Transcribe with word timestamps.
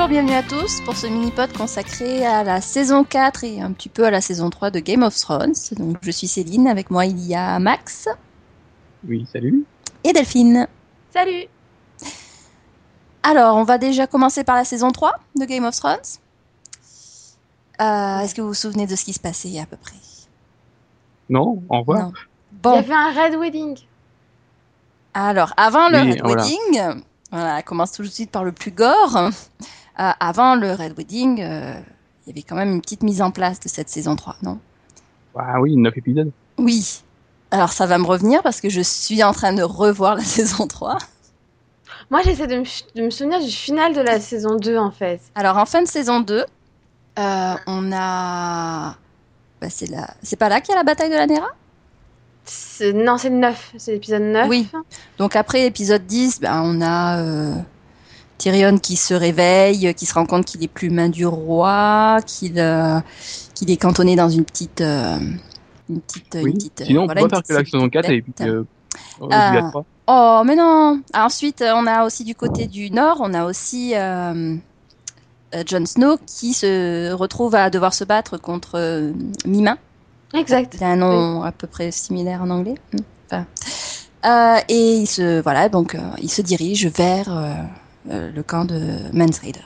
Bonjour, 0.00 0.12
bienvenue 0.12 0.32
à 0.34 0.42
tous 0.42 0.80
pour 0.86 0.96
ce 0.96 1.06
mini-pod 1.06 1.52
consacré 1.52 2.24
à 2.24 2.42
la 2.42 2.62
saison 2.62 3.04
4 3.04 3.44
et 3.44 3.60
un 3.60 3.70
petit 3.72 3.90
peu 3.90 4.06
à 4.06 4.10
la 4.10 4.22
saison 4.22 4.48
3 4.48 4.70
de 4.70 4.78
Game 4.80 5.02
of 5.02 5.14
Thrones. 5.14 5.52
Donc, 5.76 5.98
je 6.00 6.10
suis 6.10 6.26
Céline, 6.26 6.66
avec 6.68 6.90
moi 6.90 7.04
il 7.04 7.20
y 7.20 7.34
a 7.34 7.58
Max. 7.58 8.08
Oui, 9.06 9.26
salut. 9.30 9.62
Et 10.02 10.14
Delphine. 10.14 10.66
Salut. 11.12 11.44
Alors, 13.22 13.58
on 13.58 13.64
va 13.64 13.76
déjà 13.76 14.06
commencer 14.06 14.42
par 14.42 14.56
la 14.56 14.64
saison 14.64 14.90
3 14.90 15.20
de 15.38 15.44
Game 15.44 15.66
of 15.66 15.76
Thrones. 15.76 15.98
Euh, 17.82 18.20
Est-ce 18.20 18.34
que 18.34 18.40
vous 18.40 18.48
vous 18.48 18.54
souvenez 18.54 18.86
de 18.86 18.96
ce 18.96 19.04
qui 19.04 19.12
se 19.12 19.20
passait 19.20 19.58
à 19.60 19.66
peu 19.66 19.76
près? 19.76 19.96
Non, 21.28 21.62
au 21.68 21.78
revoir. 21.80 22.04
Non. 22.06 22.12
Il 22.52 22.56
y 22.56 22.60
Bon, 22.62 22.78
avait 22.78 22.94
un 22.94 23.10
Red 23.12 23.34
Wedding. 23.38 23.78
alors, 25.12 25.52
avant 25.58 25.90
le 25.90 25.98
Oui, 26.00 26.12
Red 26.12 26.20
voilà. 26.24 26.42
Wedding, 26.42 27.02
voilà, 27.30 27.58
on 27.58 27.62
commence 27.62 27.92
tout 27.92 28.02
de 28.02 28.08
suite 28.08 28.30
par 28.30 28.44
le 28.44 28.52
plus 28.52 28.70
gore. 28.70 29.28
Euh, 30.00 30.10
avant 30.20 30.54
le 30.54 30.72
Red 30.72 30.94
Wedding, 30.96 31.42
euh, 31.42 31.74
il 32.26 32.28
y 32.28 32.32
avait 32.32 32.42
quand 32.42 32.56
même 32.56 32.70
une 32.70 32.80
petite 32.80 33.02
mise 33.02 33.20
en 33.20 33.30
place 33.30 33.60
de 33.60 33.68
cette 33.68 33.88
saison 33.88 34.16
3, 34.16 34.36
non? 34.42 34.58
Ah 35.36 35.60
oui, 35.60 35.76
9 35.76 35.96
épisodes. 35.98 36.30
Oui. 36.58 37.02
Alors 37.50 37.72
ça 37.72 37.86
va 37.86 37.98
me 37.98 38.06
revenir 38.06 38.42
parce 38.42 38.60
que 38.60 38.68
je 38.68 38.80
suis 38.80 39.22
en 39.22 39.32
train 39.32 39.52
de 39.52 39.62
revoir 39.62 40.14
la 40.14 40.22
saison 40.24 40.66
3. 40.66 40.98
Moi, 42.10 42.22
j'essaie 42.24 42.46
de 42.46 42.56
me, 42.56 42.64
de 42.96 43.04
me 43.04 43.10
souvenir 43.10 43.40
du 43.40 43.50
final 43.50 43.94
de 43.94 44.00
la 44.00 44.18
saison 44.20 44.56
2, 44.56 44.76
en 44.78 44.90
fait. 44.90 45.20
Alors 45.34 45.58
en 45.58 45.66
fin 45.66 45.82
de 45.82 45.86
saison 45.88 46.20
2, 46.20 46.44
euh, 47.18 47.54
on 47.66 47.92
a... 47.92 48.96
Bah, 49.60 49.68
c'est 49.68 49.88
la... 49.90 50.14
c'est 50.22 50.36
pas 50.36 50.48
là 50.48 50.60
qu'il 50.60 50.70
y 50.72 50.74
a 50.74 50.78
la 50.78 50.84
bataille 50.84 51.10
de 51.10 51.14
la 51.14 51.26
Nera? 51.26 51.48
C'est- 52.44 52.92
Non, 52.92 53.18
c'est 53.18 53.28
le 53.28 53.36
9. 53.36 53.72
C'est 53.76 53.92
l'épisode 53.92 54.22
9. 54.22 54.48
Oui. 54.48 54.68
Donc 55.18 55.36
après 55.36 55.66
épisode 55.66 56.06
10, 56.06 56.40
bah, 56.40 56.62
on 56.64 56.80
a 56.80 57.18
euh, 57.20 57.54
Tyrion 58.40 58.78
qui 58.78 58.96
se 58.96 59.14
réveille, 59.14 59.94
qui 59.94 60.06
se 60.06 60.14
rend 60.14 60.26
compte 60.26 60.44
qu'il 60.46 60.62
est 60.64 60.68
plus 60.68 60.90
main 60.90 61.08
du 61.08 61.26
roi, 61.26 62.18
qu'il 62.26 62.58
euh, 62.58 63.00
qu'il 63.54 63.70
est 63.70 63.76
cantonné 63.76 64.16
dans 64.16 64.30
une 64.30 64.44
petite... 64.44 64.80
euh, 64.80 65.18
une 65.88 66.00
petite, 66.00 66.34
une 66.34 66.52
petite, 66.54 66.84
Sinon, 66.86 67.04
voilà, 67.04 67.22
on 67.22 67.24
peut 67.24 67.30
faire 67.30 67.42
que 67.42 67.52
petite 67.52 67.72
la 67.74 67.78
saison 67.78 67.88
4 67.88 68.10
et 68.10 68.22
puis 68.22 68.32
euh. 68.42 68.64
Oh, 70.06 70.42
mais 70.44 70.56
non 70.56 71.00
Ah, 71.12 71.26
Ensuite, 71.26 71.62
on 71.66 71.86
a 71.86 72.04
aussi 72.04 72.24
du 72.24 72.34
côté 72.34 72.66
du 72.66 72.90
nord, 72.90 73.18
on 73.20 73.34
a 73.34 73.44
aussi 73.44 73.94
Jon 75.66 75.84
Snow 75.86 76.16
qui 76.26 76.52
se 76.54 77.12
retrouve 77.12 77.54
à 77.54 77.70
devoir 77.70 77.94
se 77.94 78.04
battre 78.04 78.38
contre 78.38 78.78
euh, 78.78 79.12
Mimin. 79.44 79.78
Exact. 80.34 80.76
C'est 80.78 80.84
un 80.84 80.96
nom 80.96 81.42
à 81.42 81.52
peu 81.52 81.66
près 81.66 81.90
similaire 81.90 82.42
en 82.42 82.50
anglais. 82.50 82.76
Enfin, 83.26 83.46
et 84.68 84.96
il 84.96 85.06
se, 85.06 85.40
voilà, 85.42 85.68
donc, 85.68 85.94
euh, 85.94 85.98
il 86.22 86.30
se 86.30 86.42
dirige 86.42 86.86
vers 86.86 87.28
le 88.10 88.42
camp 88.42 88.64
de 88.64 88.80
Mans 89.12 89.26
Raider. 89.40 89.60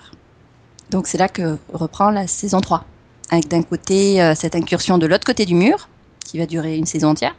Donc 0.90 1.06
c'est 1.06 1.18
là 1.18 1.28
que 1.28 1.56
reprend 1.72 2.10
la 2.10 2.26
saison 2.26 2.60
3. 2.60 2.84
Avec 3.30 3.48
d'un 3.48 3.62
côté 3.62 4.22
euh, 4.22 4.34
cette 4.34 4.54
incursion 4.54 4.98
de 4.98 5.06
l'autre 5.06 5.24
côté 5.26 5.46
du 5.46 5.54
mur, 5.54 5.88
qui 6.24 6.38
va 6.38 6.46
durer 6.46 6.76
une 6.76 6.86
saison 6.86 7.08
entière. 7.08 7.34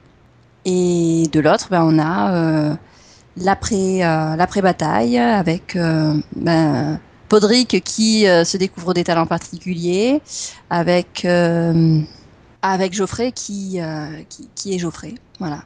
Et 0.65 1.23
de 1.31 1.39
l'autre, 1.39 1.67
ben, 1.69 1.83
on 1.83 1.99
a 1.99 2.33
euh, 2.33 2.75
l'après 3.37 4.03
euh, 4.03 4.35
l'après-bataille 4.35 5.17
avec 5.19 5.75
euh, 5.75 6.17
ben, 6.35 6.99
Podrick 7.29 7.83
qui 7.83 8.27
euh, 8.27 8.43
se 8.43 8.57
découvre 8.57 8.93
des 8.93 9.03
talents 9.03 9.27
particuliers, 9.27 10.21
avec, 10.69 11.23
euh, 11.25 12.01
avec 12.61 12.93
Geoffrey 12.93 13.31
qui, 13.31 13.79
euh, 13.79 14.21
qui, 14.29 14.49
qui 14.55 14.75
est 14.75 14.79
Geoffrey. 14.79 15.15
Voilà. 15.39 15.63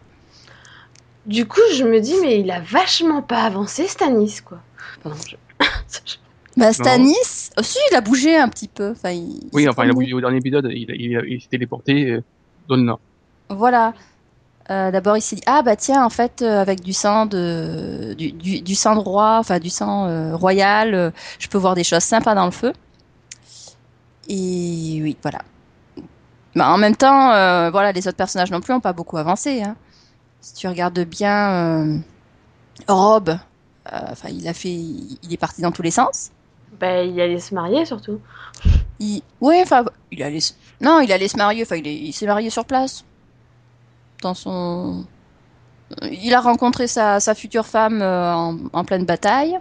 Du 1.26 1.48
coup, 1.48 1.62
je 1.76 1.84
me 1.84 2.00
dis, 2.00 2.16
mais 2.22 2.40
il 2.40 2.52
a 2.52 2.60
vachement 2.60 3.22
pas 3.22 3.44
avancé, 3.44 3.88
Stanis, 3.88 4.42
quoi. 4.44 4.60
Pardon, 5.04 5.18
je... 5.28 5.36
Bah, 6.58 6.74
Stanis, 6.74 7.52
oh, 7.58 7.62
si, 7.64 7.78
il 7.90 7.96
a 7.96 8.02
bougé 8.02 8.36
un 8.36 8.50
petit 8.50 8.68
peu. 8.68 8.92
Enfin, 8.92 9.12
il, 9.12 9.50
Oui, 9.54 9.68
enfin, 9.70 9.86
il 9.86 9.92
a 9.92 9.94
bougé 9.94 10.14
au 10.14 10.20
dernier 10.20 10.38
épisode, 10.38 10.68
il, 10.70 10.90
il, 10.90 11.22
il 11.28 11.42
s'est 11.42 11.48
téléporté 11.48 12.12
euh, 12.12 12.24
dans 12.68 12.76
le 12.76 12.82
nord. 12.82 13.00
Voilà. 13.50 13.94
Euh, 14.70 14.92
D'abord, 14.92 15.16
il 15.16 15.22
s'est 15.22 15.38
dit 15.38 15.42
ah 15.48 15.64
bah 15.64 15.76
tiens 15.76 16.06
en 16.06 16.10
fait 16.10 16.42
euh, 16.42 16.62
avec 16.62 16.82
du 16.82 16.94
sang 16.94 17.26
de 17.26 18.14
du, 18.18 18.32
du, 18.32 18.62
du 18.62 18.76
sang 18.76 18.96
de 18.96 19.00
roi, 19.00 19.38
enfin 19.40 19.58
du 19.58 19.70
sang 19.70 20.06
euh, 20.06 20.36
royal, 20.36 20.94
euh, 20.94 21.12
je 21.40 21.48
peux 21.48 21.58
voir 21.58 21.74
des 21.74 21.84
choses 21.84 22.04
sympas 22.04 22.36
dans 22.36 22.46
le 22.46 22.52
feu. 22.52 22.74
Et 24.28 25.00
oui, 25.02 25.18
voilà. 25.24 25.40
Bah, 26.56 26.70
en 26.72 26.78
même 26.78 26.96
temps, 26.96 27.32
euh, 27.32 27.72
voilà, 27.72 27.92
les 27.92 28.08
autres 28.08 28.18
personnages 28.18 28.52
non 28.52 28.62
plus 28.62 28.74
ont 28.74 28.80
pas 28.80 28.94
beaucoup 28.94 29.18
avancé. 29.18 29.64
Hein. 29.64 29.76
Si 30.42 30.54
tu 30.54 30.68
regardes 30.68 31.00
bien, 31.00 31.50
euh, 31.52 31.98
Rob, 32.88 33.30
euh, 33.30 33.36
enfin 33.86 34.30
il 34.30 34.48
a 34.48 34.54
fait, 34.54 34.70
il 34.72 35.32
est 35.34 35.38
parti 35.38 35.62
dans 35.62 35.72
tous 35.72 35.82
les 35.82 35.92
sens. 35.92 36.32
bah, 36.80 37.04
il 37.04 37.20
allait 37.20 37.40
se 37.40 37.54
marier, 37.54 37.86
surtout. 37.86 38.20
Il... 39.00 39.22
Ouais, 39.42 39.62
enfin, 39.64 39.86
il 40.12 40.22
allait 40.24 40.40
se... 40.42 40.54
Non, 40.82 41.00
il 41.02 41.12
allait 41.12 41.28
se 41.28 41.38
marier, 41.38 41.64
enfin, 41.64 41.76
il 41.78 41.88
est- 41.88 41.96
il 41.96 42.14
s'est 42.14 42.28
marié 42.28 42.50
sur 42.50 42.66
place. 42.66 43.04
Dans 44.22 44.34
son... 44.34 45.06
Il 46.12 46.34
a 46.34 46.42
rencontré 46.42 46.88
sa, 46.88 47.20
sa 47.20 47.34
future 47.36 47.66
femme 47.66 48.02
euh, 48.02 48.34
en, 48.36 48.58
en 48.74 48.84
pleine 48.86 49.06
bataille. 49.06 49.58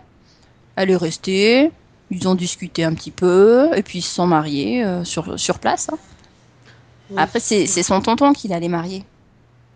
Elle 0.77 0.91
est 0.91 0.97
restée. 0.97 1.73
Ils 2.11 2.29
ont 2.29 2.35
discuté 2.35 2.85
un 2.85 2.95
petit 2.95 3.11
peu. 3.11 3.71
Et 3.77 3.83
puis 3.83 4.01
ils 4.01 4.03
se 4.03 4.15
sont 4.15 4.27
mariés 4.27 4.85
euh, 4.85 5.05
sur, 5.05 5.39
sur 5.41 5.59
place. 5.59 5.89
hein. 5.93 5.99
Oui. 7.11 7.17
Après, 7.17 7.41
c'est 7.41 7.67
c'est 7.67 7.83
son 7.83 8.01
tonton 8.03 8.33
qui 8.35 8.49
l'allait 8.49 8.69
marier. 8.69 9.05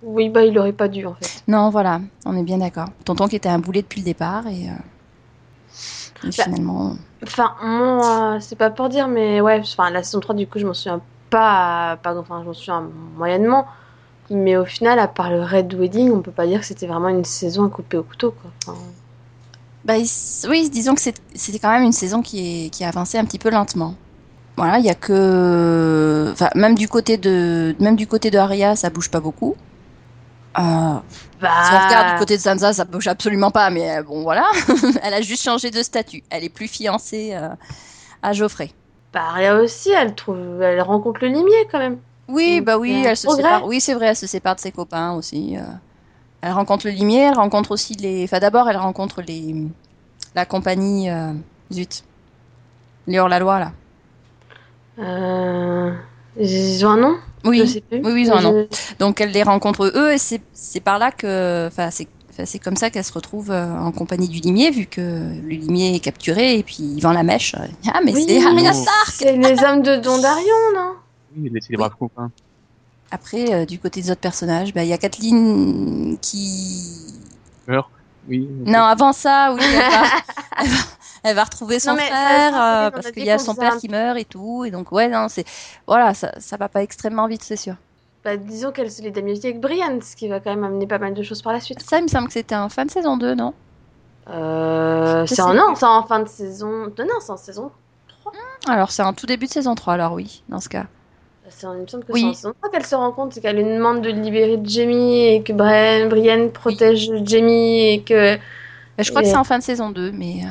Oui, 0.02 0.28
bah, 0.28 0.44
il 0.44 0.58
aurait 0.58 0.72
pas 0.72 0.88
dû, 0.88 1.06
en 1.06 1.14
fait. 1.14 1.42
Non, 1.48 1.70
voilà, 1.70 2.00
on 2.24 2.36
est 2.36 2.42
bien 2.42 2.58
d'accord. 2.58 2.88
Tonton 3.04 3.28
qui 3.28 3.36
était 3.36 3.48
un 3.48 3.58
boulet 3.58 3.82
depuis 3.82 4.00
le 4.00 4.04
départ. 4.06 4.46
Et, 4.46 4.68
euh, 4.68 6.24
et 6.24 6.26
Bah, 6.26 6.30
finalement... 6.32 6.96
Enfin, 7.22 7.54
moi, 7.62 8.38
c'est 8.40 8.56
pas 8.56 8.70
pour 8.70 8.88
dire, 8.88 9.06
mais 9.06 9.40
ouais, 9.40 9.60
enfin, 9.60 9.90
la 9.90 10.02
saison 10.02 10.20
3, 10.20 10.34
du 10.34 10.46
coup, 10.46 10.58
je 10.58 10.66
m'en 10.66 10.74
souviens 10.74 11.00
pas, 11.30 11.98
pas 12.02 12.16
enfin, 12.16 12.40
je 12.42 12.48
m'en 12.48 12.52
souviens 12.52 12.88
moyennement. 13.16 13.66
Mais 14.30 14.56
au 14.56 14.64
final, 14.64 14.98
à 14.98 15.08
part 15.08 15.30
le 15.30 15.42
Red 15.42 15.74
Wedding, 15.74 16.10
on 16.10 16.20
peut 16.20 16.30
pas 16.32 16.46
dire 16.46 16.60
que 16.60 16.66
c'était 16.66 16.86
vraiment 16.86 17.08
une 17.08 17.24
saison 17.24 17.66
à 17.66 17.68
couper 17.68 17.96
au 17.96 18.02
couteau, 18.02 18.32
quoi. 18.32 18.50
Enfin, 18.66 18.78
Bah, 19.84 19.94
oui, 20.48 20.70
disons 20.70 20.94
que 20.94 21.00
c'était 21.00 21.58
quand 21.58 21.70
même 21.70 21.82
une 21.84 21.92
saison 21.92 22.22
qui, 22.22 22.66
est, 22.66 22.70
qui 22.70 22.84
a 22.84 22.88
avancé 22.88 23.18
un 23.18 23.24
petit 23.24 23.38
peu 23.38 23.50
lentement. 23.50 23.94
Voilà, 24.56 24.78
il 24.78 24.84
y 24.84 24.90
a 24.90 24.94
que, 24.94 26.28
enfin, 26.32 26.50
même 26.54 26.74
du 26.74 26.88
côté 26.88 27.16
de, 27.16 27.74
même 27.80 27.96
du 27.96 28.06
côté 28.06 28.30
de 28.30 28.38
Arya, 28.38 28.76
ça 28.76 28.90
bouge 28.90 29.10
pas 29.10 29.20
beaucoup. 29.20 29.56
Euh, 30.58 30.60
bah, 31.40 31.48
si 31.64 31.72
on 31.72 31.86
regarde 31.86 32.12
du 32.14 32.18
côté 32.18 32.36
de 32.36 32.42
Sansa, 32.42 32.72
ça 32.72 32.84
bouge 32.84 33.06
absolument 33.08 33.50
pas, 33.50 33.70
mais 33.70 33.98
euh, 33.98 34.02
bon, 34.02 34.22
voilà. 34.22 34.46
elle 35.02 35.14
a 35.14 35.20
juste 35.22 35.42
changé 35.42 35.70
de 35.70 35.82
statut. 35.82 36.22
Elle 36.30 36.44
est 36.44 36.48
plus 36.50 36.68
fiancée 36.68 37.30
euh, 37.34 37.48
à 38.22 38.32
Geoffrey. 38.32 38.70
bah, 39.12 39.22
Arya 39.30 39.56
aussi, 39.56 39.90
elle 39.90 40.14
trouve, 40.14 40.60
elle 40.62 40.80
rencontre 40.82 41.20
le 41.22 41.28
limier 41.28 41.66
quand 41.70 41.78
même. 41.78 41.98
Oui, 42.28 42.56
Donc, 42.58 42.66
bah 42.66 42.78
oui, 42.78 43.02
elle 43.06 43.16
se 43.16 43.26
progrès. 43.26 43.42
sépare. 43.44 43.66
Oui, 43.66 43.80
c'est 43.80 43.94
vrai, 43.94 44.06
elle 44.06 44.16
se 44.16 44.26
sépare 44.26 44.54
de 44.56 44.60
ses 44.60 44.72
copains 44.72 45.12
aussi. 45.12 45.56
euh. 45.56 45.62
Elle 46.42 46.52
rencontre 46.52 46.86
le 46.86 46.92
limier, 46.92 47.20
elle 47.22 47.34
rencontre 47.34 47.70
aussi 47.70 47.94
les. 47.94 48.24
Enfin, 48.24 48.38
d'abord, 48.40 48.68
elle 48.68 48.76
rencontre 48.76 49.22
les 49.22 49.54
la 50.34 50.44
compagnie. 50.44 51.08
Zut. 51.72 52.04
Les 53.06 53.18
hors-la-loi, 53.18 53.58
là. 53.58 53.72
Euh... 54.98 55.92
Ils 56.38 56.84
ont 56.86 56.90
un 56.90 56.96
nom? 56.98 57.16
Oui. 57.44 57.58
Je 57.60 57.64
sais 57.66 57.80
plus. 57.80 57.98
Oui, 58.04 58.12
oui, 58.12 58.22
ils 58.26 58.32
ont. 58.32 58.38
Je- 58.38 58.94
Donc 58.98 59.20
elle 59.20 59.30
les 59.30 59.42
rencontre 59.42 59.90
eux 59.94 60.12
et 60.12 60.18
c'est 60.18 60.80
par 60.80 60.98
là 60.98 61.10
que, 61.10 61.66
enfin 61.68 61.90
c'est 61.90 62.58
comme 62.58 62.76
ça 62.76 62.88
qu'elle 62.90 63.04
se 63.04 63.12
retrouve 63.12 63.50
euh, 63.50 63.72
en 63.76 63.92
compagnie 63.92 64.28
du 64.28 64.40
limier 64.40 64.70
vu 64.70 64.86
que 64.86 65.00
le 65.00 65.48
limier 65.48 65.94
est 65.96 66.00
capturé 66.00 66.56
et 66.58 66.62
puis 66.62 66.76
il 66.80 67.00
vend 67.00 67.12
la 67.12 67.22
mèche. 67.22 67.54
Ah 67.92 68.00
mais 68.04 68.12
Oui. 68.14 68.24
c'est 68.28 68.44
Arya. 68.44 68.72
Stark. 68.72 69.08
C'est 69.12 69.36
les 69.36 69.62
hommes 69.64 69.82
de 69.82 69.96
Dondarion, 69.96 70.54
non? 70.74 70.92
Oui, 71.36 71.50
c'est 71.60 71.70
des 71.70 71.76
braves 71.76 71.94
copains. 71.98 72.30
Après 73.10 73.52
euh, 73.52 73.64
du 73.66 73.78
côté 73.78 74.00
des 74.00 74.10
autres 74.10 74.20
personnages, 74.20 74.72
bah, 74.72 74.82
il 74.84 74.88
y 74.88 74.92
a 74.94 74.98
Kathleen 74.98 76.16
qui 76.20 76.88
Meurt. 77.68 77.90
Oui. 78.28 78.48
non 78.64 78.78
avant 78.84 79.12
ça 79.12 79.52
oui 79.52 79.60
elle 79.64 80.68
va, 80.70 80.76
elle 81.22 81.34
va, 81.36 81.44
retrouver 81.44 81.78
son 81.80 81.90
Non, 81.90 81.96
mais 81.96 82.08
ça, 82.08 82.14
frère 82.14 82.62
euh, 82.62 82.90
parce 82.90 83.10
qu'il 83.12 83.24
y 83.24 83.30
a 83.30 83.38
son 83.38 83.54
père 83.54 83.74
un- 83.74 83.78
qui 83.78 83.88
meurt 83.88 84.18
et 84.18 84.24
tout 84.24 84.64
et 84.64 84.70
donc 84.70 84.90
ouais 84.92 85.08
non 85.08 85.28
c'est 85.28 85.44
voilà 85.86 86.14
ça 86.14 86.32
ça 86.38 86.56
va 86.56 86.68
pas 86.68 86.82
extrêmement 86.82 87.26
vite 87.28 87.42
c'est 87.44 87.56
sûr. 87.56 87.74
Bah, 88.24 88.36
disons 88.36 88.70
qu'elle 88.70 88.90
se 88.90 89.02
lie 89.02 89.10
d'amitié 89.10 89.50
avec 89.50 89.60
Brian, 89.60 89.98
ce 90.00 90.14
qui 90.14 90.28
va 90.28 90.38
quand 90.40 90.50
même 90.50 90.62
amener 90.64 90.86
pas 90.86 90.98
mal 90.98 91.12
de 91.14 91.22
choses 91.24 91.42
par 91.42 91.52
la 91.52 91.60
suite. 91.60 91.82
Ça 91.82 91.98
il 91.98 92.04
me 92.04 92.08
semble 92.08 92.28
que 92.28 92.32
c'était 92.34 92.54
en 92.54 92.68
fin 92.68 92.84
de 92.84 92.90
saison 92.90 93.16
2 93.16 93.34
non? 93.34 93.52
Euh, 94.30 95.26
c'est 95.26 95.40
en, 95.42 95.52
non, 95.54 95.74
en 95.82 96.02
fin 96.04 96.20
de 96.20 96.28
saison. 96.28 96.68
Non, 96.96 97.04
non, 97.04 97.14
c'est 97.20 97.32
en 97.32 97.36
saison. 97.36 97.70
Alors 98.68 98.92
c'est 98.92 99.02
en 99.02 99.12
tout 99.12 99.26
début 99.26 99.46
de 99.46 99.50
saison 99.50 99.74
3 99.74 99.94
alors 99.94 100.12
oui 100.12 100.42
dans 100.48 100.60
ce 100.60 100.68
cas. 100.68 100.84
C'est 101.48 101.66
en, 101.66 101.74
il 101.74 101.80
me 101.82 101.86
semble 101.88 102.04
que 102.04 102.12
Oui. 102.12 102.20
c'est 102.22 102.28
en 102.28 102.34
saison 102.34 102.54
3 102.60 102.70
qu'elle 102.70 102.86
se 102.86 102.94
rend 102.94 103.10
compte, 103.12 103.32
c'est 103.34 103.40
qu'elle 103.40 103.56
lui 103.56 103.64
demande 103.64 104.00
de 104.00 104.10
libérer 104.10 104.58
Jamie 104.64 105.26
et 105.26 105.42
que 105.42 105.52
Brian, 105.52 106.08
Brian 106.08 106.48
protège 106.48 107.10
Jamie 107.24 107.88
et 107.94 108.02
que 108.02 108.36
Mais 108.96 109.04
je 109.04 109.10
crois 109.10 109.22
Et- 109.22 109.24
que 109.24 109.30
c'est 109.30 109.36
en 109.36 109.42
fin 109.44 109.58
de 109.58 109.64
saison 109.64 109.90
2, 109.90 110.12
mais, 110.12 110.42
euh, 110.44 110.48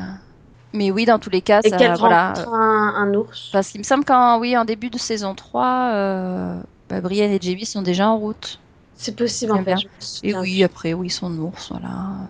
mais 0.73 0.91
oui, 0.91 1.05
dans 1.05 1.19
tous 1.19 1.29
les 1.29 1.41
cas, 1.41 1.61
et 1.63 1.69
ça, 1.69 1.95
voilà. 1.97 2.33
un, 2.47 2.93
un 2.95 3.13
ours. 3.13 3.49
Parce 3.51 3.69
qu'il 3.69 3.79
me 3.79 3.83
semble 3.85 4.05
qu'en 4.05 4.39
oui, 4.39 4.57
en 4.57 4.65
début 4.65 4.89
de 4.89 4.97
saison 4.97 5.35
3, 5.35 5.91
euh, 5.93 6.61
bah, 6.89 7.01
Brienne 7.01 7.31
et 7.31 7.39
Jamie 7.41 7.65
sont 7.65 7.81
déjà 7.81 8.09
en 8.09 8.17
route. 8.17 8.59
C'est 8.95 9.15
possible 9.15 9.51
en 9.53 9.63
fait. 9.63 9.75
Et 10.23 10.33
oui, 10.35 10.63
après, 10.63 10.93
oui, 10.93 11.09
son 11.09 11.35
ours, 11.39 11.69
voilà. 11.69 12.27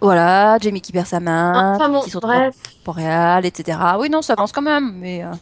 Voilà, 0.00 0.58
Jamie 0.60 0.80
qui 0.82 0.92
perd 0.92 1.06
sa 1.06 1.20
main, 1.20 1.74
Enfin 1.74 1.88
bon, 1.88 2.02
qui 2.02 2.10
à 2.16 2.20
bref. 2.20 2.56
Montréal, 2.86 3.46
etc. 3.46 3.98
Oui, 3.98 4.10
non, 4.10 4.22
ça 4.22 4.34
avance 4.34 4.52
quand 4.52 4.62
même, 4.62 4.92
mais 4.98 5.24
euh, 5.24 5.32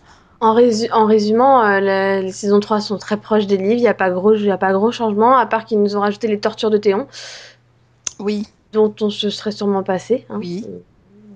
En, 0.41 0.55
résu- 0.57 0.91
en 0.93 1.07
résumant, 1.07 1.63
euh, 1.65 1.81
la- 1.81 2.21
les 2.21 2.33
saisons 2.33 2.59
3 2.61 2.81
sont 2.81 2.99
très 2.99 3.17
proches 3.17 3.47
des 3.47 3.57
livres. 3.57 3.75
Il 3.75 3.81
n'y 3.81 3.87
a, 3.89 3.95
pas 3.95 4.11
gros- 4.11 4.35
y 4.35 4.51
a 4.51 4.59
pas 4.59 4.73
gros 4.73 4.91
changement, 4.93 5.37
à 5.37 5.47
part 5.47 5.65
qu'ils 5.65 5.81
nous 5.81 5.97
ont 5.97 6.01
rajouté 6.01 6.27
les 6.29 6.41
tortures 6.41 6.71
de 6.71 6.79
Théon, 6.79 7.07
oui, 8.19 8.47
dont 8.73 8.95
on 9.01 9.11
se 9.11 9.31
serait 9.31 9.53
sûrement 9.53 9.83
passé. 9.83 10.27
hein. 10.31 10.39
Oui. 10.39 10.67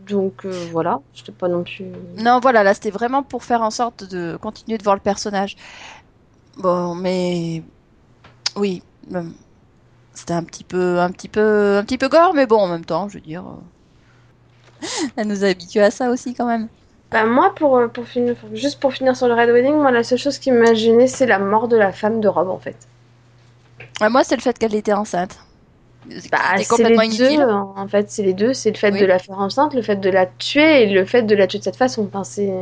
Donc 0.08 0.44
euh, 0.44 0.68
voilà, 0.70 1.00
je 1.14 1.20
n'étais 1.20 1.32
pas 1.32 1.48
non 1.48 1.64
plus. 1.64 1.86
Non, 2.16 2.38
voilà, 2.40 2.62
là, 2.62 2.74
c'était 2.74 2.90
vraiment 2.90 3.22
pour 3.22 3.44
faire 3.44 3.62
en 3.62 3.70
sorte 3.70 4.04
de 4.04 4.36
continuer 4.40 4.78
de 4.78 4.84
voir 4.84 4.96
le 4.96 5.02
personnage. 5.02 5.56
Bon, 6.56 6.94
mais 6.94 7.62
oui, 8.56 8.82
euh, 9.14 9.22
c'était 10.14 10.32
un 10.32 10.44
petit 10.44 10.64
peu, 10.64 11.00
un 11.00 11.10
petit 11.10 11.28
peu, 11.28 11.76
un 11.76 11.84
petit 11.84 11.98
peu 11.98 12.08
gore, 12.08 12.34
mais 12.34 12.46
bon, 12.46 12.58
en 12.58 12.68
même 12.68 12.84
temps, 12.84 13.08
je 13.08 13.14
veux 13.14 13.20
dire, 13.20 13.44
euh, 13.46 14.86
elle 15.16 15.28
nous 15.28 15.44
a 15.44 15.48
habitués 15.48 15.82
à 15.82 15.90
ça 15.90 16.10
aussi 16.10 16.34
quand 16.34 16.46
même. 16.46 16.68
Bah, 17.10 17.24
moi, 17.24 17.54
pour, 17.54 17.76
euh, 17.76 17.88
pour 17.88 18.06
finir, 18.06 18.36
juste 18.52 18.80
pour 18.80 18.92
finir 18.92 19.16
sur 19.16 19.28
le 19.28 19.34
Red 19.34 19.50
Wedding, 19.50 19.74
moi, 19.74 19.90
la 19.90 20.02
seule 20.02 20.18
chose 20.18 20.38
qui 20.38 20.50
m'a 20.50 20.74
gênée, 20.74 21.06
c'est 21.06 21.26
la 21.26 21.38
mort 21.38 21.68
de 21.68 21.76
la 21.76 21.92
femme 21.92 22.20
de 22.20 22.28
Rob, 22.28 22.48
en 22.48 22.58
fait. 22.58 22.76
Ouais, 24.00 24.08
moi, 24.08 24.24
c'est 24.24 24.36
le 24.36 24.42
fait 24.42 24.58
qu'elle 24.58 24.74
était 24.74 24.92
enceinte. 24.92 25.38
Bah, 26.30 26.38
c'est 26.56 26.66
complètement 26.66 27.02
les 27.02 27.08
inutile. 27.08 27.38
deux, 27.40 27.50
en 27.50 27.88
fait, 27.88 28.10
c'est 28.10 28.22
les 28.22 28.34
deux. 28.34 28.54
C'est 28.54 28.70
le 28.70 28.76
fait 28.76 28.92
Oui. 28.92 29.00
de 29.00 29.04
la 29.06 29.18
faire 29.18 29.38
enceinte, 29.38 29.74
le 29.74 29.82
fait 29.82 29.96
de 29.96 30.10
la 30.10 30.26
tuer 30.26 30.82
et 30.84 30.86
le 30.92 31.04
fait 31.04 31.22
de 31.22 31.34
la 31.34 31.46
tuer 31.46 31.58
de 31.58 31.64
cette 31.64 31.76
façon. 31.76 32.04
Enfin, 32.06 32.24
c'est... 32.24 32.52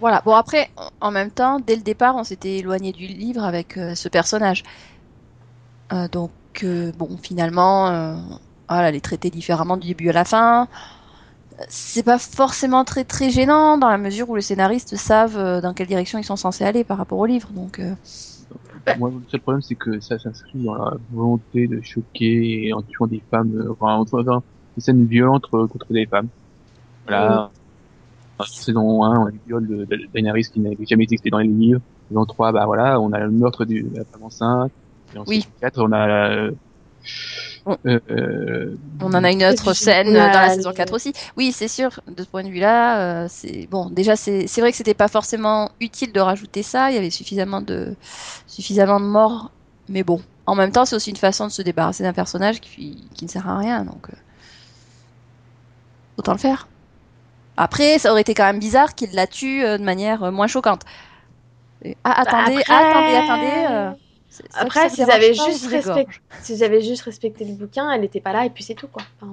Voilà. 0.00 0.20
Bon, 0.24 0.34
après, 0.34 0.70
en- 1.00 1.10
même 1.10 1.30
temps, 1.30 1.60
dès 1.60 1.76
le 1.76 1.82
départ, 1.82 2.16
on 2.16 2.24
s'était 2.24 2.58
éloigné 2.58 2.92
du 2.92 3.06
livre 3.06 3.44
avec 3.44 3.76
euh, 3.78 3.94
ce 3.94 4.08
personnage. 4.08 4.62
Euh, 5.92 6.08
donc, 6.08 6.32
euh, 6.64 6.92
bon, 6.96 7.18
finalement, 7.22 7.86
voilà, 8.68 8.88
elle 8.88 8.94
est 8.96 9.04
traitée 9.04 9.30
différemment 9.30 9.76
du 9.76 9.88
début 9.88 10.08
à 10.10 10.12
la 10.12 10.24
fin. 10.24 10.68
C'est 11.68 12.02
pas 12.02 12.18
forcément 12.18 12.84
très 12.84 13.04
très 13.04 13.30
gênant 13.30 13.78
dans 13.78 13.88
la 13.88 13.98
mesure 13.98 14.28
où 14.30 14.36
les 14.36 14.42
scénaristes 14.42 14.96
savent 14.96 15.60
dans 15.60 15.74
quelle 15.74 15.86
direction 15.86 16.18
ils 16.18 16.24
sont 16.24 16.36
censés 16.36 16.64
aller 16.64 16.84
par 16.84 16.98
rapport 16.98 17.18
au 17.18 17.26
livre. 17.26 17.50
Donc, 17.52 17.80
Moi, 18.90 19.10
le 19.10 19.26
seul 19.28 19.40
problème, 19.40 19.62
c'est 19.62 19.76
que 19.76 20.00
ça 20.00 20.18
s'inscrit 20.18 20.62
dans 20.62 20.74
la 20.74 20.96
volonté 21.10 21.66
de 21.68 21.80
choquer 21.82 22.66
et 22.68 22.72
en 22.72 22.82
tuant 22.82 23.06
des 23.06 23.24
femmes, 23.30 23.54
euh, 23.56 23.72
enfin, 23.72 23.94
en 23.96 24.06
faisant 24.06 24.44
des 24.76 24.82
scènes 24.82 25.06
violentes 25.06 25.46
euh, 25.54 25.66
contre 25.68 25.92
des 25.92 26.06
femmes. 26.06 26.30
Voilà. 27.04 27.52
En 28.38 28.44
saison 28.44 29.04
1, 29.04 29.18
on 29.20 29.26
a 29.26 29.30
le 29.30 29.40
viol 29.46 29.66
de, 29.68 29.84
de 29.86 30.06
Daenerys 30.12 30.44
qui 30.44 30.60
n'avait 30.60 30.84
jamais 30.86 31.04
existé 31.04 31.30
dans 31.30 31.38
les 31.38 31.48
livres. 31.48 31.80
Saison 32.08 32.26
3, 32.26 32.52
bah 32.52 32.66
voilà, 32.66 33.00
on 33.00 33.12
a 33.12 33.20
le 33.20 33.30
meurtre 33.30 33.64
du- 33.64 33.82
de 33.84 33.96
la 33.98 34.04
femme 34.06 34.24
enceinte. 34.24 34.72
Et 35.14 35.18
en 35.18 35.24
Oui. 35.26 35.40
saison 35.40 35.52
4, 35.60 35.82
on 35.82 35.92
a 35.92 36.06
la, 36.06 36.50
On- 37.66 37.76
euh, 37.86 38.76
on 39.00 39.06
en 39.14 39.24
a 39.24 39.30
une 39.30 39.44
autre 39.44 39.72
scène 39.74 40.12
dans 40.32 40.40
la 40.40 40.48
saison 40.56 40.72
4 40.72 40.92
aussi. 40.94 41.12
Oui, 41.36 41.52
c'est 41.52 41.68
sûr, 41.68 42.00
de 42.08 42.22
ce 42.22 42.28
point 42.28 42.42
de 42.42 42.48
vue-là, 42.48 43.24
euh, 43.24 43.26
c'est 43.28 43.66
bon. 43.70 43.88
Déjà, 43.90 44.16
c'est 44.16 44.46
vrai 44.60 44.70
que 44.72 44.76
c'était 44.76 44.94
pas 44.94 45.08
forcément 45.08 45.70
utile 45.80 46.12
de 46.12 46.20
rajouter 46.20 46.62
ça. 46.62 46.90
Il 46.90 46.94
y 46.94 46.98
avait 46.98 47.10
suffisamment 47.10 47.60
de 47.60 47.94
suffisamment 48.46 49.00
de 49.00 49.04
morts, 49.06 49.50
mais 49.88 50.02
bon. 50.02 50.20
En 50.46 50.54
même 50.56 50.72
temps, 50.72 50.84
c'est 50.84 50.96
aussi 50.96 51.10
une 51.10 51.16
façon 51.16 51.46
de 51.46 51.52
se 51.52 51.62
débarrasser 51.62 52.02
d'un 52.02 52.12
personnage 52.12 52.60
qui, 52.60 53.04
qui 53.14 53.24
ne 53.26 53.30
sert 53.30 53.48
à 53.48 53.58
rien, 53.58 53.84
donc 53.84 54.08
euh, 54.10 54.16
autant 56.18 56.32
le 56.32 56.38
faire. 56.38 56.66
Après, 57.56 57.98
ça 57.98 58.10
aurait 58.10 58.22
été 58.22 58.34
quand 58.34 58.44
même 58.44 58.58
bizarre 58.58 58.94
qu'il 58.94 59.12
la 59.14 59.26
tue 59.26 59.62
euh, 59.64 59.78
de 59.78 59.84
manière 59.84 60.24
euh, 60.24 60.30
moins 60.30 60.46
choquante. 60.46 60.82
Et- 61.84 61.96
ah, 62.04 62.20
attendez, 62.22 62.56
après- 62.62 62.74
attendez, 62.74 63.14
attendez. 63.16 63.66
euh, 63.70 63.90
Après, 64.54 64.88
s'ils 64.90 65.10
avaient 65.10 65.34
juste 65.34 65.68
j'avais 66.56 66.80
juste 66.80 67.02
respecté 67.02 67.44
le 67.44 67.52
bouquin, 67.54 67.90
elle 67.92 68.00
n'était 68.00 68.20
pas 68.20 68.32
là 68.32 68.44
et 68.46 68.50
puis 68.50 68.64
c'est 68.64 68.74
tout 68.74 68.88
quoi. 68.88 69.02
Enfin, 69.20 69.32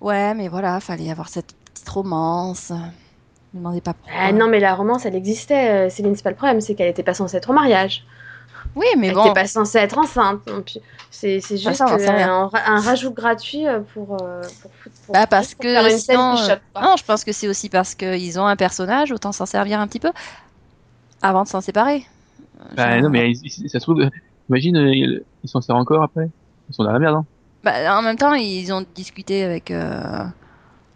Ouais, 0.00 0.34
mais 0.34 0.48
voilà, 0.48 0.80
fallait 0.80 1.10
avoir 1.10 1.28
cette 1.28 1.54
petite 1.74 1.88
romance. 1.88 2.70
Ne 2.70 2.76
me 3.54 3.58
demandez 3.58 3.80
pas 3.80 3.94
pourquoi. 3.94 4.16
ah, 4.18 4.32
non, 4.32 4.48
mais 4.48 4.60
la 4.60 4.74
romance, 4.74 5.06
elle 5.06 5.14
existait. 5.14 5.86
euh, 5.86 5.90
Céline, 5.90 6.14
c'est 6.16 6.22
pas 6.22 6.30
le 6.30 6.36
problème, 6.36 6.60
c'est 6.60 6.74
qu'elle 6.74 6.88
n'était 6.88 7.02
pas 7.02 7.14
censée 7.14 7.36
être 7.36 7.50
au 7.50 7.52
mariage. 7.52 8.04
Oui, 8.74 8.86
mais 8.98 9.08
elle 9.08 9.14
bon. 9.14 9.24
n'était 9.24 9.34
pas 9.34 9.46
censée 9.46 9.78
être 9.78 9.98
enceinte. 9.98 10.42
C'est 11.10 11.40
c'est 11.40 11.56
juste 11.56 11.76
ça, 11.76 11.86
euh, 11.94 12.08
un, 12.24 12.48
ra- 12.48 12.62
un 12.66 12.80
rajout 12.80 13.12
gratuit 13.12 13.66
euh, 13.66 13.80
pour, 13.94 14.22
euh, 14.22 14.48
pour, 14.60 14.70
Bah, 15.12 15.26
parce 15.26 15.54
pour 15.54 15.62
que 15.64 15.72
faire 15.72 15.86
une 15.86 15.98
sinon. 15.98 16.34
Non, 16.82 16.96
je 16.98 17.04
pense 17.04 17.24
que 17.24 17.32
c'est 17.32 17.48
aussi 17.48 17.68
parce 17.68 17.94
qu'ils 17.94 18.38
ont 18.38 18.46
un 18.46 18.56
personnage, 18.56 19.12
autant 19.12 19.32
s'en 19.32 19.46
servir 19.46 19.80
un 19.80 19.86
petit 19.86 20.00
peu 20.00 20.12
avant 21.22 21.44
de 21.44 21.48
s'en 21.48 21.60
séparer. 21.60 22.04
bah, 22.76 23.00
non, 23.00 23.10
mais 23.10 23.34
ça 23.34 23.78
se 23.80 23.84
trouve, 23.84 24.02
imagine, 24.48 24.76
euh, 24.76 24.94
ils 24.94 25.48
s'en 25.48 25.60
servent 25.60 25.78
encore 25.78 26.02
après? 26.02 26.30
Ils 26.68 26.74
sont 26.74 26.84
dans 26.84 26.92
la 26.92 26.98
merde, 26.98 27.16
hein. 27.16 27.26
bah, 27.64 27.98
en 27.98 28.02
même 28.02 28.16
temps, 28.16 28.34
ils 28.34 28.72
ont 28.72 28.84
discuté 28.94 29.42
avec 29.44 29.70
euh, 29.70 30.24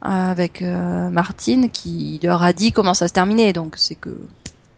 avec 0.03 0.63
euh, 0.63 1.11
Martine 1.11 1.71
qui 1.71 2.21
leur 2.23 2.43
a 2.43 2.53
dit 2.53 2.73
comment 2.73 2.95
ça 2.95 3.09
se 3.09 3.13
terminait, 3.15 3.53
donc 3.53 3.77
c'est 3.79 3.97
que 3.97 4.11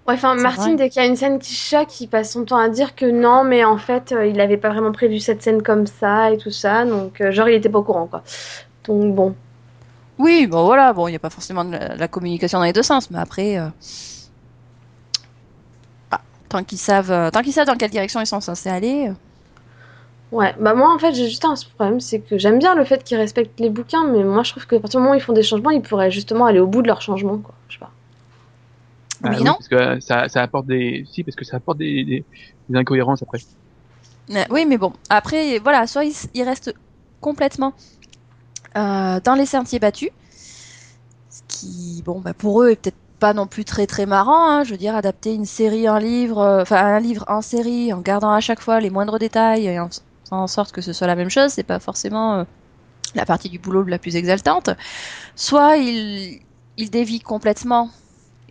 Ouais, 0.09 0.15
enfin, 0.15 0.35
Martine, 0.35 0.75
vrai. 0.75 0.77
dès 0.77 0.91
qu'il 0.91 1.01
y 1.03 1.05
a 1.05 1.09
une 1.09 1.17
scène 1.17 1.39
qui 1.39 1.55
choque, 1.55 2.01
il 2.01 2.09
passe 2.09 2.33
son 2.33 2.45
temps 2.45 2.57
à 2.59 2.69
dire 2.69 2.97
que 2.97 3.07
non, 3.07 3.45
mais 3.45 3.65
en 3.65 3.79
fait, 3.79 4.11
euh, 4.13 4.27
il 4.27 4.41
avait 4.41 4.57
pas 4.57 4.71
vraiment 4.71 4.91
prévu 4.93 5.21
cette 5.21 5.43
scène 5.43 5.63
comme 5.63 5.87
ça 5.87 6.33
et 6.33 6.39
tout 6.39 6.51
ça. 6.51 6.85
Donc, 6.85 7.21
euh, 7.21 7.31
genre, 7.31 7.49
il 7.49 7.55
était 7.55 7.69
pas 7.69 7.79
au 7.79 7.85
courant, 7.85 8.09
quoi. 8.09 8.25
Donc, 8.85 9.15
bon. 9.15 9.37
oui, 10.19 10.47
bon 10.47 10.65
voilà, 10.67 10.93
bon, 10.93 11.09
il 11.09 11.13
n'y 11.13 11.17
a 11.17 11.21
pas 11.21 11.31
forcément 11.31 11.65
de 11.65 11.73
la, 11.73 11.97
la 11.97 12.09
communication 12.09 12.59
dans 12.59 12.65
les 12.65 12.73
deux 12.73 12.83
sens, 12.83 13.11
mais 13.11 13.19
après, 13.19 13.59
euh, 13.59 13.69
tant 16.53 16.65
qu'ils 16.65 16.79
savent, 16.79 17.11
euh, 17.13 17.31
tant 17.31 17.43
qu'ils 17.43 17.53
savent 17.53 17.67
dans 17.67 17.77
quelle 17.77 17.91
direction 17.91 18.21
ils 18.21 18.27
sont 18.27 18.41
censés 18.41 18.69
aller. 18.71 19.09
euh, 19.09 19.15
Ouais, 20.33 20.55
bah 20.59 20.75
moi 20.75 20.93
en 20.95 20.99
fait 20.99 21.13
j'ai 21.15 21.29
juste 21.29 21.45
un 21.45 21.55
problème, 21.77 22.01
c'est 22.01 22.21
que 22.21 22.39
j'aime 22.39 22.59
bien 22.59 22.75
le 22.75 22.85
fait 22.85 23.05
qu'ils 23.05 23.19
respectent 23.19 23.61
les 23.61 23.69
bouquins, 23.71 24.07
mais 24.07 24.25
moi 24.25 24.43
je 24.43 24.51
trouve 24.53 24.67
qu'à 24.67 24.81
partir 24.81 24.99
du 24.99 25.03
moment 25.05 25.13
où 25.15 25.19
ils 25.19 25.21
font 25.23 25.35
des 25.35 25.43
changements, 25.43 25.71
ils 25.71 25.83
pourraient 25.83 26.11
justement 26.11 26.47
aller 26.47 26.59
au 26.59 26.67
bout 26.67 26.83
de 26.83 26.87
leurs 26.89 27.03
changements, 27.03 27.39
quoi. 27.39 27.55
Je 27.69 27.75
sais 27.75 27.81
pas. 27.81 27.93
Oui, 29.23 29.31
Ah 29.31 29.41
non 29.41 29.55
Parce 29.55 29.69
que 29.69 29.75
euh, 29.77 30.01
ça, 30.01 30.29
ça 30.29 30.43
apporte 30.43 30.67
des, 30.67 31.05
si, 31.07 31.23
parce 31.25 31.37
que 31.37 31.45
ça 31.45 31.57
apporte 31.59 31.79
des, 31.79 32.05
des, 32.05 32.27
des 32.69 32.79
incohérences 32.79 33.23
après. 33.23 33.39
Oui, 34.51 34.67
mais 34.67 34.79
bon, 34.79 34.93
après, 35.09 35.59
voilà, 35.59 35.87
soit 35.87 36.05
ils, 36.05 36.15
ils 36.35 36.43
restent 36.43 36.75
complètement 37.21 37.75
euh, 38.77 39.21
dans 39.25 39.35
les 39.35 39.47
sentiers 39.47 39.79
battus, 39.79 40.11
ce 41.31 41.41
qui, 41.49 42.03
bon, 42.05 42.21
bah, 42.21 42.35
pour 42.35 42.63
eux, 42.63 42.71
est 42.71 42.77
peut-être 42.77 42.99
pas 43.23 43.35
non 43.35 43.47
plus 43.47 43.65
très 43.65 43.87
très 43.87 44.05
marrant. 44.05 44.51
hein. 44.51 44.65
Je 44.65 44.73
veux 44.73 44.77
dire, 44.77 44.97
adapter 44.97 45.33
une 45.33 45.45
série 45.47 45.89
en 45.89 45.99
livre, 45.99 46.39
euh, 46.41 46.63
enfin 46.63 46.79
un 46.85 46.99
livre 46.99 47.25
en 47.29 47.41
série, 47.41 47.93
en 47.93 48.01
gardant 48.01 48.33
à 48.33 48.41
chaque 48.41 48.61
fois 48.61 48.81
les 48.81 48.91
moindres 48.91 49.21
détails 49.21 49.67
et 49.67 49.79
en 49.79 49.89
faisant 49.89 50.03
en 50.43 50.49
sorte 50.49 50.73
que 50.73 50.81
ce 50.81 50.93
soit 50.93 51.07
la 51.07 51.15
même 51.15 51.31
chose, 51.31 51.53
c'est 51.53 51.63
pas 51.63 51.79
forcément 51.79 52.35
euh, 52.41 52.45
la 53.15 53.25
partie 53.25 53.49
du 53.49 53.61
boulot 53.61 53.85
la 53.85 54.01
plus 54.01 54.17
exaltante. 54.17 54.71
Soit 55.37 55.77
ils, 55.77 56.41
ils 56.79 56.91
dévient 56.91 57.21
complètement. 57.21 57.91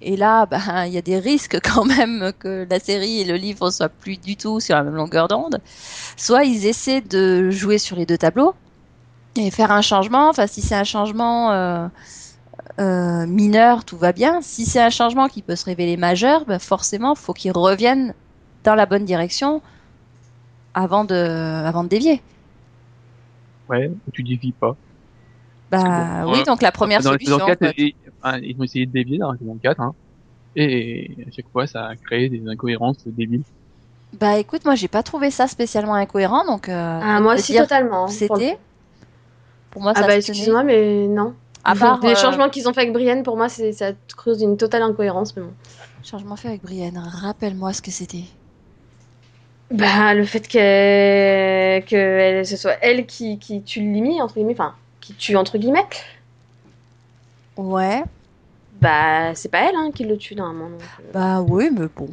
Et 0.02 0.16
là, 0.16 0.46
ben, 0.52 0.86
il 0.86 0.94
y 0.94 0.98
a 0.98 1.02
des 1.02 1.20
risques 1.20 1.60
quand 1.62 1.84
même 1.84 2.32
que 2.40 2.66
la 2.70 2.80
série 2.80 3.20
et 3.22 3.26
le 3.26 3.36
livre 3.36 3.72
soient 3.72 3.90
plus 3.90 4.18
du 4.18 4.38
tout 4.38 4.62
sur 4.62 4.76
la 4.76 4.84
même 4.84 4.96
longueur 4.96 5.28
d'onde. 5.28 5.60
Soit 6.16 6.46
ils 6.46 6.66
essaient 6.66 7.02
de 7.02 7.50
jouer 7.52 7.78
sur 7.78 7.98
les 7.98 8.06
deux 8.06 8.18
tableaux 8.18 8.56
et 9.36 9.52
faire 9.52 9.72
un 9.72 9.82
changement. 9.82 10.30
Enfin, 10.30 10.48
si 10.48 10.62
c'est 10.62 10.76
un 10.76 10.86
changement 10.86 11.52
euh, 11.52 11.88
euh, 12.80 13.26
mineur, 13.28 13.86
tout 13.86 13.98
va 13.98 14.12
bien. 14.12 14.42
Si 14.42 14.66
c'est 14.66 14.82
un 14.82 14.90
changement 14.90 15.28
qui 15.28 15.42
peut 15.42 15.56
se 15.56 15.66
révéler 15.66 15.98
majeur, 15.98 16.46
ben 16.46 16.60
forcément, 16.60 17.16
faut 17.16 17.34
qu'ils 17.34 17.52
reviennent 17.52 18.14
dans 18.64 18.76
la 18.76 18.86
bonne 18.86 19.06
direction 19.06 19.62
avant 20.74 21.04
de, 21.04 21.16
avant 21.16 21.84
de 21.84 21.90
dévier. 21.90 22.22
Ouais, 23.70 23.92
tu 24.14 24.24
dévies 24.24 24.54
pas. 24.54 24.76
Bah 25.70 26.24
bon, 26.26 26.34
oui, 26.34 26.40
euh, 26.40 26.44
donc 26.44 26.62
la 26.62 26.72
première 26.72 27.02
dans 27.02 27.12
solution. 27.12 27.38
saison 27.38 27.48
4, 27.48 27.60
quoi. 27.60 27.72
ils, 27.78 28.56
ont 28.60 28.64
essayé 28.64 28.86
de 28.86 28.92
dévier 28.92 29.18
dans 29.18 29.32
la 29.32 29.38
saison 29.38 29.58
4, 29.62 29.80
hein. 29.80 29.94
Et 30.56 31.16
à 31.28 31.32
chaque 31.32 31.50
fois, 31.50 31.66
ça 31.66 31.86
a 31.88 31.96
créé 31.96 32.28
des 32.30 32.46
incohérences 32.48 33.08
débiles. 33.08 33.44
Bah 34.20 34.38
écoute, 34.38 34.66
moi 34.66 34.76
j'ai 34.76 34.90
pas 34.90 35.04
trouvé 35.04 35.32
ça 35.32 35.48
spécialement 35.48 35.94
incohérent, 35.94 36.46
donc. 36.46 36.68
euh, 36.68 37.00
Ah, 37.02 37.22
moi 37.22 37.36
aussi 37.36 37.56
totalement. 37.56 38.08
C'était. 38.08 38.58
Pour 39.72 39.82
moi, 39.82 39.94
Ah 39.96 40.02
ça 40.02 40.08
bah 40.08 40.18
excuse-moi, 40.18 40.64
mais 40.64 41.08
non. 41.08 41.34
À 41.64 41.76
part 41.76 42.00
les 42.02 42.10
euh, 42.12 42.16
changements 42.16 42.50
qu'ils 42.50 42.68
ont 42.68 42.74
fait 42.74 42.82
avec 42.82 42.94
Brienne, 42.94 43.24
pour 43.24 43.38
moi, 43.38 43.48
c'est 43.50 43.72
ça 43.72 43.92
creuse 44.18 44.42
une 44.42 44.58
totale 44.58 44.82
incohérence, 44.82 45.36
mais 45.36 45.44
bon. 45.44 45.54
changement 46.04 46.36
fait 46.36 46.48
avec 46.50 46.62
Brienne. 46.64 46.98
Rappelle-moi 46.98 47.74
ce 47.74 47.82
que 47.82 47.92
c'était. 47.92 48.24
Bah 49.72 50.14
le 50.14 50.26
fait 50.26 50.48
que 50.50 51.80
que 51.86 51.96
elle- 51.96 52.46
ce 52.46 52.58
soit 52.58 52.76
elle 52.82 53.06
qui 53.06 53.40
qui 53.40 53.62
tue 53.62 53.80
Limi 53.80 54.22
entre 54.22 54.34
guillemets, 54.36 54.52
enfin 54.54 54.76
qui 55.00 55.14
tue 55.14 55.38
entre 55.38 55.58
guillemets. 55.58 55.86
Ouais. 57.58 58.04
Bah 58.82 59.34
c'est 59.36 59.50
pas 59.50 59.60
elle 59.70 59.76
hein, 59.76 59.92
qui 59.94 60.04
le 60.04 60.18
tue 60.18 60.36
normalement. 60.36 60.70
donc, 60.72 60.82
euh. 61.00 61.12
Bah 61.14 61.42
oui, 61.42 61.70
mais 61.72 61.88
bon. 61.96 62.10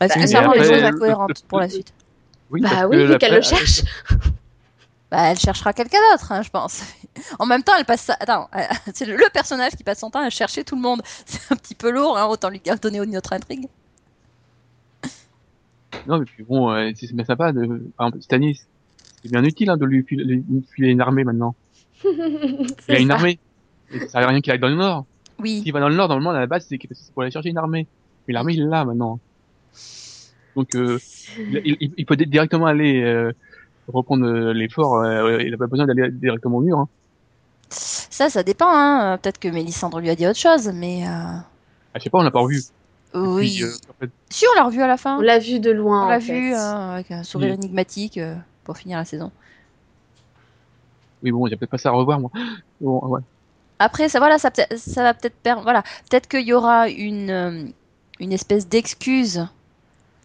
Est-ce 0.00 0.14
Bah, 0.14 0.20
que 0.22 0.26
ça 0.26 0.40
mais 0.40 0.46
rend 0.46 0.52
les 0.52 0.64
choses 0.64 0.82
incohérentes 0.82 1.42
pour 1.48 1.60
la 1.60 1.68
suite 1.68 1.92
Oui, 2.50 2.60
Bah 2.60 2.86
oui, 2.88 3.06
vu 3.06 3.16
qu'elle 3.18 3.34
le 3.36 3.42
cherche. 3.42 3.82
Bah 5.10 5.30
elle 5.30 5.38
cherchera 5.38 5.72
quelqu'un 5.72 5.98
d'autre, 6.12 6.30
hein, 6.32 6.42
je 6.42 6.50
pense. 6.50 6.82
En 7.38 7.46
même 7.46 7.62
temps, 7.62 7.72
elle 7.78 7.84
passe 7.84 8.02
ça. 8.02 8.16
Attends, 8.20 8.48
euh, 8.54 8.60
c'est 8.94 9.06
le, 9.06 9.16
personnage 9.32 9.72
qui 9.72 9.84
passe 9.84 10.00
son 10.00 10.10
temps 10.10 10.24
à 10.24 10.30
chercher 10.30 10.64
tout 10.64 10.76
le 10.76 10.82
monde. 10.82 11.02
C'est 11.26 11.52
un 11.52 11.56
petit 11.56 11.74
peu 11.74 11.90
lourd, 11.90 12.16
hein, 12.16 12.26
autant 12.26 12.48
lui 12.50 12.60
donner 12.80 12.98
une 12.98 13.16
autre 13.16 13.32
intrigue. 13.32 13.66
Non, 16.06 16.18
mais 16.18 16.24
puis 16.24 16.44
bon, 16.44 16.70
euh, 16.70 16.90
c'est 16.94 17.12
bien 17.12 17.24
sympa 17.24 17.52
de, 17.52 17.66
par 17.96 18.06
exemple, 18.06 18.22
Stanis, 18.22 18.62
c'est 19.22 19.30
bien 19.30 19.44
utile, 19.44 19.68
hein, 19.68 19.76
de 19.76 19.84
lui 19.84 20.02
filer, 20.02 20.88
une 20.88 21.00
armée 21.00 21.24
maintenant. 21.24 21.54
Il 22.04 22.94
a 22.94 22.98
une 22.98 23.10
armée. 23.10 23.38
Et 23.92 23.98
ça 23.98 24.08
sert 24.08 24.22
à 24.22 24.28
rien 24.28 24.40
qu'il 24.40 24.52
aille 24.52 24.60
dans 24.60 24.68
le 24.68 24.76
nord. 24.76 25.04
Oui. 25.40 25.60
S'il 25.62 25.72
va 25.72 25.80
dans 25.80 25.88
le 25.88 25.96
nord, 25.96 26.08
normalement, 26.08 26.30
à 26.30 26.40
la 26.40 26.46
base, 26.46 26.66
c'est 26.68 26.78
pour 27.12 27.22
aller 27.22 27.30
chercher 27.30 27.50
une 27.50 27.58
armée. 27.58 27.86
Mais 28.26 28.34
l'armée, 28.34 28.54
il 28.54 28.66
l'a 28.66 28.84
maintenant. 28.84 29.18
Donc, 30.56 30.74
euh, 30.74 30.98
il, 31.38 31.76
il, 31.80 31.92
il, 31.96 32.06
peut 32.06 32.16
directement 32.16 32.66
aller 32.66 33.02
euh, 33.02 33.32
reprendre 33.88 34.26
euh, 34.26 34.52
l'effort. 34.52 34.96
Euh, 34.96 35.42
il 35.42 35.50
n'a 35.50 35.56
pas 35.56 35.66
besoin 35.66 35.86
d'aller 35.86 36.10
directement 36.10 36.58
au 36.58 36.60
mur. 36.60 36.78
Hein. 36.78 36.88
Ça, 37.70 38.28
ça 38.28 38.42
dépend. 38.42 38.68
Hein. 38.68 39.18
Peut-être 39.18 39.38
que 39.38 39.48
Mélissandre 39.48 40.00
lui 40.00 40.10
a 40.10 40.16
dit 40.16 40.26
autre 40.26 40.38
chose, 40.38 40.70
mais. 40.74 41.04
Euh... 41.06 41.08
Ah, 41.08 41.98
je 41.98 42.02
sais 42.02 42.10
pas, 42.10 42.18
on 42.18 42.22
l'a 42.22 42.30
pas 42.30 42.40
revu. 42.40 42.62
Oui. 43.14 43.56
Puis, 43.56 43.64
euh, 43.64 43.72
en 43.88 43.92
fait, 44.00 44.10
Si, 44.28 44.44
on 44.52 44.58
l'a 44.58 44.64
revu 44.66 44.82
à 44.82 44.86
la 44.86 44.96
fin. 44.96 45.18
On 45.18 45.20
l'a 45.20 45.38
vu 45.38 45.60
de 45.60 45.70
loin. 45.70 46.06
On 46.06 46.08
l'a 46.08 46.18
vu 46.18 46.54
euh, 46.54 46.92
avec 46.92 47.10
un 47.10 47.22
sourire 47.22 47.50
Oui. 47.50 47.54
énigmatique 47.54 48.18
euh, 48.18 48.36
pour 48.64 48.76
finir 48.76 48.98
la 48.98 49.04
saison. 49.04 49.32
oui, 51.22 51.30
bon, 51.30 51.46
il 51.46 51.50
y 51.50 51.54
a 51.54 51.56
peut-être 51.56 51.70
pas 51.70 51.78
ça 51.78 51.90
à 51.90 51.92
revoir, 51.92 52.20
moi. 52.20 52.30
Bon, 52.80 52.98
ouais. 53.08 53.20
Après, 53.78 54.08
ça, 54.08 54.18
voilà, 54.18 54.38
ça, 54.38 54.50
va 54.50 55.14
peut-être 55.14 55.36
perdre. 55.36 55.62
Voilà, 55.62 55.82
peut-être 56.08 56.28
qu'il 56.28 56.46
y 56.46 56.52
aura 56.52 56.88
une, 56.88 57.72
une 58.18 58.32
espèce 58.32 58.68
d'excuse 58.68 59.46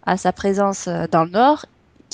à 0.06 0.18
sa 0.18 0.34
présence 0.34 0.88
dans 1.12 1.24
le 1.24 1.32
Nord 1.32 1.66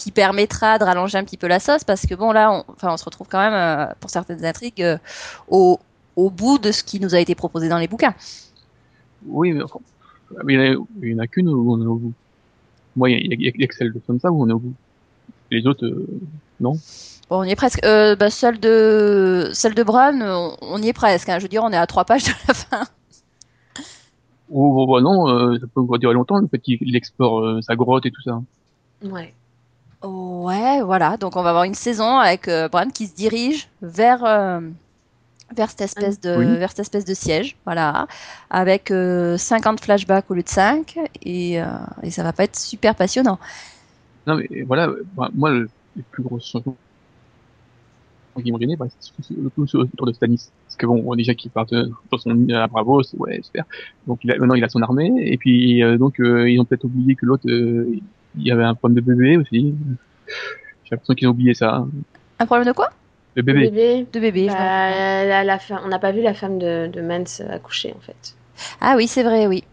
qui 0.01 0.11
permettra 0.11 0.79
de 0.79 0.83
rallonger 0.83 1.17
un 1.19 1.23
petit 1.23 1.37
peu 1.37 1.47
la 1.47 1.59
sauce 1.59 1.83
parce 1.83 2.05
que 2.07 2.15
bon, 2.15 2.31
là, 2.31 2.51
on, 2.51 2.71
enfin, 2.73 2.91
on 2.91 2.97
se 2.97 3.05
retrouve 3.05 3.27
quand 3.29 3.39
même 3.39 3.53
euh, 3.53 3.93
pour 3.99 4.09
certaines 4.09 4.43
intrigues 4.43 4.81
euh, 4.81 4.97
au, 5.47 5.79
au 6.15 6.29
bout 6.31 6.57
de 6.57 6.71
ce 6.71 6.83
qui 6.83 6.99
nous 6.99 7.13
a 7.13 7.19
été 7.19 7.35
proposé 7.35 7.69
dans 7.69 7.77
les 7.77 7.87
bouquins. 7.87 8.15
Oui, 9.27 9.53
mais 9.53 9.61
enfin, 9.61 9.79
il 10.49 10.79
y 11.03 11.13
en 11.13 11.19
a, 11.19 11.27
qu'une 11.27 11.49
où 11.49 11.71
on 11.71 11.81
est 11.81 11.85
au 11.85 11.95
bout. 11.95 12.13
Moi, 12.95 13.11
il 13.11 13.13
y 13.13 13.33
a, 13.33 13.35
il 13.55 13.61
y 13.61 13.67
que 13.67 13.75
celle 13.75 13.93
de 13.93 14.01
Sansa 14.07 14.31
où 14.31 14.43
on 14.43 14.49
est 14.49 14.53
au 14.53 14.59
bout. 14.59 14.73
Les 15.51 15.67
autres, 15.67 15.85
euh, 15.85 16.07
non. 16.59 16.73
Bon, 17.29 17.41
on 17.41 17.43
y 17.43 17.51
est 17.51 17.55
presque. 17.55 17.83
Euh, 17.85 18.15
bah, 18.15 18.29
celle 18.29 18.59
de 18.59 19.51
celle 19.53 19.75
de 19.75 19.83
Bran, 19.83 20.19
on, 20.21 20.55
on 20.61 20.81
y 20.81 20.87
est 20.87 20.93
presque. 20.93 21.29
hein. 21.29 21.37
Je 21.37 21.43
veux 21.43 21.49
dire, 21.49 21.63
on 21.63 21.71
est 21.71 21.77
à 21.77 21.85
trois 21.85 22.05
pages 22.05 22.23
de 22.23 22.31
la 22.47 22.53
fin. 22.53 22.83
Oh, 24.53 24.75
oh, 24.79 24.87
bah 24.91 25.01
non, 25.01 25.29
euh, 25.29 25.57
ça 25.59 25.65
peut 25.73 25.97
durer 25.97 26.13
longtemps, 26.13 26.39
le 26.39 26.47
fait 26.47 26.59
qu'il 26.59 26.95
explore 26.95 27.39
euh, 27.39 27.61
sa 27.61 27.75
grotte 27.77 28.05
et 28.05 28.11
tout 28.11 28.21
ça. 28.21 28.41
Ouais. 29.03 29.33
Ouais, 30.03 30.81
voilà. 30.81 31.17
Donc 31.17 31.35
on 31.35 31.43
va 31.43 31.49
avoir 31.49 31.63
une 31.63 31.75
saison 31.75 32.17
avec 32.17 32.47
euh, 32.47 32.67
Bran 32.69 32.89
qui 32.89 33.07
se 33.07 33.15
dirige 33.15 33.69
vers 33.81 34.23
euh, 34.25 34.61
vers 35.55 35.69
cette 35.69 35.81
espèce 35.81 36.19
de 36.19 36.37
Oui. 36.37 36.45
vers 36.57 36.69
cette 36.69 36.79
espèce 36.79 37.05
de 37.05 37.13
siège, 37.13 37.57
voilà, 37.65 38.07
avec 38.49 38.91
euh, 38.91 39.37
50 39.37 39.81
flashbacks 39.81 40.29
au 40.29 40.33
lieu 40.33 40.43
de 40.43 40.49
5 40.49 40.97
et 41.23 41.61
euh, 41.61 41.65
et 42.03 42.11
ça 42.11 42.23
va 42.23 42.33
pas 42.33 42.43
être 42.43 42.57
super 42.57 42.95
passionnant. 42.95 43.37
Non, 44.27 44.35
mais 44.35 44.61
voilà, 44.63 44.87
euh, 44.87 45.03
moi, 45.33 45.51
le, 45.51 45.69
plus 46.11 46.23
grosses 46.23 46.47
changements 46.47 46.77
qui 48.43 48.51
m'ont 48.51 48.59
gêné, 48.59 48.75
bah, 48.77 48.85
c'est 48.89 49.23
surtout 49.23 49.77
autour 49.77 50.07
de 50.07 50.13
Stannis. 50.13 50.51
Parce 50.65 50.77
que 50.77 50.85
bon, 50.85 51.15
déjà 51.15 51.33
qu'il 51.33 51.51
part 51.51 51.65
euh, 51.73 51.87
sur 52.09 52.21
son 52.21 52.37
île 52.37 52.55
à 52.55 52.67
Bravo, 52.67 53.03
c'est 53.03 53.17
ouais, 53.17 53.41
super. 53.41 53.65
Donc 54.07 54.19
il 54.23 54.31
a, 54.31 54.37
maintenant 54.37 54.55
il 54.55 54.63
a 54.63 54.69
son 54.69 54.81
armée, 54.81 55.11
et 55.17 55.37
puis 55.37 55.83
euh, 55.83 55.97
donc 55.97 56.19
euh, 56.19 56.49
ils 56.49 56.59
ont 56.59 56.65
peut-être 56.65 56.85
oublié 56.85 57.15
que 57.15 57.25
l'autre, 57.25 57.49
euh, 57.49 57.99
il 58.35 58.43
y 58.47 58.51
avait 58.51 58.63
un 58.63 58.75
problème 58.75 59.03
de 59.03 59.13
bébé 59.13 59.37
aussi. 59.37 59.75
J'ai 60.27 60.91
l'impression 60.91 61.13
qu'ils 61.15 61.27
ont 61.27 61.31
oublié 61.31 61.53
ça. 61.53 61.85
Un 62.39 62.45
problème 62.45 62.67
de 62.67 62.73
quoi? 62.73 62.89
Le 63.35 63.41
Le 63.41 63.45
bébé. 63.53 63.69
bébé. 63.69 64.07
De 64.11 64.19
bébé. 64.19 64.47
je 64.47 64.53
Bah, 64.53 65.25
la, 65.25 65.43
la 65.43 65.59
on 65.83 65.87
n'a 65.87 65.99
pas 65.99 66.11
vu 66.11 66.21
la 66.21 66.33
femme 66.33 66.59
de, 66.59 66.87
de 66.91 67.01
Mance 67.01 67.41
accoucher 67.41 67.93
en 67.97 68.01
fait. 68.01 68.35
Ah 68.81 68.95
oui, 68.97 69.07
c'est 69.07 69.23
vrai, 69.23 69.47
oui. 69.47 69.63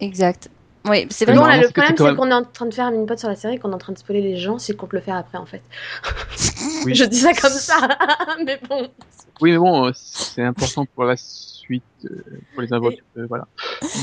Exact. 0.00 0.48
Oui, 0.88 1.06
c'est 1.10 1.26
Mais 1.26 1.32
vrai. 1.34 1.56
Bon, 1.56 1.62
le 1.62 1.68
problème, 1.72 1.94
c'est 1.96 2.04
même- 2.04 2.16
qu'on 2.16 2.30
est 2.30 2.34
en 2.34 2.44
train 2.44 2.66
de 2.66 2.74
faire 2.74 2.86
un 2.86 2.90
mini-pod 2.92 3.18
sur 3.18 3.28
la 3.28 3.34
série, 3.36 3.58
qu'on 3.58 3.72
est 3.72 3.74
en 3.74 3.78
train 3.78 3.92
de 3.92 3.98
spoiler 3.98 4.22
les 4.22 4.36
gens, 4.36 4.58
c'est 4.58 4.76
qu'on 4.76 4.86
peut 4.86 4.96
le 4.96 5.02
faire 5.02 5.16
après, 5.16 5.38
en 5.38 5.46
fait. 5.46 5.62
Oui. 6.84 6.94
Je 6.94 7.04
dis 7.04 7.16
ça 7.18 7.32
comme 7.32 7.50
ça, 7.50 7.74
mais 8.44 8.60
bon. 8.68 8.88
Oui, 9.40 9.50
mais 9.52 9.58
bon, 9.58 9.90
c'est 9.94 10.42
important 10.44 10.86
pour 10.94 11.04
la 11.04 11.16
suite, 11.16 11.82
euh, 12.04 12.22
pour 12.52 12.62
les 12.62 12.72
invoques, 12.72 13.02
euh, 13.16 13.26
voilà. 13.28 13.46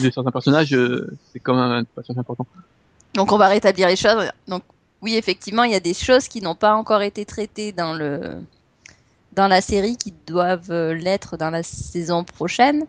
De 0.02 0.10
certains 0.12 0.32
personnages, 0.32 0.74
euh, 0.74 1.10
c'est 1.32 1.40
quand 1.40 1.54
même 1.56 1.72
un 1.72 1.84
passage 1.86 2.18
important. 2.18 2.46
Donc 3.14 3.32
on 3.32 3.38
va 3.38 3.48
rétablir 3.48 3.88
les 3.88 3.96
choses. 3.96 4.30
Donc 4.48 4.64
oui, 5.02 5.16
effectivement, 5.16 5.64
il 5.64 5.72
y 5.72 5.76
a 5.76 5.80
des 5.80 5.94
choses 5.94 6.28
qui 6.28 6.42
n'ont 6.42 6.56
pas 6.56 6.74
encore 6.76 7.02
été 7.02 7.26
traitées 7.26 7.72
dans 7.72 7.94
le 7.94 8.42
dans 9.34 9.48
la 9.48 9.62
série 9.62 9.98
qui 9.98 10.14
doivent 10.28 10.72
euh, 10.72 10.94
l'être 10.94 11.38
dans 11.38 11.50
la 11.50 11.64
saison 11.64 12.24
prochaine. 12.24 12.86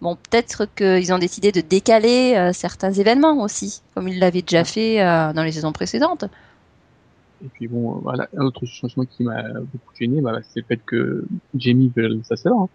Bon, 0.00 0.16
peut-être 0.16 0.66
qu'ils 0.74 1.12
ont 1.12 1.18
décidé 1.18 1.52
de 1.52 1.60
décaler 1.60 2.34
euh, 2.36 2.52
certains 2.52 2.92
événements 2.92 3.42
aussi, 3.42 3.82
comme 3.94 4.08
ils 4.08 4.18
l'avaient 4.18 4.42
déjà 4.42 4.64
fait 4.64 5.00
euh, 5.00 5.32
dans 5.32 5.42
les 5.42 5.52
saisons 5.52 5.72
précédentes. 5.72 6.24
Et 7.44 7.48
puis 7.48 7.68
bon, 7.68 8.00
voilà, 8.02 8.28
un 8.36 8.44
autre 8.44 8.64
changement 8.66 9.04
qui 9.04 9.22
m'a 9.22 9.42
beaucoup 9.60 9.94
gêné, 9.98 10.20
bah, 10.20 10.40
c'est 10.42 10.60
le 10.60 10.66
fait 10.66 10.80
que 10.84 11.24
Jamie 11.54 11.92
veut 11.94 12.20
sa 12.24 12.36
sœur. 12.36 12.54
hein. 12.54 12.68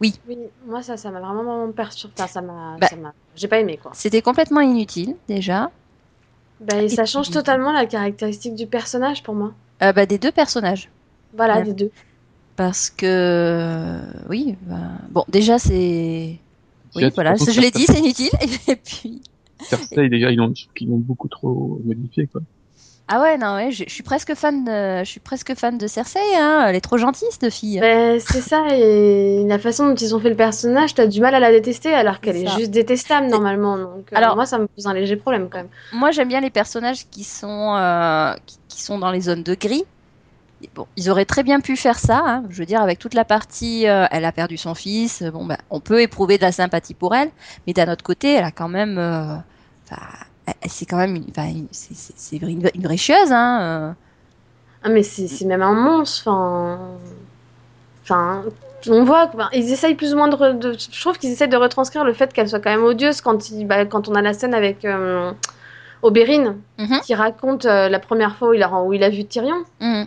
Oui, 0.00 0.14
moi, 0.66 0.82
ça, 0.82 0.96
ça 0.96 1.10
m'a 1.10 1.20
vraiment, 1.20 1.70
perturbé. 1.72 2.14
Enfin, 2.18 2.26
ça 2.28 2.40
m'a, 2.40 2.76
Bah. 2.80 2.86
ça 2.86 2.96
m'a, 2.96 3.12
j'ai 3.34 3.48
pas 3.48 3.58
aimé, 3.58 3.78
quoi. 3.82 3.90
C'était 3.94 4.22
complètement 4.22 4.60
inutile 4.60 5.16
déjà. 5.28 5.70
Bah, 6.60 6.82
et 6.82 6.88
ça 6.88 7.04
change 7.04 7.30
totalement 7.30 7.72
la 7.72 7.86
caractéristique 7.86 8.54
du 8.54 8.66
personnage 8.66 9.22
pour 9.22 9.34
moi. 9.34 9.52
Euh, 9.82 9.92
bah, 9.92 10.06
des 10.06 10.18
deux 10.18 10.32
personnages. 10.32 10.90
Voilà, 11.34 11.58
Ouais. 11.58 11.64
des 11.64 11.72
deux. 11.72 11.90
Parce 12.56 12.90
que 12.90 14.00
oui, 14.28 14.56
bah, 14.62 14.76
bon, 15.10 15.24
déjà 15.28 15.58
c'est 15.60 16.38
oui, 16.96 17.10
voilà, 17.14 17.36
je 17.36 17.60
l'ai 17.60 17.70
dit, 17.70 17.84
c'est 17.86 17.98
inutile. 18.00 18.30
Et 18.68 18.76
puis 18.76 19.22
Cersei, 19.60 20.08
déjà, 20.08 20.30
ils 20.30 20.36
l'ont, 20.36 20.52
ils 20.80 20.88
l'ont 20.88 20.98
beaucoup 20.98 21.28
trop 21.28 21.80
modifié, 21.84 22.26
quoi. 22.26 22.40
Ah 23.10 23.22
ouais, 23.22 23.38
non, 23.38 23.54
ouais, 23.54 23.70
je, 23.70 23.84
je 23.86 23.90
suis 23.90 24.02
presque 24.02 24.34
fan 24.34 24.64
de, 24.64 24.98
je 25.02 25.08
suis 25.10 25.20
presque 25.20 25.54
fan 25.54 25.78
de 25.78 25.86
Cersei, 25.86 26.20
hein. 26.36 26.66
Elle 26.68 26.76
est 26.76 26.80
trop 26.82 26.98
gentille, 26.98 27.28
cette 27.30 27.50
fille. 27.50 27.80
Bah, 27.80 28.20
c'est 28.20 28.42
ça, 28.42 28.66
et 28.76 29.44
la 29.46 29.58
façon 29.58 29.88
dont 29.88 29.94
ils 29.94 30.14
ont 30.14 30.20
fait 30.20 30.28
le 30.28 30.36
personnage, 30.36 30.92
t'as 30.94 31.06
du 31.06 31.20
mal 31.20 31.34
à 31.34 31.40
la 31.40 31.50
détester, 31.50 31.94
alors 31.94 32.20
qu'elle 32.20 32.36
est 32.36 32.46
juste 32.48 32.70
détestable, 32.70 33.28
normalement. 33.28 33.78
Donc, 33.78 34.12
euh, 34.12 34.16
Alors- 34.16 34.36
moi, 34.36 34.44
ça 34.44 34.58
me 34.58 34.66
pose 34.66 34.86
un 34.86 34.92
léger 34.92 35.16
problème, 35.16 35.48
quand 35.48 35.58
même. 35.58 35.68
Moi, 35.92 36.10
j'aime 36.10 36.28
bien 36.28 36.40
les 36.42 36.50
personnages 36.50 37.06
qui 37.10 37.24
sont, 37.24 37.74
euh, 37.76 38.34
qui, 38.44 38.58
qui 38.68 38.82
sont 38.82 38.98
dans 38.98 39.10
les 39.10 39.22
zones 39.22 39.42
de 39.42 39.54
gris. 39.54 39.84
Bon, 40.74 40.86
ils 40.96 41.08
auraient 41.08 41.24
très 41.24 41.44
bien 41.44 41.60
pu 41.60 41.76
faire 41.76 41.98
ça. 42.00 42.20
hein. 42.26 42.42
Je 42.50 42.58
veux 42.58 42.66
dire, 42.66 42.82
avec 42.82 42.98
toute 42.98 43.14
la 43.14 43.24
partie, 43.24 43.88
euh, 43.88 44.06
elle 44.10 44.24
a 44.26 44.32
perdu 44.32 44.56
son 44.58 44.74
fils. 44.74 45.22
Bon, 45.22 45.46
ben, 45.46 45.56
on 45.70 45.80
peut 45.80 46.02
éprouver 46.02 46.36
de 46.36 46.42
la 46.42 46.52
sympathie 46.52 46.94
pour 46.94 47.14
elle, 47.14 47.30
mais 47.66 47.72
d'un 47.72 47.90
autre 47.90 48.02
côté, 48.04 48.34
elle 48.34 48.44
a 48.44 48.50
quand 48.50 48.68
même, 48.68 48.98
euh, 50.48 50.68
c'est 50.68 50.86
quand 50.86 50.96
même, 50.96 51.16
une, 51.16 51.24
une- 51.36 51.68
c'est- 51.70 52.36
une, 52.36 52.68
une 52.74 52.82
vraie 52.82 52.96
chieuse, 52.96 53.30
hein. 53.32 53.60
euh. 53.60 53.92
Ah, 54.84 54.88
mais 54.90 55.02
c'est 55.02 55.44
même 55.44 55.62
un 55.62 55.72
monstre, 55.74 56.28
enfin. 58.02 58.42
On 58.88 59.02
voit, 59.02 59.28
ils 59.52 59.72
essayent 59.72 59.96
plus 59.96 60.14
ou 60.14 60.16
moins 60.16 60.28
de, 60.28 60.72
Je 60.78 61.00
trouve 61.00 61.18
qu'ils 61.18 61.32
essayent 61.32 61.48
de 61.48 61.56
retranscrire 61.56 62.04
le 62.04 62.12
fait 62.12 62.32
qu'elle 62.32 62.48
soit 62.48 62.60
quand 62.60 62.70
même 62.70 62.84
odieuse 62.84 63.20
quand, 63.20 63.50
il, 63.50 63.66
bah, 63.66 63.84
quand 63.86 64.08
on 64.08 64.14
a 64.14 64.22
la 64.22 64.32
scène 64.34 64.54
avec 64.54 64.84
euh, 64.84 65.32
Oberyn, 66.02 66.54
Mhm. 66.78 67.00
qui 67.00 67.12
raconte 67.16 67.64
euh, 67.66 67.88
la 67.88 67.98
première 67.98 68.36
fois 68.36 68.50
où 68.50 68.54
il, 68.54 68.62
a, 68.62 68.70
où 68.82 68.92
il 68.92 69.02
a 69.02 69.10
vu 69.10 69.24
Tyrion. 69.24 69.64
Mhm. 69.80 70.06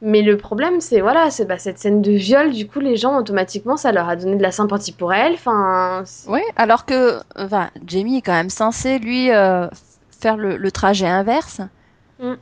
Mais 0.00 0.22
le 0.22 0.36
problème, 0.36 0.80
c'est 0.80 1.00
voilà, 1.00 1.30
c'est 1.30 1.44
bah, 1.44 1.58
cette 1.58 1.78
scène 1.78 2.02
de 2.02 2.12
viol, 2.12 2.52
du 2.52 2.68
coup, 2.68 2.78
les 2.80 2.96
gens, 2.96 3.18
automatiquement, 3.18 3.76
ça 3.76 3.90
leur 3.92 4.08
a 4.08 4.16
donné 4.16 4.36
de 4.36 4.42
la 4.42 4.52
sympathie 4.52 4.92
pour 4.92 5.12
elle. 5.12 5.32
Enfin. 5.34 6.04
Oui, 6.28 6.40
alors 6.56 6.84
que, 6.86 7.20
enfin, 7.36 7.70
Jamie 7.86 8.18
est 8.18 8.22
quand 8.22 8.32
même 8.32 8.50
censé 8.50 8.98
lui 9.00 9.30
euh, 9.32 9.68
faire 10.20 10.36
le, 10.36 10.56
le 10.56 10.70
trajet 10.70 11.06
inverse, 11.08 11.60
Mm. 12.20 12.34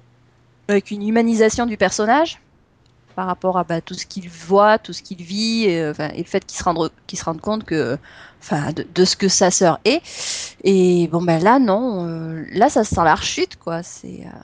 avec 0.68 0.90
une 0.90 1.06
humanisation 1.06 1.66
du 1.66 1.76
personnage 1.76 2.40
par 3.14 3.26
rapport 3.26 3.58
à 3.58 3.64
bah, 3.64 3.80
tout 3.80 3.94
ce 3.94 4.06
qu'il 4.06 4.28
voit, 4.28 4.78
tout 4.78 4.92
ce 4.92 5.02
qu'il 5.02 5.18
vit, 5.22 5.64
et, 5.64 5.82
euh, 5.82 5.90
enfin, 5.92 6.08
et 6.14 6.18
le 6.18 6.24
fait 6.24 6.44
qu'il 6.46 6.58
se 6.58 6.64
rende 6.64 6.90
qu'il 7.06 7.18
se 7.18 7.24
rende 7.24 7.40
compte 7.40 7.64
que, 7.64 7.98
enfin, 8.42 8.72
de, 8.72 8.86
de 8.94 9.04
ce 9.04 9.16
que 9.16 9.28
sa 9.28 9.50
sœur 9.50 9.78
est. 9.84 10.02
Et 10.64 11.08
bon 11.08 11.22
ben 11.22 11.42
là 11.42 11.58
non, 11.58 12.06
euh, 12.06 12.44
là 12.52 12.68
ça 12.70 12.84
sent 12.84 13.02
la 13.04 13.14
rechute 13.14 13.56
quoi. 13.56 13.82
C'est 13.82 14.22
euh, 14.26 14.38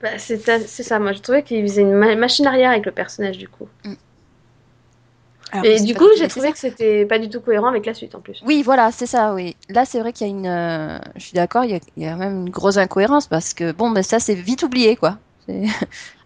Bah, 0.00 0.18
c'est 0.18 0.38
c'est 0.66 0.82
ça, 0.82 0.98
moi 0.98 1.12
je 1.12 1.18
trouvais 1.18 1.42
qu'il 1.42 1.62
faisait 1.62 1.82
une 1.82 1.92
ma- 1.92 2.14
machine 2.14 2.46
arrière 2.46 2.70
avec 2.70 2.86
le 2.86 2.92
personnage 2.92 3.36
du 3.36 3.48
coup. 3.48 3.66
alors 5.50 5.64
que 5.64 5.68
Et 5.68 5.80
du 5.80 5.94
coup, 5.94 6.06
j'ai 6.16 6.28
trouvé 6.28 6.52
que 6.52 6.58
c'était 6.58 7.04
pas 7.04 7.18
du 7.18 7.28
tout 7.28 7.40
cohérent 7.40 7.68
avec 7.68 7.84
la 7.84 7.94
suite 7.94 8.14
en 8.14 8.20
plus. 8.20 8.40
Oui, 8.46 8.62
voilà, 8.62 8.92
c'est 8.92 9.06
ça, 9.06 9.34
oui. 9.34 9.56
Là, 9.68 9.84
c'est 9.84 9.98
vrai 9.98 10.12
qu'il 10.12 10.26
y 10.26 10.30
a 10.30 10.32
une. 10.32 10.46
euh, 10.46 10.98
je 11.16 11.22
suis 11.24 11.34
d'accord, 11.34 11.64
il 11.64 11.70
y, 11.72 11.74
a, 11.74 11.80
il 11.96 12.02
y 12.04 12.06
a 12.06 12.14
même 12.16 12.42
une 12.46 12.50
grosse 12.50 12.76
incohérence 12.76 13.26
parce 13.26 13.54
que, 13.54 13.72
bon, 13.72 13.90
ben 13.90 14.02
ça, 14.02 14.20
c'est 14.20 14.34
vite 14.34 14.62
oublié, 14.62 14.94
quoi. 14.96 15.18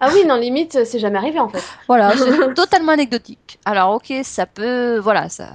Ah 0.01 0.11
oui, 0.13 0.25
non, 0.27 0.35
limite, 0.35 0.85
c'est 0.85 0.99
jamais 0.99 1.17
arrivé 1.19 1.39
en 1.39 1.49
fait. 1.49 1.63
Voilà, 1.89 2.13
c'est 2.17 2.55
totalement 2.55 2.93
anecdotique. 2.93 3.59
Alors, 3.65 3.95
ok, 3.95 4.13
ça 4.25 4.47
peut. 4.47 4.99
Voilà, 4.99 5.29
ça. 5.29 5.49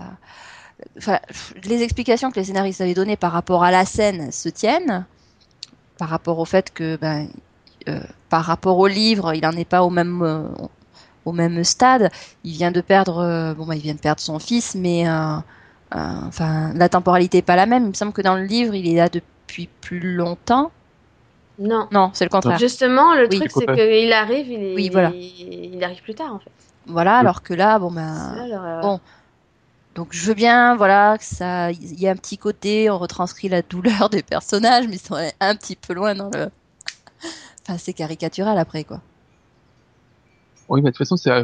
Enfin, 0.98 1.20
les 1.66 1.84
explications 1.84 2.32
que 2.32 2.40
les 2.40 2.46
scénaristes 2.46 2.82
avaient 2.82 2.94
données 2.94 3.18
par 3.18 3.32
rapport 3.34 3.64
à 3.64 3.72
la 3.72 3.84
scène 3.86 4.32
se 4.32 4.48
tiennent. 4.50 5.06
Par 5.98 6.10
rapport 6.10 6.40
au 6.40 6.46
fait 6.46 6.72
que, 6.74 6.96
ben, 6.96 7.28
par 8.30 8.44
rapport 8.46 8.78
au 8.78 8.88
livre, 8.88 9.34
il 9.34 9.42
n'en 9.42 9.52
est 9.52 9.66
pas 9.66 9.84
au 9.84 9.90
même. 9.90 10.22
euh, 10.22 10.44
au 11.26 11.34
même 11.34 11.62
stade, 11.66 12.10
il 12.46 12.54
vient 12.54 12.72
de 12.72 12.80
perdre, 12.80 13.18
euh, 13.20 13.54
bon, 13.54 13.66
bah, 13.66 13.76
il 13.76 13.82
vient 13.82 13.94
de 13.96 14.00
perdre 14.00 14.22
son 14.22 14.40
fils, 14.40 14.76
mais 14.76 15.10
euh, 15.10 15.36
euh, 15.96 16.00
enfin, 16.26 16.72
la 16.74 16.88
temporalité 16.90 17.40
est 17.40 17.42
pas 17.42 17.58
la 17.58 17.66
même. 17.66 17.84
Il 17.84 17.90
me 17.90 17.94
semble 17.94 18.14
que 18.14 18.22
dans 18.22 18.36
le 18.36 18.44
livre, 18.44 18.74
il 18.76 18.88
est 18.88 18.96
là 18.96 19.10
depuis 19.10 19.68
plus 19.82 20.00
longtemps. 20.16 20.72
Non. 21.60 21.88
Non, 21.92 22.12
c'est 22.14 22.24
le 22.24 22.30
contraire. 22.30 22.58
Justement, 22.58 23.14
le 23.16 23.28
Oui. 23.30 23.40
truc, 23.40 23.52
C'est 23.52 23.66
qu'il 23.66 24.14
arrive, 24.14 24.48
il, 24.50 24.64
est... 24.64 24.76
Oui, 24.76 24.90
voilà. 24.90 25.12
il 25.14 25.84
arrive 25.84 26.02
plus 26.02 26.16
tard, 26.16 26.34
en 26.36 26.40
fait. 26.40 26.52
Voilà, 26.86 27.18
alors 27.18 27.42
que 27.44 27.54
là, 27.54 27.78
bon 27.80 27.92
ben, 27.92 28.36
là, 28.48 28.82
bon. 28.82 29.02
donc 29.96 30.10
je 30.12 30.26
veux 30.28 30.34
bien, 30.34 30.76
voilà, 30.78 31.18
que 31.18 31.26
ça, 31.26 31.72
il 31.72 32.00
y 32.00 32.08
a 32.08 32.12
un 32.12 32.16
petit 32.16 32.38
côté, 32.38 32.90
on 32.90 32.98
retranscrit 33.00 33.50
la 33.50 33.62
douleur 33.64 34.10
des 34.12 34.24
personnages, 34.24 34.88
mais 34.88 34.96
ils 34.96 35.00
sont 35.00 35.18
un 35.42 35.56
petit 35.56 35.76
peu 35.76 35.94
loin 35.94 36.16
dans 36.16 36.30
le. 36.30 36.50
Enfin, 37.68 37.78
c'est 37.78 37.92
caricatural 37.92 38.58
après, 38.58 38.86
quoi. 38.86 39.02
Oui, 40.70 40.82
mais 40.82 40.92
de 40.92 40.92
toute 40.92 41.00
façon, 41.00 41.18
c'est, 41.18 41.32
euh, 41.32 41.44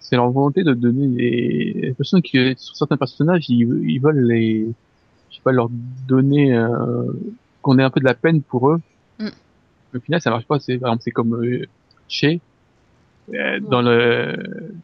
c'est 0.00 0.16
leur 0.16 0.28
volonté 0.28 0.64
de 0.64 0.74
donner 0.74 1.06
des, 1.06 1.72
les 1.82 1.94
personnes 1.94 2.20
qui, 2.20 2.54
sur 2.56 2.74
certains 2.74 2.96
personnages, 2.96 3.48
ils, 3.48 3.60
ils 3.88 4.00
veulent 4.00 4.26
les, 4.26 4.66
je 5.30 5.36
sais 5.36 5.42
pas, 5.44 5.52
leur 5.52 5.68
donner, 6.08 6.52
euh, 6.56 7.12
qu'on 7.62 7.78
ait 7.78 7.84
un 7.84 7.90
peu 7.90 8.00
de 8.00 8.04
la 8.04 8.14
peine 8.14 8.42
pour 8.42 8.70
eux. 8.70 8.80
Mm. 9.20 9.28
Au 9.94 10.00
final, 10.00 10.20
ça 10.20 10.30
marche 10.30 10.46
pas. 10.46 10.58
C'est, 10.58 10.78
par 10.78 10.90
exemple, 10.90 11.02
c'est 11.04 11.12
comme 11.12 11.34
euh, 11.44 11.64
chez, 12.08 12.40
euh, 13.34 13.60
dans 13.60 13.82
le, 13.82 14.74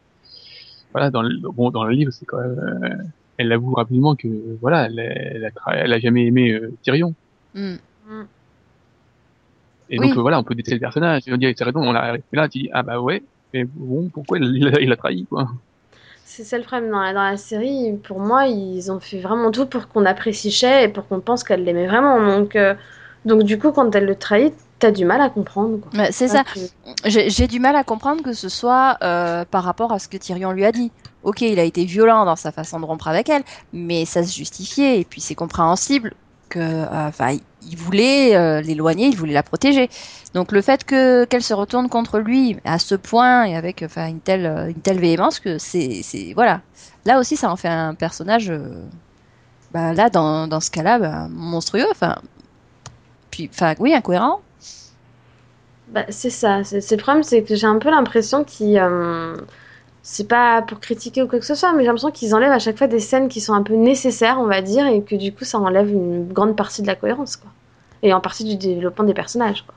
voilà, 0.93 1.11
dans 1.11 1.23
le, 1.23 1.37
bon, 1.39 1.71
dans 1.71 1.83
le 1.83 1.91
livre, 1.91 2.11
c'est 2.13 2.25
quand 2.25 2.39
même, 2.39 2.57
euh, 2.83 3.03
elle 3.35 3.51
avoue 3.51 3.73
rapidement 3.73 4.15
que, 4.15 4.29
voilà, 4.61 4.85
elle, 4.85 4.99
elle, 4.99 5.43
a, 5.43 5.49
tra- 5.49 5.73
elle 5.75 5.91
a 5.91 5.99
jamais 5.99 6.25
aimé 6.25 6.53
euh, 6.53 6.71
Tyrion. 6.83 7.13
Hmm. 7.53 7.75
Et 9.91 9.99
Oui. 9.99 10.07
donc 10.07 10.17
euh, 10.17 10.21
voilà, 10.21 10.39
on 10.39 10.43
peut 10.43 10.55
détester 10.55 10.75
le 10.75 10.79
personnage. 10.79 11.23
Et 11.27 11.33
on 11.33 11.37
dit, 11.37 11.53
c'est 11.55 11.63
raison, 11.63 11.81
on 11.81 11.91
l'a 11.91 12.01
arrêté 12.03 12.23
là, 12.31 12.47
tu 12.49 12.59
dis, 12.59 12.69
ah 12.73 12.81
bah 12.81 12.99
ouais, 12.99 13.21
mais 13.53 13.65
bon, 13.65 14.09
pourquoi 14.09 14.39
il, 14.39 14.67
a, 14.73 14.79
il 14.79 14.91
a 14.91 14.95
trahi, 14.95 15.25
quoi? 15.25 15.47
C'est 16.25 16.45
ça 16.45 16.57
le 16.57 16.63
problème 16.63 16.89
dans 16.89 17.01
la, 17.01 17.13
dans 17.13 17.23
la 17.23 17.35
série. 17.35 17.97
Pour 18.07 18.19
moi, 18.19 18.47
ils 18.47 18.89
ont 18.89 19.01
fait 19.01 19.19
vraiment 19.19 19.51
tout 19.51 19.65
pour 19.65 19.89
qu'on 19.89 20.05
apprécie 20.05 20.49
Shay 20.49 20.85
et 20.85 20.87
pour 20.87 21.05
qu'on 21.07 21.19
pense 21.19 21.43
qu'elle 21.43 21.65
l'aimait 21.65 21.87
vraiment. 21.87 22.25
Donc, 22.25 22.55
euh, 22.55 22.73
donc 23.25 23.43
du 23.43 23.59
coup, 23.59 23.71
quand 23.73 23.93
elle 23.93 24.05
le 24.05 24.15
trahit, 24.15 24.53
t'as 24.79 24.91
du 24.91 25.03
mal 25.03 25.19
à 25.19 25.29
comprendre. 25.29 25.79
c'est 26.11 26.29
ça. 26.29 26.43
J'ai 27.05 27.47
du 27.47 27.59
mal 27.59 27.75
à 27.75 27.83
comprendre 27.83 28.23
que 28.23 28.31
ce 28.31 28.47
soit 28.47 28.97
euh, 29.03 29.43
par 29.43 29.63
rapport 29.63 29.91
à 29.91 29.99
ce 29.99 30.07
que 30.07 30.15
Tyrion 30.15 30.53
lui 30.53 30.63
a 30.63 30.71
dit. 30.71 30.91
Ok, 31.23 31.41
il 31.41 31.59
a 31.59 31.63
été 31.63 31.83
violent 31.83 32.25
dans 32.25 32.37
sa 32.37 32.51
façon 32.53 32.79
de 32.79 32.85
rompre 32.85 33.09
avec 33.09 33.27
elle, 33.29 33.43
mais 33.73 34.05
ça 34.05 34.23
se 34.23 34.33
justifiait 34.33 35.01
et 35.01 35.05
puis 35.05 35.19
c'est 35.21 35.35
compréhensible 35.35 36.13
que, 36.51 36.59
euh, 36.59 37.37
il 37.71 37.77
voulait 37.77 38.35
euh, 38.35 38.61
l'éloigner, 38.61 39.07
il 39.07 39.17
voulait 39.17 39.33
la 39.33 39.43
protéger. 39.43 39.89
Donc 40.33 40.51
le 40.51 40.61
fait 40.61 40.83
que 40.83 41.25
qu'elle 41.25 41.43
se 41.43 41.53
retourne 41.53 41.89
contre 41.89 42.19
lui 42.19 42.57
à 42.65 42.77
ce 42.79 42.95
point 42.95 43.45
et 43.45 43.55
avec, 43.55 43.83
enfin, 43.83 44.07
une 44.07 44.19
telle, 44.19 44.45
euh, 44.45 44.69
une 44.69 44.81
telle 44.81 44.99
véhémence 44.99 45.39
que 45.39 45.57
c'est, 45.57 46.03
voilà. 46.35 46.61
Là 47.05 47.19
aussi, 47.19 47.35
ça 47.37 47.49
en 47.51 47.55
fait 47.55 47.69
un 47.69 47.95
personnage, 47.95 48.51
bah 49.73 49.93
là, 49.93 50.09
dans, 50.09 50.47
dans 50.47 50.59
ce 50.59 50.69
cas-là, 50.71 50.99
bah, 50.99 51.27
monstrueux. 51.29 51.85
Enfin, 51.91 52.15
puis, 53.31 53.49
enfin, 53.53 53.73
oui, 53.79 53.93
incohérent. 53.93 54.41
Bah, 55.87 56.05
c'est 56.09 56.29
ça. 56.29 56.63
C'est 56.63 56.91
le 56.91 56.97
problème, 56.97 57.23
c'est 57.23 57.43
que 57.43 57.55
j'ai 57.55 57.67
un 57.67 57.79
peu 57.79 57.89
l'impression 57.89 58.43
qu'ils. 58.43 58.77
euh, 58.77 59.35
c'est 60.03 60.27
pas 60.27 60.61
pour 60.63 60.79
critiquer 60.79 61.21
ou 61.21 61.27
quoi 61.27 61.39
que 61.39 61.45
ce 61.45 61.55
soit, 61.55 61.73
mais 61.73 61.79
j'ai 61.83 61.87
l'impression 61.87 62.11
qu'ils 62.11 62.33
enlèvent 62.33 62.51
à 62.51 62.59
chaque 62.59 62.77
fois 62.77 62.87
des 62.87 62.99
scènes 62.99 63.29
qui 63.29 63.39
sont 63.41 63.53
un 63.53 63.63
peu 63.63 63.75
nécessaires, 63.75 64.39
on 64.39 64.45
va 64.47 64.61
dire, 64.61 64.87
et 64.87 65.03
que 65.03 65.15
du 65.15 65.33
coup, 65.33 65.43
ça 65.45 65.59
enlève 65.59 65.89
une 65.91 66.27
grande 66.31 66.55
partie 66.55 66.81
de 66.81 66.87
la 66.87 66.95
cohérence, 66.95 67.35
quoi. 67.35 67.51
Et 68.03 68.13
en 68.13 68.19
partie 68.19 68.43
du 68.45 68.55
développement 68.55 69.05
des 69.05 69.13
personnages, 69.13 69.63
quoi. 69.63 69.75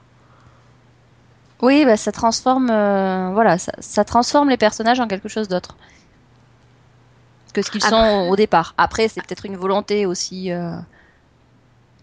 Oui, 1.62 1.84
bah, 1.84 1.96
ça 1.96 2.12
transforme, 2.12 2.70
euh, 2.70 3.30
voilà, 3.32 3.58
ça, 3.58 3.72
ça 3.78 4.04
transforme 4.04 4.48
les 4.50 4.56
personnages 4.56 5.00
en 5.00 5.06
quelque 5.08 5.28
chose 5.28 5.48
d'autre 5.48 5.76
que 7.52 7.62
ce 7.62 7.70
qu'ils 7.70 7.82
sont 7.84 8.26
au 8.28 8.34
départ. 8.34 8.74
Après, 8.78 9.06
c'est 9.08 9.22
peut-être 9.22 9.46
une 9.46 9.56
volonté 9.56 10.06
aussi 10.06 10.50
euh, 10.50 10.76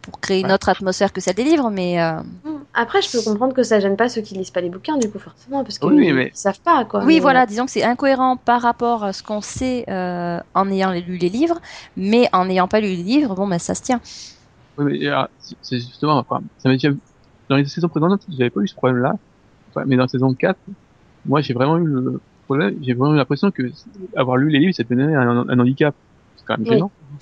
pour 0.02 0.20
créer 0.22 0.40
une 0.40 0.48
Ouais. 0.48 0.54
autre 0.54 0.70
atmosphère 0.70 1.12
que 1.12 1.20
celle 1.20 1.36
des 1.36 1.44
livres, 1.44 1.70
mais 1.70 2.02
euh, 2.02 2.22
Après, 2.74 3.02
je 3.02 3.12
peux 3.12 3.22
comprendre 3.22 3.54
que 3.54 3.64
ça 3.64 3.80
gêne 3.80 3.98
pas 3.98 4.08
ceux 4.08 4.22
qui 4.22 4.34
lisent 4.36 4.52
pas 4.52 4.62
les 4.62 4.70
bouquins, 4.70 4.98
du 4.98 5.10
coup, 5.10 5.20
forcément, 5.20 5.64
parce 5.64 5.78
qu'ils 5.78 5.90
Oui, 5.92 6.14
mais- 6.14 6.32
savent 6.34 6.62
pas, 6.62 6.86
quoi. 6.86 7.04
oui, 7.04 7.16
Mais- 7.16 7.20
voilà, 7.20 7.46
disons 7.46 7.66
que 7.66 7.72
c'est 7.72 7.84
incohérent 7.84 8.38
par 8.38 8.62
rapport 8.62 9.04
à 9.04 9.12
ce 9.14 9.24
qu'on 9.24 9.42
sait 9.42 9.84
euh, 9.90 10.40
en 10.54 10.70
ayant 10.72 10.92
lu 10.94 11.18
les 11.18 11.30
livres, 11.30 11.60
mais 11.98 12.30
en 12.32 12.46
n'ayant 12.46 12.68
pas 12.70 12.80
lu 12.80 12.88
les 12.88 12.96
livres, 13.04 13.36
bon, 13.36 13.48
bah, 13.48 13.60
ça 13.60 13.76
se 13.76 13.82
tient. 13.82 14.00
Oui, 14.78 14.86
mais 15.00 15.08
alors, 15.08 15.28
c'est- 15.40 15.80
justement, 15.80 16.18
enfin, 16.18 16.42
ça 16.60 16.70
m'a 16.70 16.76
déjà, 16.76 16.90
dans 17.50 17.58
les 17.58 17.66
saisons 17.66 17.90
précédentes, 17.90 18.22
j'avais 18.30 18.50
pas 18.50 18.62
eu 18.62 18.68
ce 18.68 18.76
problème-là. 18.76 19.14
Enfin, 19.70 19.84
mais 19.88 19.96
dans 19.98 20.04
la 20.04 20.08
saison 20.08 20.34
4, 20.34 20.60
moi, 21.26 21.42
j'ai 21.42 21.54
vraiment 21.54 21.78
eu 21.78 21.86
le 21.86 22.22
problème, 22.46 22.76
j'ai 22.82 22.94
vraiment 22.94 23.14
eu 23.14 23.18
l'impression 23.18 23.52
que 23.52 23.64
avoir 24.16 24.38
lu 24.38 24.50
les 24.50 24.60
livres, 24.60 24.74
ça 24.74 24.84
te 24.84 24.90
donnait 24.90 25.14
un, 25.16 25.46
un 25.50 25.60
handicap. 25.60 25.96
C'est 26.42 26.46
quand 26.48 26.58
même 26.58 26.68
Oui. 26.70 26.78
gênant. 26.78 26.92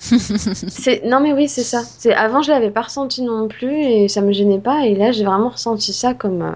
C'est 0.68 1.02
non 1.04 1.20
mais 1.20 1.32
oui 1.32 1.48
c'est 1.48 1.62
ça. 1.64 1.82
C'est 1.98 2.14
avant 2.14 2.42
je 2.42 2.50
l'avais 2.50 2.70
pas 2.70 2.82
ressenti 2.82 3.22
non 3.22 3.48
plus 3.48 3.72
et 3.74 4.08
ça 4.08 4.20
me 4.22 4.32
gênait 4.32 4.58
pas 4.60 4.86
et 4.86 4.94
là 4.94 5.12
j'ai 5.12 5.24
vraiment 5.24 5.50
ressenti 5.50 5.92
ça 5.92 6.14
comme 6.14 6.42
euh, 6.42 6.52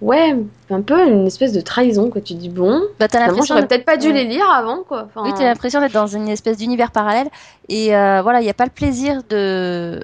ouais 0.00 0.36
un 0.70 0.82
peu 0.82 1.08
une 1.08 1.26
espèce 1.26 1.52
de 1.52 1.60
trahison 1.60 2.10
quoi. 2.10 2.20
Tu 2.20 2.34
dis 2.34 2.48
bon 2.48 2.80
Bah, 2.98 3.08
t'as 3.08 3.20
l'impression 3.20 3.54
j'aurais 3.54 3.66
peut-être 3.66 3.84
pas 3.84 3.96
dû 3.96 4.08
Ouais. 4.08 4.12
les 4.12 4.24
lire 4.24 4.48
avant 4.50 4.82
quoi. 4.84 5.04
Enfin, 5.06 5.22
Oui, 5.24 5.32
tu 5.34 5.42
as 5.42 5.46
l'impression 5.46 5.80
d'être 5.80 5.92
dans 5.92 6.06
une 6.06 6.28
espèce 6.28 6.58
d'univers 6.58 6.90
parallèle 6.92 7.28
et 7.68 7.96
euh, 7.96 8.22
voilà, 8.22 8.40
il 8.40 8.44
n'y 8.44 8.50
a 8.50 8.54
pas 8.54 8.66
le 8.66 8.70
plaisir 8.70 9.22
de, 9.28 10.02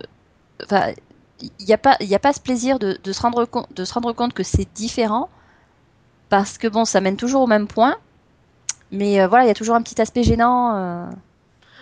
enfin, 0.65 0.93
il 1.43 1.67
n'y 1.67 1.73
a 1.75 1.79
pas, 1.79 1.97
il 2.01 2.09
y 2.09 2.15
a 2.15 2.19
pas 2.19 2.33
ce 2.33 2.41
plaisir 2.41 2.79
de, 2.79 2.99
de 3.03 3.13
se 3.13 3.21
rendre 3.23 3.45
compte, 3.45 3.67
de 3.75 3.85
se 3.85 3.95
rendre 3.95 4.13
compte 4.13 4.33
que 4.35 4.43
c'est 4.43 4.69
différent 4.75 5.29
parce 6.29 6.59
que 6.59 6.69
bon, 6.69 6.85
ça 6.85 7.01
mène 7.01 7.17
toujours 7.17 7.43
au 7.43 7.47
même 7.47 7.67
point, 7.67 7.97
mais 8.93 9.21
euh, 9.21 9.29
voilà, 9.29 9.45
il 9.45 9.49
y 9.49 9.51
a 9.51 9.55
toujours 9.55 9.77
un 9.77 9.83
petit 9.83 10.01
aspect 10.01 10.23
gênant. 10.23 10.75
euh. 10.77 11.07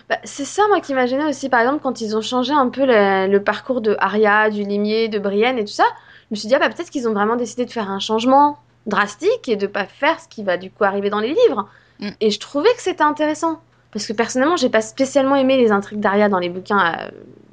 Bah, 0.09 0.17
c'est 0.23 0.45
ça 0.45 0.63
moi 0.69 0.79
qui 0.81 0.93
m'a 0.95 1.05
gêné 1.05 1.23
aussi 1.25 1.49
par 1.49 1.59
exemple 1.61 1.81
quand 1.83 2.01
ils 2.01 2.17
ont 2.17 2.21
changé 2.21 2.51
un 2.51 2.69
peu 2.69 2.85
le, 2.85 3.27
le 3.27 3.43
parcours 3.43 3.79
de 3.81 3.95
Arya, 3.99 4.49
du 4.49 4.63
Limier, 4.63 5.07
de 5.07 5.19
Brienne 5.19 5.57
et 5.59 5.65
tout 5.65 5.71
ça. 5.71 5.85
Je 6.29 6.35
me 6.35 6.35
suis 6.35 6.47
dit 6.47 6.55
ah 6.55 6.59
bah 6.59 6.69
peut-être 6.69 6.89
qu'ils 6.89 7.07
ont 7.07 7.13
vraiment 7.13 7.35
décidé 7.35 7.65
de 7.65 7.71
faire 7.71 7.89
un 7.91 7.99
changement 7.99 8.57
drastique 8.87 9.47
et 9.47 9.55
de 9.55 9.67
pas 9.67 9.85
faire 9.85 10.19
ce 10.19 10.27
qui 10.27 10.43
va 10.43 10.57
du 10.57 10.71
coup 10.71 10.83
arriver 10.83 11.09
dans 11.11 11.19
les 11.19 11.29
livres. 11.29 11.67
Mm. 11.99 12.09
Et 12.21 12.31
je 12.31 12.39
trouvais 12.39 12.69
que 12.75 12.81
c'était 12.81 13.03
intéressant. 13.03 13.59
Parce 13.91 14.05
que 14.05 14.13
personnellement, 14.13 14.55
j'ai 14.55 14.69
pas 14.69 14.81
spécialement 14.81 15.35
aimé 15.35 15.57
les 15.57 15.71
intrigues 15.71 15.99
d'Arya 15.99 16.29
dans 16.29 16.37
les 16.37 16.49
bouquins, 16.49 16.93
euh, 16.93 17.09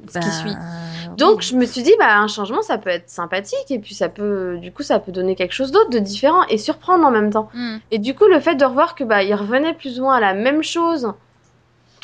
ce 0.09 0.19
qui 0.19 0.27
Bah, 0.27 0.33
suit. 0.33 0.51
oui. 0.51 1.16
Donc 1.16 1.40
je 1.40 1.57
me 1.57 1.64
suis 1.64 1.83
dit 1.83 1.95
bah 1.99 2.19
un 2.19 2.29
changement 2.29 2.61
ça 2.61 2.77
peut 2.77 2.90
être 2.90 3.09
sympathique 3.09 3.71
et 3.71 3.79
puis 3.79 3.95
ça 3.95 4.11
peut 4.11 4.59
du 4.61 4.71
coup 4.71 4.83
ça 4.83 4.99
peut 4.99 5.12
donner 5.12 5.35
quelque 5.35 5.55
chose 5.55 5.73
d'autre 5.73 5.88
de 5.88 5.99
différent 5.99 6.42
et 6.51 6.59
surprendre 6.59 7.07
en 7.07 7.11
même 7.11 7.31
temps. 7.33 7.49
Hmm. 7.55 7.79
Et 7.90 7.99
du 7.99 8.14
coup 8.14 8.27
le 8.27 8.38
fait 8.38 8.55
de 8.55 8.64
revoir 8.66 8.95
que 8.95 9.03
bah 9.05 9.23
il 9.23 9.35
revenait 9.35 9.73
plus 9.73 9.99
ou 9.99 10.03
moins 10.03 10.16
à 10.16 10.21
la 10.21 10.35
même 10.35 10.62
chose 10.62 11.12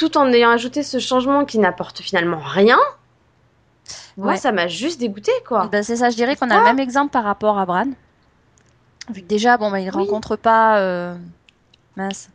tout 0.03 0.19
en 0.19 0.33
ayant 0.33 0.51
ajouté 0.51 0.83
ce 0.83 0.99
changement 0.99 1.45
qui 1.45 1.61
n'apporte 1.61 2.01
finalement 2.01 2.41
rien. 2.41 2.79
Moi 4.17 4.37
ça 4.37 4.51
m'a 4.51 4.67
juste 4.67 4.99
dégoûté 4.99 5.31
quoi. 5.47 5.69
Ben, 5.69 5.85
c'est 5.85 5.95
ça, 5.97 6.11
je 6.11 6.17
dirais 6.17 6.35
qu'on 6.35 6.51
a 6.51 6.59
le 6.59 6.65
même 6.65 6.81
exemple 6.81 7.13
par 7.13 7.23
rapport 7.23 7.57
à 7.57 7.67
Bran. 7.67 7.87
Vu 9.11 9.23
que 9.23 9.27
déjà, 9.27 9.57
bon, 9.59 9.71
ben, 9.71 9.79
il 9.79 9.91
Oui. 9.91 9.91
rencontre 9.91 10.35
pas, 10.35 10.79
euh, 10.79 11.15
mince. 11.97 12.31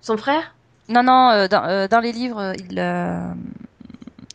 Son 0.00 0.16
frère? 0.16 0.54
Non, 0.88 1.02
non, 1.02 1.30
euh, 1.30 1.48
dans, 1.48 1.64
euh, 1.64 1.86
dans 1.86 2.00
les 2.00 2.12
livres, 2.12 2.54
il, 2.58 2.78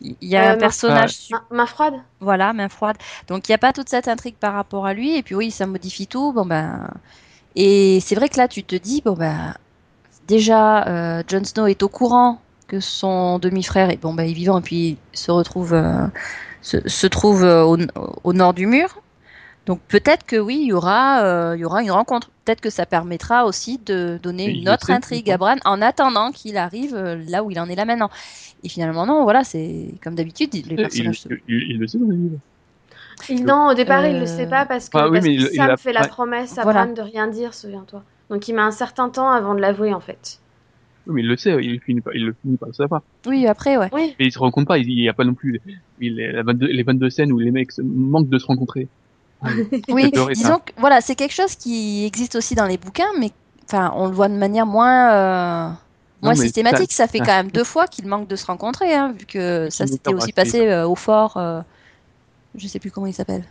il 0.00 0.28
y 0.28 0.36
a 0.36 0.50
un 0.50 0.56
personnage 0.56 1.28
main, 1.30 1.44
main 1.50 1.66
froide? 1.66 1.94
Voilà, 2.20 2.52
main 2.52 2.68
froide. 2.68 2.96
Donc 3.26 3.48
il 3.48 3.50
n'y 3.50 3.56
a 3.56 3.58
pas 3.58 3.72
toute 3.72 3.88
cette 3.88 4.06
intrigue 4.06 4.36
par 4.36 4.54
rapport 4.54 4.86
à 4.86 4.94
lui. 4.94 5.16
Et 5.16 5.24
puis 5.24 5.34
oui, 5.34 5.50
ça 5.50 5.66
modifie 5.66 6.06
tout. 6.06 6.32
Bon 6.32 6.46
ben, 6.46 6.88
et 7.56 7.98
c'est 8.00 8.14
vrai 8.14 8.28
que 8.28 8.38
là, 8.38 8.46
tu 8.46 8.62
te 8.62 8.76
dis 8.76 9.02
bon 9.04 9.14
ben, 9.14 9.54
déjà, 10.28 11.22
Jon 11.28 11.44
Snow 11.44 11.66
est 11.66 11.82
au 11.82 11.88
courant 11.88 12.40
que 12.68 12.80
son 12.80 13.38
demi-frère 13.40 13.90
est 13.90 13.98
bon 13.98 14.14
ben 14.14 14.24
est 14.28 14.34
vivant 14.34 14.60
et 14.60 14.62
puis 14.62 14.98
se 15.14 15.30
retrouve 15.32 15.74
euh, 15.74 16.06
se, 16.62 16.78
se 16.88 17.06
trouve 17.08 17.44
euh, 17.44 17.64
au, 17.64 17.78
au 18.24 18.32
nord 18.34 18.54
du 18.54 18.66
mur. 18.66 19.02
Donc 19.66 19.80
peut-être 19.88 20.24
que 20.26 20.36
oui, 20.36 20.58
il 20.62 20.68
y 20.68 20.72
aura 20.74 21.22
euh, 21.24 21.56
il 21.56 21.60
y 21.60 21.64
aura 21.66 21.82
une 21.82 21.90
rencontre. 21.92 22.30
Peut-être 22.44 22.60
que 22.62 22.70
ça 22.70 22.86
permettra 22.86 23.46
aussi 23.46 23.78
de 23.78 24.18
donner 24.22 24.46
Et 24.46 24.52
une 24.52 24.68
autre 24.68 24.90
intrigue 24.90 25.30
à 25.30 25.38
Bran 25.38 25.56
en 25.66 25.82
attendant 25.82 26.32
qu'il 26.32 26.56
arrive 26.58 26.96
là 26.96 27.44
où 27.44 27.50
il 27.50 27.60
en 27.60 27.68
est 27.68 27.76
là 27.76 27.84
maintenant. 27.84 28.10
Et 28.64 28.68
finalement 28.70 29.06
non, 29.06 29.24
voilà, 29.24 29.44
c'est 29.44 29.94
comme 30.02 30.14
d'habitude, 30.16 30.54
les 30.54 30.78
Il, 30.78 30.78
personnages 30.78 31.20
se 31.22 31.28
il, 31.48 31.72
il 31.72 31.78
le 31.78 31.86
sait 31.86 31.98
dans 31.98 32.06
les 32.08 32.16
livres. 32.16 32.38
Il, 33.28 33.44
non 33.44 33.68
au 33.68 33.74
départ 33.74 34.06
il 34.06 34.14
Euh, 34.16 34.20
le 34.20 34.26
sait 34.26 34.46
pas 34.46 34.66
parce 34.66 34.88
que, 34.88 34.98
Ah 34.98 35.08
oui, 35.08 35.12
parce 35.12 35.24
mais 35.24 35.34
que 35.34 35.34
il- 35.34 35.50
il 35.54 35.56
Sam 35.56 35.70
a- 35.70 35.76
fait 35.76 35.92
la 35.92 36.04
promesse 36.04 36.58
à 36.58 36.64
Voilà. 36.64 36.84
Bran 36.84 36.92
de 36.92 37.00
rien 37.02 37.28
dire 37.28 37.54
souviens-toi. 37.54 38.02
Donc 38.30 38.48
il 38.48 38.54
met 38.54 38.62
un 38.62 38.70
certain 38.70 39.08
temps 39.10 39.30
avant 39.30 39.54
de 39.54 39.60
l'avouer 39.60 39.94
en 39.94 40.00
fait. 40.00 40.40
Oui, 41.08 41.14
mais 41.14 41.22
il 41.22 41.28
le 41.28 41.36
sait, 41.36 41.56
il 41.64 41.80
finit 41.80 42.00
par, 42.02 42.14
il 42.14 42.26
le 42.26 42.36
finit 42.42 42.56
par 42.58 42.68
le 42.68 42.74
savoir. 42.74 43.02
Oui, 43.26 43.46
après 43.46 43.76
ouais. 43.78 43.88
Oui. 43.92 44.14
Mais 44.18 44.26
il 44.26 44.32
se 44.32 44.38
rend 44.38 44.50
compte 44.50 44.66
pas, 44.68 44.78
il 44.78 44.86
n'y 44.86 45.08
a 45.08 45.14
pas 45.14 45.24
non 45.24 45.34
plus 45.34 45.60
il, 46.00 46.16
la 46.16 46.42
22, 46.42 46.66
les 46.66 46.82
22 46.82 47.10
scènes 47.10 47.32
où 47.32 47.38
les 47.38 47.50
mecs 47.50 47.70
manquent 47.82 48.28
de 48.28 48.38
se 48.38 48.46
rencontrer. 48.46 48.88
Oui, 49.88 50.10
pleurer, 50.10 50.34
ça. 50.34 50.40
disons 50.42 50.58
que 50.58 50.72
voilà, 50.76 51.00
c'est 51.00 51.14
quelque 51.14 51.34
chose 51.34 51.54
qui 51.56 52.04
existe 52.04 52.34
aussi 52.34 52.54
dans 52.54 52.66
les 52.66 52.76
bouquins, 52.76 53.08
mais 53.18 53.30
enfin, 53.64 53.92
on 53.96 54.06
le 54.06 54.12
voit 54.12 54.28
de 54.28 54.34
manière 54.34 54.66
moins, 54.66 55.12
euh, 55.12 56.34
systématique. 56.34 56.92
Ça 56.92 57.06
fait 57.06 57.18
quand 57.18 57.26
même 57.26 57.50
deux 57.50 57.64
fois 57.64 57.86
qu'ils 57.86 58.06
manquent 58.06 58.28
de 58.28 58.36
se 58.36 58.46
rencontrer, 58.46 58.94
hein, 58.94 59.12
vu 59.18 59.24
que 59.26 59.68
ça 59.70 59.86
s'était 59.86 60.12
aussi 60.12 60.32
passé 60.32 60.66
euh, 60.66 60.86
au 60.86 60.94
fort. 60.94 61.36
euh, 61.36 61.60
je 62.56 62.66
sais 62.66 62.78
plus 62.78 62.90
comment 62.90 63.06
il 63.06 63.14
s'appelle. 63.14 63.44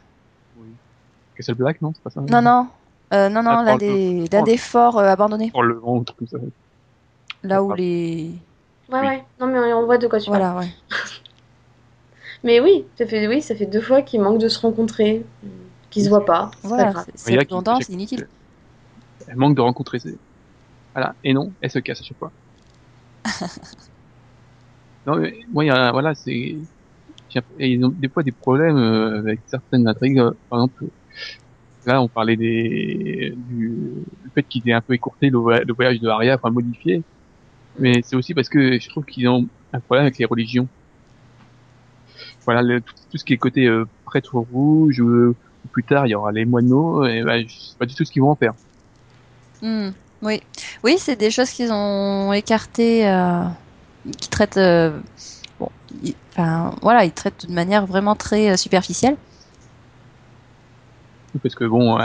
Castle 1.35 1.55
Black, 1.55 1.81
non 1.81 1.93
C'est 1.93 2.03
pas 2.03 2.09
ça? 2.09 2.21
Non, 2.21 2.41
non, 2.41 2.67
euh, 3.13 3.29
non, 3.29 3.43
non, 3.43 3.51
Ah, 3.59 3.63
l'un 3.63 3.77
des, 3.77 4.27
le- 4.29 4.57
forts 4.57 4.97
euh, 4.97 5.07
abandonnés, 5.07 5.51
Pour 5.51 5.63
le 5.63 5.75
vent 5.75 6.03
ça. 6.25 6.37
Là 7.43 7.63
où 7.63 7.73
les, 7.73 8.31
Ouais 8.89 8.99
Oui. 9.01 9.07
ouais. 9.07 9.23
Non 9.39 9.47
mais 9.47 9.73
on 9.73 9.85
voit 9.85 9.97
de 9.97 10.07
quoi 10.07 10.19
tu 10.19 10.29
parles. 10.29 10.41
voilà, 10.41 10.59
ouais. 10.59 10.69
Mais 12.43 12.59
oui, 12.59 12.85
ça 12.97 13.05
fait, 13.05 13.27
oui, 13.27 13.41
ça 13.41 13.55
fait 13.55 13.65
deux 13.65 13.81
fois 13.81 14.01
qu'ils 14.01 14.21
manquent 14.21 14.39
de 14.39 14.47
se 14.47 14.59
rencontrer, 14.59 15.23
qu'ils 15.89 16.03
se 16.03 16.09
voient 16.09 16.25
pas. 16.25 16.51
Voilà, 16.63 16.93
c'est- 17.23 17.37
redondant, 17.37 17.79
c'est 17.81 17.93
inutile. 17.93 18.27
Elle 19.27 19.37
manque 19.37 19.55
de 19.55 19.61
rencontrer 19.61 19.99
ses... 19.99 20.17
Voilà. 20.93 21.15
Et 21.23 21.33
non, 21.33 21.51
elle 21.61 21.71
se 21.71 21.79
casse 21.79 21.99
à 21.99 22.03
chaque 22.03 22.17
fois. 22.17 22.31
non, 25.05 25.17
mais 25.17 25.33
moi, 25.51 25.65
il 25.65 25.67
y 25.67 25.71
a, 25.71 25.91
voilà, 25.91 26.13
c'est, 26.15 26.57
ils 27.59 27.85
ont 27.85 27.89
des 27.89 28.09
fois 28.09 28.23
des 28.23 28.31
problèmes 28.31 28.77
euh, 28.77 29.19
avec 29.19 29.41
certaines 29.47 29.87
intrigues. 29.87 30.21
Par 30.49 30.59
exemple, 30.59 30.85
là, 31.85 32.01
on 32.01 32.07
parlait 32.07 32.37
des, 32.37 33.33
du, 33.35 33.69
du 34.23 34.31
fait 34.33 34.43
qu'ils 34.43 34.67
aient 34.69 34.73
un 34.73 34.81
peu 34.81 34.93
écourté 34.93 35.29
le 35.29 35.73
voyage 35.73 35.99
de 35.99 36.07
Arya, 36.07 36.35
enfin 36.35 36.51
modifié. 36.51 37.03
Mais 37.79 38.01
c'est 38.03 38.15
aussi 38.15 38.33
parce 38.33 38.49
que 38.49 38.79
je 38.79 38.89
trouve 38.89 39.05
qu'ils 39.05 39.27
ont 39.29 39.47
un 39.73 39.79
problème 39.81 40.05
avec 40.05 40.17
les 40.17 40.25
religions. 40.25 40.69
Voilà, 42.45 42.61
le- 42.61 42.81
tout, 42.81 42.93
tout 43.11 43.17
ce 43.17 43.23
qui 43.25 43.33
est 43.33 43.37
côté 43.37 43.67
euh, 43.67 43.85
prêtre 44.05 44.35
rouge, 44.39 44.99
ou, 44.99 45.29
ou 45.31 45.67
plus 45.71 45.83
tard, 45.83 46.07
il 46.07 46.11
y 46.11 46.15
aura 46.15 46.31
les 46.31 46.45
moineaux, 46.45 47.05
et 47.05 47.23
bah, 47.23 47.41
je 47.41 47.47
sais 47.47 47.75
pas 47.77 47.85
du 47.85 47.95
tout 47.95 48.05
ce 48.05 48.11
qu'ils 48.11 48.21
vont 48.21 48.31
en 48.31 48.35
faire. 48.35 48.53
Hmm, 49.61 49.89
Oui, 50.21 50.41
oui, 50.83 50.97
c'est 50.99 51.15
des 51.15 51.31
choses 51.31 51.49
qu'ils 51.51 51.71
ont 51.71 52.31
écartées, 52.33 53.07
euh, 53.07 53.43
qui 54.19 54.29
traitent, 54.29 54.57
euh, 54.57 54.99
bon, 55.59 55.69
enfin, 56.31 56.73
voilà, 56.81 57.05
ils 57.05 57.11
traitent 57.11 57.47
de 57.47 57.53
manière 57.53 57.85
vraiment 57.85 58.15
très 58.15 58.51
euh, 58.51 58.57
superficielle. 58.57 59.17
parce 61.41 61.55
que 61.55 61.65
bon, 61.65 61.97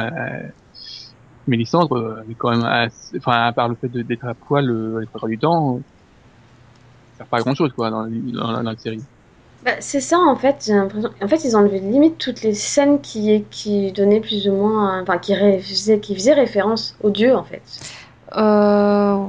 Mélissandre, 1.47 1.97
euh, 1.97 2.23
est 2.29 2.35
quand 2.37 2.51
même, 2.51 2.65
assez- 2.65 3.17
enfin, 3.19 3.47
à 3.47 3.53
part 3.53 3.69
le 3.69 3.77
fait 3.77 3.89
d'être 3.89 4.25
à 4.27 4.35
poil 4.35 4.69
euh, 4.71 5.01
les 5.01 5.07
trois 5.07 5.21
quarts 5.21 5.29
du 5.31 5.39
temps, 5.39 5.77
euh, 5.79 5.81
ça 7.13 7.19
sert 7.19 7.29
pas 7.29 7.39
à 7.39 7.41
grand 7.43 7.55
chose 7.55 7.73
quoi 7.73 7.91
dans, 7.91 8.07
dans, 8.07 8.51
la- 8.53 8.63
dans 8.63 8.71
la 8.71 8.77
série. 8.77 9.05
Bah, 9.65 9.73
c'est 9.81 10.01
ça 10.01 10.19
en 10.19 10.35
fait, 10.35 10.65
j'ai 10.67 10.75
l'impression. 10.75 11.11
En 11.23 11.29
fait, 11.29 11.45
ils 11.45 11.57
ont 11.57 11.61
enlevé 11.61 11.79
limite 11.79 12.19
toutes 12.19 12.43
les 12.43 12.53
scènes 12.55 13.01
qui, 13.01 13.45
qui 13.51 13.93
donnaient 13.93 14.21
plus 14.21 14.49
ou 14.49 14.55
moins. 14.55 15.03
Enfin, 15.03 15.19
qui, 15.19 15.35
ré- 15.35 15.61
faisaient, 15.61 16.01
qui 16.01 16.15
faisaient 16.17 16.33
référence 16.33 16.97
aux 17.01 17.11
dieux 17.11 17.35
en 17.37 17.45
fait. 17.45 17.63
Euh, 18.37 19.25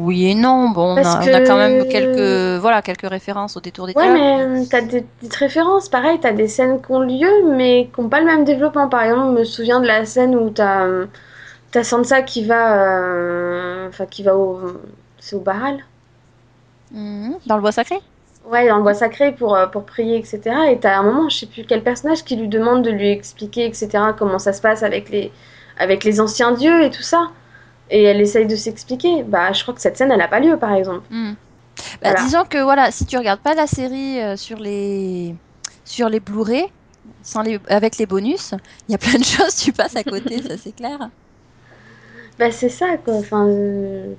oui 0.00 0.26
et 0.30 0.34
non. 0.34 0.70
Bon, 0.70 0.96
on 0.98 1.04
a, 1.04 1.18
Parce 1.18 1.18
on 1.24 1.32
a 1.32 1.40
quand 1.40 1.56
même 1.56 1.84
quelques, 1.86 2.18
voilà, 2.60 2.82
quelques 2.82 3.08
références 3.08 3.56
au 3.56 3.60
détour 3.60 3.86
des 3.86 3.94
Ouais, 3.94 4.08
mais 4.10 4.42
euh, 4.42 4.64
t'as 4.70 4.82
des 4.82 5.02
petites 5.02 5.34
références. 5.34 5.88
Pareil, 5.88 6.18
t'as 6.20 6.32
des 6.32 6.46
scènes 6.48 6.80
qui 6.80 6.92
ont 6.92 7.00
lieu, 7.00 7.28
mais 7.56 7.90
qui 7.94 8.00
n'ont 8.00 8.08
pas 8.08 8.20
le 8.20 8.26
même 8.26 8.44
développement. 8.44 8.88
Par 8.88 9.02
exemple, 9.02 9.34
je 9.34 9.40
me 9.40 9.44
souviens 9.44 9.80
de 9.80 9.86
la 9.86 10.04
scène 10.06 10.36
où 10.36 10.50
t'as 10.50 10.86
euh, 10.86 11.06
t'as 11.72 11.84
Sansa 11.84 12.22
qui 12.22 12.44
va. 12.46 12.82
euh, 12.84 13.88
Enfin, 13.88 14.06
qui 14.06 14.22
va 14.24 14.36
au. 14.36 14.60
C'est 15.20 15.36
au 15.36 15.40
Baral 15.40 15.80
Mhm, 16.92 17.38
Dans 17.46 17.56
le 17.56 17.62
bois 17.62 17.72
sacré? 17.72 17.96
Ouais, 18.44 18.66
dans 18.68 18.76
le 18.78 18.82
bois 18.82 18.94
sacré 18.94 19.32
pour, 19.34 19.56
pour 19.72 19.84
prier, 19.86 20.18
etc. 20.18 20.70
Et 20.72 20.80
t'as 20.80 20.98
un 20.98 21.02
moment, 21.02 21.28
je 21.28 21.38
sais 21.38 21.46
plus 21.46 21.64
quel 21.66 21.82
personnage 21.82 22.24
qui 22.24 22.36
lui 22.36 22.48
demande 22.48 22.82
de 22.84 22.90
lui 22.90 23.08
expliquer, 23.10 23.66
etc., 23.66 24.14
comment 24.18 24.38
ça 24.38 24.52
se 24.52 24.60
passe 24.62 24.82
avec 24.82 25.10
les, 25.10 25.32
avec 25.78 26.04
les 26.04 26.20
anciens 26.20 26.52
dieux 26.52 26.82
et 26.84 26.90
tout 26.90 27.02
ça. 27.02 27.30
Et 27.90 28.04
elle 28.04 28.20
essaye 28.20 28.46
de 28.46 28.56
s'expliquer. 28.56 29.22
Bah, 29.24 29.52
je 29.52 29.62
crois 29.62 29.74
que 29.74 29.80
cette 29.80 29.96
scène, 29.96 30.12
elle 30.12 30.20
a 30.20 30.28
pas 30.28 30.40
lieu, 30.40 30.56
par 30.56 30.72
exemple. 30.72 31.02
Hmm. 31.10 31.32
Bah, 31.32 32.10
Voilà. 32.10 32.22
Disons 32.22 32.44
que 32.48 32.62
voilà, 32.62 32.90
si 32.90 33.06
tu 33.06 33.16
regardes 33.16 33.40
pas 33.40 33.54
la 33.54 33.66
série 33.66 34.20
euh, 34.20 34.36
sur 34.36 34.58
les 34.58 35.34
sur 35.84 36.08
les 36.08 36.20
Blu-ray, 36.20 36.66
sans 37.22 37.42
les 37.42 37.58
avec 37.68 37.98
les 37.98 38.06
bonus, 38.06 38.54
il 38.88 38.92
y 38.92 38.94
a 38.94 38.98
plein 38.98 39.18
de 39.18 39.24
choses 39.36 39.56
tu 39.56 39.72
passes 39.72 39.96
à 39.96 40.04
côté, 40.04 40.40
ça 40.42 40.56
c'est 40.56 40.72
clair. 40.74 41.10
Bah, 42.38 42.50
c'est 42.50 42.68
ça, 42.68 42.96
quoi. 43.04 43.14
Enfin, 43.14 43.46
euh, 43.48 44.14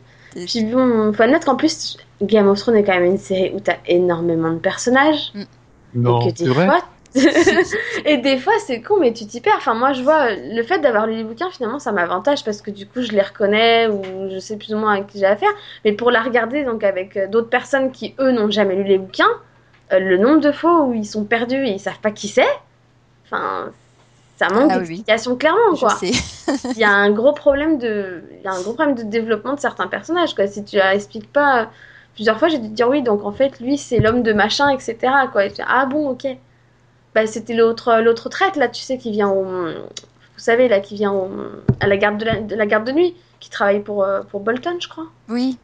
Puis 0.47 0.63
bon, 0.65 1.11
faut 1.13 1.23
admettre 1.23 1.45
qu'en 1.45 1.55
plus, 1.55 1.97
Game 2.21 2.47
of 2.47 2.59
Thrones 2.59 2.75
est 2.75 2.83
quand 2.83 2.93
même 2.93 3.05
une 3.05 3.17
série 3.17 3.51
où 3.53 3.59
t'as 3.59 3.77
énormément 3.87 4.51
de 4.51 4.59
personnages. 4.59 5.33
Non, 5.93 6.21
et 6.21 6.33
que 6.33 6.37
des 6.43 6.53
fois. 6.53 6.81
et 8.05 8.17
des 8.17 8.37
fois, 8.37 8.53
c'est 8.65 8.81
con, 8.81 8.97
mais 8.99 9.13
tu 9.13 9.25
t'y 9.25 9.41
perds. 9.41 9.55
Enfin, 9.57 9.73
moi, 9.73 9.93
je 9.93 10.01
vois 10.01 10.33
le 10.33 10.63
fait 10.63 10.79
d'avoir 10.79 11.07
lu 11.07 11.15
les 11.15 11.23
bouquins, 11.23 11.49
finalement, 11.49 11.79
ça 11.79 11.91
m'avantage 11.91 12.43
parce 12.43 12.61
que 12.61 12.71
du 12.71 12.87
coup, 12.87 13.01
je 13.01 13.11
les 13.11 13.21
reconnais 13.21 13.87
ou 13.87 14.29
je 14.29 14.39
sais 14.39 14.57
plus 14.57 14.73
ou 14.73 14.77
moins 14.77 14.93
à 14.95 15.01
qui 15.01 15.19
j'ai 15.19 15.25
affaire. 15.25 15.51
Mais 15.85 15.93
pour 15.93 16.11
la 16.11 16.21
regarder, 16.21 16.63
donc 16.63 16.83
avec 16.83 17.17
euh, 17.17 17.27
d'autres 17.27 17.49
personnes 17.49 17.91
qui, 17.91 18.15
eux, 18.19 18.31
n'ont 18.31 18.49
jamais 18.49 18.75
lu 18.75 18.83
les 18.83 18.97
bouquins, 18.97 19.29
euh, 19.93 19.99
le 19.99 20.17
nombre 20.17 20.39
de 20.39 20.51
fois 20.51 20.83
où 20.83 20.93
ils 20.93 21.05
sont 21.05 21.25
perdus 21.25 21.65
et 21.65 21.71
ils 21.71 21.79
savent 21.79 21.99
pas 21.99 22.11
qui 22.11 22.27
c'est, 22.29 22.47
enfin, 23.25 23.71
ça 24.37 24.49
manque 24.49 24.71
Ah 24.71 24.79
oui. 24.79 25.03
d'explication 25.03 25.35
clairement, 25.35 25.75
quoi. 25.79 25.99
Il 26.75 26.79
y 26.79 26.83
a 26.83 26.91
un 26.91 27.11
gros 27.11 27.33
problème 27.33 27.77
de, 27.77 28.23
il 28.39 28.43
y 28.43 28.47
a 28.47 28.53
un 28.53 28.61
gros 28.61 28.73
problème 28.73 28.95
de 28.95 29.03
développement 29.03 29.53
de 29.53 29.59
certains 29.59 29.87
personnages, 29.87 30.33
quoi. 30.35 30.47
Si 30.47 30.63
tu 30.63 30.77
expliques 30.77 31.31
pas, 31.31 31.71
plusieurs 32.15 32.39
fois, 32.39 32.47
j'ai 32.47 32.57
dû 32.59 32.69
te 32.69 32.73
dire 32.73 32.89
oui, 32.89 33.03
donc 33.03 33.23
en 33.25 33.31
fait, 33.31 33.59
lui, 33.59 33.77
c'est 33.77 33.99
l'homme 33.99 34.23
de 34.23 34.33
machin, 34.33 34.69
etc., 34.69 34.97
quoi. 35.31 35.45
Et 35.45 35.49
je 35.49 35.55
dis, 35.55 35.61
ah 35.67 35.85
bon, 35.85 36.09
ok. 36.09 36.27
Bah, 37.15 37.27
c'était 37.27 37.53
l'autre, 37.53 37.99
l'autre 38.01 38.29
traite, 38.29 38.55
là, 38.55 38.67
tu 38.69 38.81
sais, 38.81 38.97
qui 38.97 39.11
vient 39.11 39.29
au, 39.29 39.43
vous 39.43 40.37
savez, 40.37 40.67
là, 40.67 40.79
qui 40.79 40.95
vient 40.95 41.11
au, 41.11 41.29
à 41.79 41.87
la 41.87 41.97
garde 41.97 42.17
de 42.17 42.25
la, 42.25 42.39
de 42.39 42.55
la 42.55 42.65
garde 42.65 42.85
de 42.85 42.91
nuit, 42.93 43.15
qui 43.39 43.49
travaille 43.49 43.81
pour, 43.81 44.03
euh, 44.03 44.21
pour 44.21 44.39
Bolton, 44.39 44.77
je 44.79 44.87
crois. 44.87 45.07
Oui. 45.29 45.57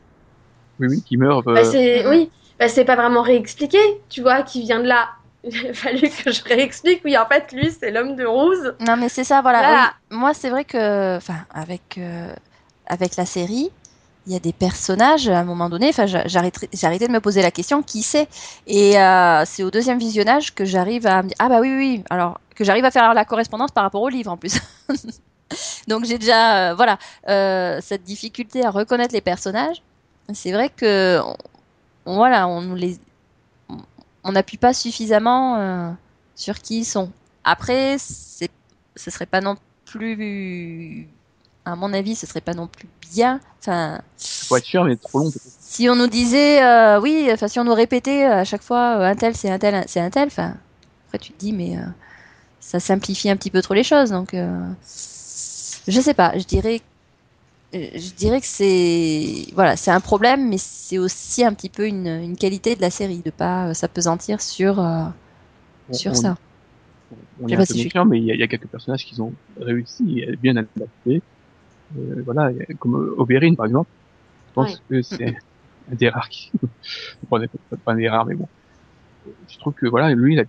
Oui, 0.79 0.87
oui, 0.89 1.01
qui 1.07 1.17
meurt. 1.17 1.47
euh, 1.47 1.53
Bah, 1.53 1.63
c'est, 1.63 2.03
Mhm. 2.03 2.09
oui, 2.11 2.29
bah, 2.59 2.67
c'est 2.67 2.85
pas 2.85 2.95
vraiment 2.95 3.21
réexpliqué, 3.21 3.79
tu 4.09 4.21
vois, 4.21 4.43
qui 4.43 4.61
vient 4.61 4.79
de 4.79 4.87
là. 4.87 5.09
Il 5.43 5.67
a 5.69 5.73
fallu 5.73 6.09
que 6.09 6.31
je 6.31 6.43
réexplique, 6.43 7.01
oui, 7.05 7.17
en 7.17 7.25
fait, 7.25 7.51
lui, 7.53 7.71
c'est 7.71 7.91
l'homme 7.91 8.15
de 8.17 8.25
Rose. 8.25 8.73
Non 8.81 8.97
mais 8.97 9.07
c'est 9.07 9.23
ça 9.23 9.41
voilà. 9.41 9.59
Voilà. 9.59 9.93
oui. 10.11 10.17
Moi 10.17 10.33
c'est 10.33 10.49
vrai 10.49 10.65
que 10.65 11.15
enfin 11.15 11.45
avec 11.53 11.97
euh, 11.97 12.33
avec 12.87 13.15
la 13.15 13.25
série, 13.25 13.71
il 14.27 14.33
y 14.33 14.35
a 14.35 14.39
des 14.39 14.53
personnages 14.53 15.29
à 15.29 15.39
un 15.39 15.45
moment 15.45 15.69
donné, 15.69 15.89
enfin 15.89 16.05
j'ai 16.05 16.19
de 16.19 17.11
me 17.11 17.21
poser 17.21 17.41
la 17.41 17.51
question 17.51 17.81
qui 17.81 18.03
c'est? 18.03 18.27
Et 18.67 18.99
euh, 18.99 19.43
c'est 19.45 19.63
au 19.63 19.71
deuxième 19.71 19.99
visionnage 19.99 20.53
que 20.53 20.65
j'arrive 20.65 21.07
à 21.07 21.23
me 21.23 21.29
dire 21.29 21.37
ah 21.39 21.49
bah 21.49 21.61
oui 21.61 21.73
oui, 21.75 22.03
alors 22.09 22.39
que 22.55 22.63
j'arrive 22.65 22.85
à 22.85 22.91
faire 22.91 23.13
la 23.13 23.25
correspondance 23.25 23.71
par 23.71 23.83
rapport 23.85 24.01
au 24.03 24.09
livre 24.09 24.31
en 24.31 24.37
plus. 24.37 24.59
Donc 25.87 26.05
j'ai 26.05 26.17
déjà 26.17 26.71
euh, 26.71 26.75
voilà 26.75 26.97
euh, 27.29 27.79
cette 27.81 28.03
difficulté 28.03 28.65
à 28.65 28.71
reconnaître 28.71 29.13
les 29.13 29.21
personnages. 29.21 29.81
C'est 30.33 30.51
vrai 30.51 30.69
que 30.69 31.19
on- 32.05 32.15
voilà 32.15 32.47
on 32.47 32.73
les 32.75 32.99
on- 34.23 34.31
n'appuie 34.31 34.57
pas 34.57 34.73
suffisamment 34.73 35.95
sur 36.35 36.59
qui 36.59 36.79
ils 36.79 36.85
sont. 36.85 37.11
Après 37.43 37.97
ce 37.99 38.47
serait 39.11 39.25
pas 39.25 39.41
non 39.41 39.55
plus 39.85 41.07
à 41.71 41.75
mon 41.75 41.93
avis 41.93 42.15
ce 42.15 42.25
serait 42.25 42.41
pas 42.41 42.53
non 42.53 42.67
plus 42.67 42.87
bien 43.11 43.39
enfin 43.59 44.01
Faut 44.47 44.57
être 44.57 44.65
sûr, 44.65 44.83
mais 44.85 44.95
trop 44.95 45.19
long. 45.19 45.31
si 45.59 45.89
on 45.89 45.95
nous 45.95 46.07
disait 46.07 46.63
euh, 46.63 46.99
oui 47.01 47.29
enfin 47.31 47.47
si 47.47 47.59
on 47.59 47.63
nous 47.63 47.73
répétait 47.73 48.23
à 48.23 48.43
chaque 48.43 48.63
fois 48.63 48.97
euh, 48.99 49.11
un 49.11 49.15
tel 49.15 49.35
c'est 49.35 49.49
un 49.49 49.59
tel 49.59 49.83
c'est 49.87 49.99
un 49.99 50.09
tel 50.09 50.27
enfin 50.27 50.55
après 51.07 51.19
tu 51.19 51.33
te 51.33 51.39
dis 51.39 51.53
mais 51.53 51.77
euh, 51.77 51.81
ça 52.59 52.79
simplifie 52.79 53.29
un 53.29 53.37
petit 53.37 53.51
peu 53.51 53.61
trop 53.61 53.73
les 53.73 53.83
choses 53.83 54.11
donc 54.11 54.33
euh, 54.33 54.59
je 55.87 56.01
sais 56.01 56.13
pas 56.13 56.37
je 56.37 56.43
dirais 56.45 56.81
euh, 57.75 57.87
je 57.95 58.11
dirais 58.13 58.39
que 58.41 58.47
c'est 58.47 59.45
voilà 59.53 59.75
c'est 59.75 59.91
un 59.91 59.99
problème 60.01 60.47
mais 60.49 60.57
c'est 60.57 60.97
aussi 60.97 61.43
un 61.43 61.53
petit 61.53 61.69
peu 61.69 61.85
une, 61.87 62.07
une 62.07 62.37
qualité 62.37 62.75
de 62.75 62.81
la 62.81 62.89
série 62.89 63.21
de 63.23 63.31
pas 63.31 63.67
euh, 63.67 63.73
s'apesantir 63.73 64.41
sur 64.41 64.79
euh, 64.79 65.03
On- 65.89 65.93
sur 65.93 66.11
on- 66.11 66.15
ça 66.15 66.37
On 67.41 67.47
est 67.47 67.53
un 67.53 67.57
pas 67.57 67.65
peu 67.65 67.73
méfiant, 67.75 68.05
mais 68.05 68.17
il 68.19 68.25
y, 68.25 68.31
a- 68.31 68.33
il 68.35 68.39
y 68.39 68.43
a 68.43 68.47
quelques 68.47 68.67
personnages 68.67 69.05
qui 69.05 69.19
ont 69.21 69.33
réussi 69.59 70.23
à 70.27 70.35
bien 70.35 70.55
adapter. 70.57 71.21
Euh, 71.95 72.21
voilà, 72.25 72.51
comme 72.79 72.95
euh, 72.95 73.15
Oberyn 73.17 73.55
par 73.55 73.65
exemple. 73.65 73.91
Je 74.49 74.53
pense 74.53 74.83
que 74.89 75.01
c'est 75.03 75.35
un 75.91 75.95
des 75.95 76.09
rares 76.09 76.29
qui, 76.29 76.51
bon, 77.29 77.39
pas 77.69 77.77
pas 77.85 77.93
un 77.93 77.97
des 77.97 78.09
rares, 78.09 78.25
mais 78.27 78.35
bon. 78.35 78.49
Je 79.49 79.57
trouve 79.59 79.73
que 79.73 79.87
voilà, 79.87 80.13
lui, 80.15 80.33
il 80.35 80.39
a, 80.39 80.45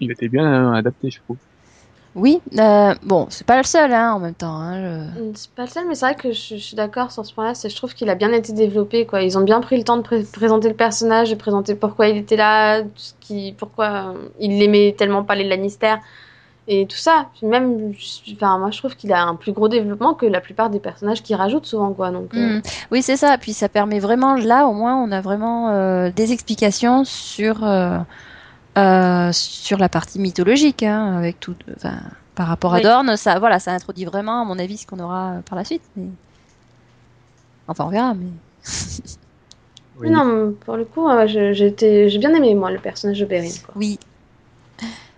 il 0.00 0.10
était 0.12 0.28
bien 0.28 0.72
adapté, 0.74 1.10
je 1.10 1.20
trouve. 1.22 1.38
oui 2.14 2.40
euh, 2.58 2.94
bon 3.02 3.26
c'est 3.30 3.46
pas 3.46 3.58
le 3.58 3.64
seul 3.64 3.92
hein, 3.92 4.14
en 4.14 4.20
même 4.20 4.34
temps 4.34 4.56
hein, 4.58 5.12
je- 5.14 5.20
Mm, 5.20 5.32
C'est 5.34 5.54
pas 5.54 5.62
le 5.64 5.68
seul, 5.70 5.86
mais 5.88 5.94
c'est 5.94 6.06
vrai 6.06 6.14
que 6.16 6.32
je, 6.32 6.56
je 6.56 6.60
suis 6.62 6.76
d'accord 6.76 7.10
sur 7.12 7.24
ce 7.24 7.32
point-là. 7.34 7.54
C'est, 7.54 7.68
je 7.70 7.76
trouve 7.76 7.94
qu'il 7.94 8.08
a 8.10 8.14
bien 8.14 8.32
été 8.32 8.52
développé, 8.52 9.06
quoi. 9.06 9.22
Ils 9.22 9.38
ont 9.38 9.42
bien 9.44 9.60
pris 9.60 9.76
le 9.78 9.84
temps 9.84 9.96
de 9.96 10.02
pré- 10.02 10.24
présenter 10.24 10.68
le 10.68 10.76
personnage, 10.76 11.30
de 11.30 11.34
présenter 11.36 11.74
pourquoi 11.74 12.08
il 12.08 12.16
était 12.18 12.36
là, 12.36 12.82
ce 12.96 13.12
qui, 13.20 13.54
pourquoi 13.58 14.14
euh, 14.14 14.28
il 14.40 14.62
aimait 14.62 14.94
tellement 14.98 15.24
pas 15.24 15.34
les 15.36 15.44
Lannister 15.48 15.94
et 16.68 16.86
tout 16.86 16.96
ça. 16.96 17.26
Puis 17.34 17.46
même, 17.46 17.92
enfin, 18.34 18.58
moi, 18.58 18.70
je 18.70 18.78
trouve 18.78 18.96
qu'il 18.96 19.12
a 19.12 19.22
un 19.22 19.36
plus 19.36 19.52
gros 19.52 19.68
développement 19.68 20.14
que 20.14 20.26
la 20.26 20.40
plupart 20.40 20.70
des 20.70 20.80
personnages 20.80 21.22
qui 21.22 21.34
rajoutent 21.34 21.66
souvent, 21.66 21.92
quoi. 21.92 22.10
Donc, 22.10 22.34
euh, 22.34 22.46
Mm. 22.56 22.62
Oui, 22.90 23.02
c'est 23.02 23.16
ça. 23.16 23.36
Puis 23.38 23.52
ça 23.52 23.68
permet 23.68 23.98
vraiment, 23.98 24.34
là 24.34 24.66
au 24.66 24.72
moins, 24.72 24.96
on 24.96 25.10
a 25.12 25.20
vraiment 25.20 25.70
euh, 25.70 26.10
des 26.10 26.32
explications 26.32 27.04
sur, 27.04 27.64
euh, 27.64 27.98
euh, 28.78 29.30
sur 29.32 29.78
la 29.78 29.88
partie 29.88 30.18
mythologique, 30.18 30.82
hein, 30.82 31.16
avec 31.16 31.40
tout, 31.40 31.56
enfin, 31.76 31.94
par 32.34 32.48
rapport 32.48 32.74
à 32.74 32.78
Oui. 32.78 32.82
Dorne, 32.82 33.16
ça, 33.16 33.38
voilà, 33.38 33.58
ça 33.58 33.72
introduit 33.72 34.04
vraiment, 34.04 34.42
à 34.42 34.44
mon 34.44 34.58
avis, 34.58 34.76
ce 34.78 34.86
qu'on 34.86 35.00
aura 35.00 35.34
par 35.48 35.56
la 35.56 35.64
suite. 35.64 35.82
Mais... 35.96 36.08
Enfin, 37.68 37.84
on 37.86 37.90
verra, 37.90 38.14
mais. 38.14 38.26
mais 40.00 40.10
non, 40.10 40.54
pour 40.64 40.76
le 40.76 40.84
coup, 40.84 41.08
j'ai 41.26 42.18
bien 42.18 42.34
aimé, 42.34 42.54
moi, 42.54 42.70
le 42.70 42.78
personnage 42.78 43.20
de 43.20 43.24
Beren, 43.24 43.52
quoi. 43.64 43.74
Oui. 43.76 43.98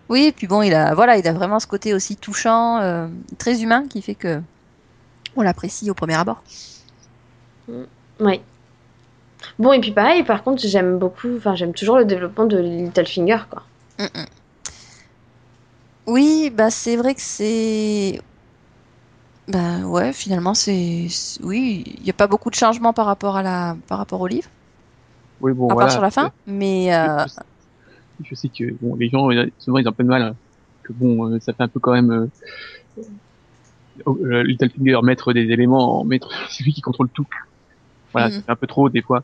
Oui, 0.09 0.27
et 0.27 0.33
puis 0.33 0.47
bon, 0.47 0.62
il 0.62 0.75
a, 0.75 0.94
voilà, 0.94 1.16
il 1.18 1.29
a 1.29 1.33
vraiment 1.33 1.61
ce 1.61 1.66
côté 1.66 1.92
aussi 1.94 2.16
touchant, 2.16 2.79
euh, 2.79 3.09
très 3.37 3.62
humain, 3.62 3.85
qui 3.88 4.01
fait 4.03 4.14
que 4.14 4.40
on 5.37 5.42
l'apprécie 5.42 5.90
au 5.90 5.94
premier 5.94 6.14
abord. 6.14 6.42
Oui. 8.21 8.40
Bon, 9.59 9.73
et 9.73 9.81
puis 9.81 9.92
pareil, 9.92 10.25
par 10.25 10.42
contre, 10.42 10.62
j'aime 10.66 10.99
beaucoup, 10.99 11.37
enfin, 11.37 11.55
j'aime 11.55 11.75
toujours 11.75 11.99
le 11.99 12.05
développement 12.05 12.47
de 12.47 12.59
Littlefinger, 12.59 13.38
quoi. 13.51 13.62
Mm, 13.99 14.05
mm. 14.05 14.27
Oui, 16.07 16.51
bah 16.55 16.71
c'est 16.71 16.97
vrai 16.97 17.14
que 17.14 17.21
c'est. 17.21 18.21
Bah 19.47 19.81
ouais, 19.85 20.12
finalement, 20.12 20.55
c'est. 20.55 21.07
Oui, 21.42 21.85
il 21.99 22.03
n'y 22.03 22.11
a 22.11 22.14
pas 22.14 22.27
beaucoup 22.27 22.51
de 22.51 22.55
changements 22.55 22.92
par 22.92 23.07
rapport, 23.07 23.37
à 23.37 23.42
la... 23.42 23.77
par 23.87 23.99
rapport 23.99 24.21
au 24.21 24.27
livre, 24.27 24.49
Oui, 25.40 25.53
bon, 25.53 25.68
à 25.68 25.75
voilà. 25.75 25.87
part 25.87 25.92
sur 25.92 26.03
la 26.03 26.11
fin. 26.11 26.33
Mais 26.47 26.94
euh, 26.94 27.25
Je, 28.22 28.35
sais- 28.35 28.48
que 28.48 28.64
bon, 28.81 28.96
les 28.96 29.09
gens, 29.09 29.31
euh, 29.31 29.46
souvent, 29.59 29.78
ils 29.78 29.88
ont 29.88 29.92
pas 29.92 30.02
de 30.02 30.09
mal. 30.09 30.22
hein, 30.22 30.37
Que 30.85 30.92
bon, 30.92 31.31
euh, 31.33 31.38
ça 31.40 31.52
fait 31.54 31.62
un 31.62 31.68
peu 31.68 31.81
quand 31.81 31.92
même. 31.92 32.11
Euh, 32.11 32.26
euh, 34.07 34.42
Littlefinger, 34.44 35.00
mettre 35.02 35.33
des 35.33 35.42
éléments, 35.50 36.04
mettre 36.04 36.28
c'est 36.50 36.64
lui 36.64 36.72
qui 36.72 36.81
contrôle 36.81 37.09
tout. 37.11 37.26
Voilà, 38.12 38.28
Mhm. 38.28 38.42
c'est 38.44 38.50
un 38.50 38.57
peu 38.57 38.66
trop 38.66 38.88
des 38.88 39.02
fois. 39.02 39.22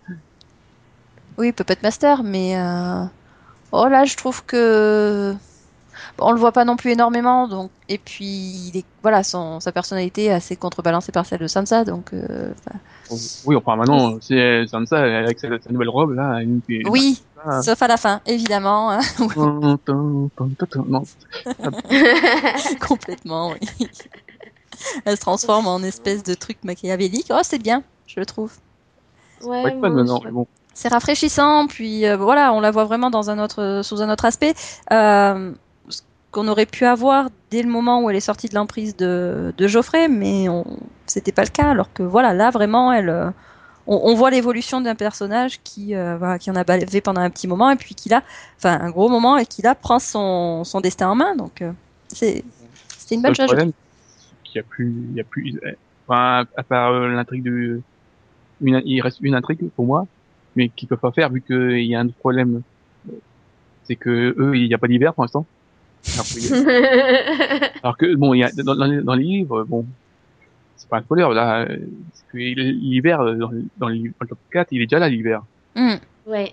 oui, 1.39 1.53
Puppet 1.53 1.77
Master, 1.83 2.23
mais. 2.23 2.57
euh, 2.57 3.05
Oh 3.73 3.89
là, 3.89 4.05
je 4.05 4.17
trouve 4.17 4.45
que. 4.47 5.35
On 6.19 6.33
le 6.33 6.39
voit 6.39 6.53
pas 6.53 6.65
non 6.65 6.77
plus 6.77 6.93
énormément, 6.93 7.49
donc. 7.49 7.71
Et 7.89 7.99
puis, 7.99 8.25
il 8.27 8.77
est... 8.79 8.85
voilà, 9.03 9.23
son... 9.23 9.61
sa 9.61 9.73
personnalité 9.73 10.27
est 10.27 10.33
assez 10.33 10.57
contrebalancée 10.57 11.13
par 11.13 11.27
celle 11.27 11.41
de 11.41 11.47
Sansa, 11.47 11.85
donc. 11.85 12.13
euh, 12.13 12.53
Oui, 13.47 13.57
enfin 13.57 13.77
maintenant, 13.77 14.17
c'est 14.21 14.67
Sansa 14.67 14.99
avec 15.03 15.39
sa, 15.39 15.49
sa 15.61 15.71
nouvelle 15.71 15.89
robe 15.91 16.15
là. 16.15 16.41
une- 16.43 16.61
une- 16.69 16.89
Oui, 16.89 17.23
Ah. 17.47 17.63
sauf 17.63 17.81
à 17.83 17.89
la 17.89 17.97
fin, 17.97 18.21
évidemment. 18.27 18.91
hein. 18.93 19.01
Complètement, 22.81 23.53
oui. 23.53 23.89
Elle 25.05 25.17
se 25.17 25.21
transforme 25.21 25.67
en 25.67 25.83
espèce 25.83 26.23
de 26.23 26.35
truc 26.35 26.59
machiavélique. 26.65 27.29
Oh, 27.31 27.41
c'est 27.43 27.59
bien, 27.63 27.83
je 28.07 28.21
le 28.21 28.27
trouve. 28.27 28.53
Ouais, 29.43 29.71
bon. 29.73 30.47
C'est 30.77 30.89
rafraîchissant, 30.89 31.67
puis 31.69 32.05
euh, 32.07 32.17
voilà, 32.17 32.53
on 32.53 32.61
la 32.61 32.71
voit 32.73 32.85
vraiment 32.85 33.09
dans 33.11 33.31
un 33.31 33.39
autre, 33.39 33.83
sous 33.85 34.03
un 34.03 34.11
autre 34.11 34.25
aspect. 34.25 34.55
Euh, 34.93 35.53
qu'on 36.35 36.49
aurait 36.49 36.67
pu 36.67 36.85
avoir 36.85 37.29
dès 37.53 37.63
le 37.63 37.69
moment 37.69 38.03
où 38.03 38.11
elle 38.11 38.17
est 38.17 38.21
sortie 38.21 38.49
de 38.49 38.57
l'emprise 38.57 38.97
de, 38.97 39.55
de 39.57 39.67
Geoffrey, 39.69 40.09
mais 40.09 40.49
on, 40.49 40.65
c'était 41.07 41.31
pas 41.31 41.45
le 41.45 41.49
cas. 41.49 41.71
Alors 41.71 41.93
que 41.93 42.03
voilà, 42.03 42.35
là 42.35 42.51
vraiment, 42.51 42.93
elle, 42.93 43.09
euh, 43.09 43.31
on, 43.87 44.01
on 44.03 44.15
voit 44.17 44.31
l'évolution 44.31 44.81
d'un 44.81 44.97
personnage 44.97 45.61
qui, 45.63 45.95
euh, 45.95 46.17
voilà, 46.17 46.41
qui 46.41 46.51
en 46.51 46.57
a 46.57 46.65
bavé 46.65 47.01
pendant 47.01 47.21
un 47.21 47.31
petit 47.31 47.47
moment 47.47 47.71
et 47.71 47.77
puis 47.77 47.95
qui 47.95 48.09
là, 48.09 48.25
enfin 48.57 48.81
un 48.81 48.91
gros 48.91 49.09
moment 49.09 49.39
et 49.39 49.47
qui 49.47 49.63
là 49.63 49.77
prend 49.77 50.01
son, 50.01 50.65
son 50.65 50.81
destin 50.81 51.09
en 51.09 51.15
main. 51.15 51.37
Donc 51.37 51.63
euh, 51.63 51.71
c'est, 52.09 52.43
c'était 52.99 53.15
une 53.15 53.23
bonne 53.23 53.37
chose. 53.37 53.47
je 53.47 53.55
problème, 53.55 53.73
c'est 54.19 54.51
qu'il 54.51 54.57
y 54.57 54.59
a 54.59 54.65
plus, 54.65 54.93
il 55.11 55.17
y 55.17 55.21
a 55.21 55.25
plus, 55.25 55.61
enfin, 56.09 56.47
à 56.57 56.63
part 56.65 56.93
l'intrigue 56.93 57.45
de, 57.45 57.81
une, 58.61 58.83
il 58.85 59.01
reste 59.03 59.19
une 59.21 59.37
intrigue 59.37 59.71
pour 59.77 59.87
moi, 59.87 60.05
mais 60.57 60.69
qu'ils 60.69 60.89
peuvent 60.89 60.99
pas 60.99 61.13
faire 61.13 61.31
vu 61.31 61.43
qu'il 61.43 61.87
y 61.87 61.95
a 61.95 62.01
un 62.01 62.09
problème. 62.09 62.63
C'est 63.85 63.97
que 63.97 64.35
eux, 64.37 64.57
il 64.57 64.67
n'y 64.67 64.75
a 64.75 64.79
pas 64.79 64.89
d'hiver 64.89 65.15
pour 65.15 65.23
l'instant. 65.23 65.47
Alors, 67.83 67.97
que 67.97 68.15
bon, 68.15 68.35
il 68.35 68.39
y 68.41 68.45
a 68.45 68.51
dans, 68.53 68.75
dans 68.75 68.85
les- 68.87 69.03
dans 69.03 69.15
les 69.15 69.25
livres, 69.25 69.65
bon, 69.65 69.87
c'est 70.77 70.89
pas 70.89 70.99
un 70.99 71.03
spoiler 71.03 71.29
là. 71.35 71.61
euh, 71.63 71.77
l'hiver 72.35 73.21
euh, 73.21 73.35
dans, 73.35 73.49
le- 73.51 73.65
dans 73.79 73.89
le 73.89 73.95
livre- 73.95 74.15
dans 74.21 74.25
le 74.25 74.29
top 74.29 74.39
4, 74.53 74.69
il 74.73 74.83
est 74.83 74.87
déjà 74.87 74.99
là 74.99 75.09
l'hiver. 75.09 75.43
Hmm. 75.75 75.95
ouais. 76.27 76.53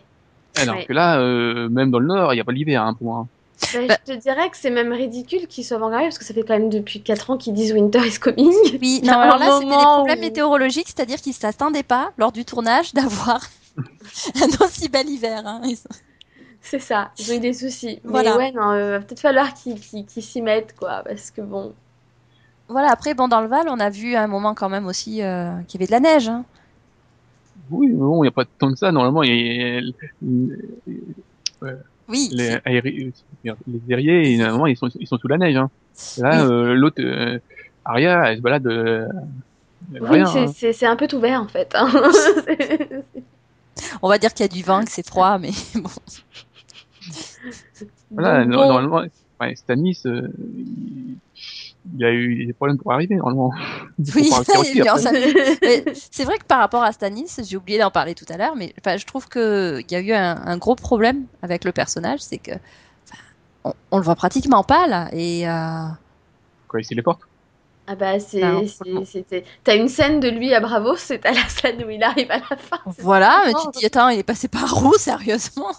Alors 0.58 0.76
Ouais. 0.76 0.86
que 0.86 0.94
là, 0.94 1.20
euh, 1.20 1.70
même 1.70 1.92
dans 1.92 2.00
le 2.00 2.08
nord, 2.08 2.34
il 2.34 2.38
n'y 2.38 2.42
a 2.42 2.44
pas 2.44 2.52
l'hiver 2.52 2.84
hein, 2.84 2.94
pour 2.94 3.08
moi. 3.08 3.28
Bah, 3.74 3.80
Bah- 3.88 3.98
Je 4.08 4.14
te 4.14 4.20
dirais 4.20 4.50
que 4.50 4.58
c'est 4.58 4.70
même 4.72 4.92
ridicule 4.92 5.48
qu'ils 5.48 5.64
soient 5.64 5.78
avant 5.78 5.90
parce 5.92 6.18
que 6.18 6.26
ça 6.26 6.34
fait 6.34 6.42
quand 6.44 6.58
même 6.58 6.70
depuis 6.70 7.02
4 7.02 7.30
ans 7.30 7.38
qu'ils 7.38 7.54
disent 7.54 7.74
Winter 7.74 8.00
is 8.06 8.20
coming. 8.20 8.52
Oui, 8.82 9.02
non, 9.04 9.14
alors 9.14 9.38
là, 9.38 9.60
c'était 9.60 9.70
des 9.70 9.76
problèmes 9.76 10.18
où- 10.18 10.22
météorologiques, 10.22 10.88
c'est-à-dire 10.88 11.18
qu'ils 11.22 11.34
s'attendaient 11.34 11.84
pas, 11.84 12.12
lors 12.18 12.32
du 12.32 12.44
tournage, 12.46 12.94
d'avoir 12.96 13.42
un 13.78 14.66
aussi 14.66 14.90
bel 14.90 15.08
hiver. 15.10 15.44
hein. 15.46 15.62
C'est 16.62 16.80
ça, 16.80 17.12
ils 17.20 17.32
ont 17.32 17.36
eu 17.36 17.40
des 17.40 17.54
soucis. 17.54 18.00
Voilà. 18.04 18.38
Mais 18.38 18.46
ouais, 18.46 18.52
non, 18.52 18.72
euh, 18.72 19.00
va 19.00 19.04
peut-être 19.04 19.20
falloir 19.20 19.54
qu'ils 19.54 19.80
qu'ils- 19.80 20.06
qu'ils 20.06 20.24
s'y 20.24 20.42
mettent, 20.42 20.76
quoi, 20.78 21.02
parce 21.04 21.32
que 21.32 21.42
bon. 21.42 21.74
Voilà, 22.70 22.92
après, 22.92 23.14
bon, 23.14 23.28
dans 23.28 23.42
le 23.42 23.48
Val, 23.48 23.68
on 23.70 23.80
a 23.80 23.90
vu 23.90 24.16
à 24.16 24.24
un 24.24 24.28
moment 24.28 24.54
quand 24.54 24.70
même 24.70 24.86
aussi 24.86 25.22
euh, 25.24 25.52
qu'il 25.68 25.82
y 25.82 25.84
avait 25.84 25.88
de 25.88 25.92
la 25.92 26.00
neige. 26.00 26.30
hein. 26.30 26.46
Oui, 27.70 27.88
mais 27.88 27.96
bon, 27.96 28.20
il 28.24 28.26
n'y 28.26 28.30
a 28.30 28.32
pas 28.32 28.46
tant 28.46 28.72
que 28.72 28.78
ça. 28.78 28.92
Normalement, 28.92 29.24
il 29.24 29.32
y 29.32 29.80
a, 29.80 29.82
Oui, 32.08 32.30
les, 32.32 32.56
aéré- 32.66 33.12
les 33.44 33.54
aériers, 33.90 34.38
normalement, 34.38 34.68
ils 34.68 34.78
sont, 34.78 34.90
ils 35.00 35.08
sont 35.08 35.18
sous 35.18 35.28
la 35.28 35.38
neige. 35.38 35.56
Hein. 35.58 35.70
Là, 36.18 36.46
Oui. 36.46 36.52
euh, 36.52 36.74
l'autre, 36.74 37.02
euh, 37.02 37.40
Aria, 37.86 38.32
elle 38.32 38.38
se 38.38 38.42
balade. 38.42 38.68
Euh, 38.68 39.08
Oui, 40.00 40.20
c'est- 40.32 40.68
hein. 40.70 40.74
c'est 40.74 40.86
un 40.86 40.96
peu 40.96 41.08
tout 41.08 41.20
vert 41.20 41.42
en 41.42 41.48
fait. 41.48 41.74
hein. 41.76 41.90
On 44.02 44.10
va 44.10 44.18
dire 44.18 44.34
qu'il 44.34 44.44
y 44.44 44.50
a 44.50 44.52
du 44.52 44.64
vent, 44.64 44.84
que 44.84 44.92
c'est 44.92 45.08
froid, 45.08 45.38
mais 45.38 45.52
bon. 45.76 45.90
Voilà, 48.18 48.46
Donc, 48.46 48.50
no- 48.50 48.58
bon, 48.58 48.66
normalement, 48.66 49.04
ouais, 49.40 49.56
Stanis, 49.56 50.02
euh, 50.06 50.28
il, 50.56 51.20
il 51.94 52.06
a 52.06 52.12
eu 52.14 52.46
des 52.46 52.54
problèmes 52.54 52.78
pour 52.78 52.92
arriver, 52.92 53.16
normalement. 53.16 53.52
Oui, 54.14 54.30
c'est 56.12 56.26
vrai 56.26 56.38
que 56.38 56.46
par 56.46 56.60
rapport 56.60 56.84
à 56.84 56.92
Stanis, 56.92 57.32
j'ai 57.44 57.56
oublié 57.56 57.80
d'en 57.80 57.92
parler 57.92 58.14
tout 58.14 58.26
à 58.30 58.38
l'heure, 58.38 58.56
mais 58.58 58.74
je 58.86 59.06
trouve 59.06 59.28
qu'il 59.30 59.86
y 59.90 59.96
a 59.96 60.02
eu 60.02 60.12
un, 60.12 60.36
un 60.46 60.58
gros 60.58 60.76
problème 60.76 61.28
avec 61.42 61.64
le 61.64 61.72
personnage, 61.72 62.20
c'est 62.20 62.38
que 62.40 62.52
on, 63.64 63.74
on 63.92 63.98
le 63.98 64.04
voit 64.04 64.16
pratiquement 64.16 64.64
pas 64.64 64.88
là, 64.88 65.10
et 65.14 65.48
euh, 65.48 65.88
Quoi, 66.68 66.80
il 66.90 66.96
les 66.96 67.04
porte. 67.04 67.22
Ah 67.88 67.96
bah 67.96 68.20
c'est 68.20 68.68
c'était 68.68 69.44
t'as 69.64 69.76
une 69.76 69.90
scène 69.90 70.20
de 70.20 70.30
lui 70.30 70.54
à 70.54 70.60
Bravo, 70.62 70.96
c'est 70.96 71.26
à 71.26 71.32
la 71.34 71.48
scène 71.50 71.84
où 71.84 71.90
il 71.90 72.04
arrive 72.04 72.32
à 72.32 72.38
la 72.40 72.56
fin. 72.58 72.80
voilà, 73.00 73.44
mais 73.48 73.56
tu 73.56 73.68
te 73.68 73.78
dis 73.80 73.86
attends, 73.86 74.10
il 74.10 74.20
est 74.20 74.24
passé 74.24 74.48
par 74.48 74.84
où, 74.86 74.94
sérieusement? 74.98 75.72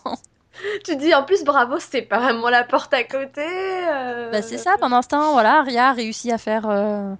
Tu 0.84 0.96
dis 0.96 1.14
en 1.14 1.24
plus 1.24 1.44
Bravo, 1.44 1.78
c'était 1.78 2.02
pas 2.02 2.18
vraiment 2.18 2.50
la 2.50 2.64
porte 2.64 2.92
à 2.94 3.04
côté. 3.04 3.40
euh, 3.40 4.30
Bah, 4.30 4.42
c'est 4.42 4.58
ça, 4.58 4.76
pendant 4.78 5.02
ce 5.02 5.08
temps, 5.08 5.32
voilà, 5.32 5.60
Arya 5.60 5.88
a 5.88 5.92
réussi 5.92 6.30
à 6.30 6.38
faire 6.38 6.68
euh, 6.68 7.14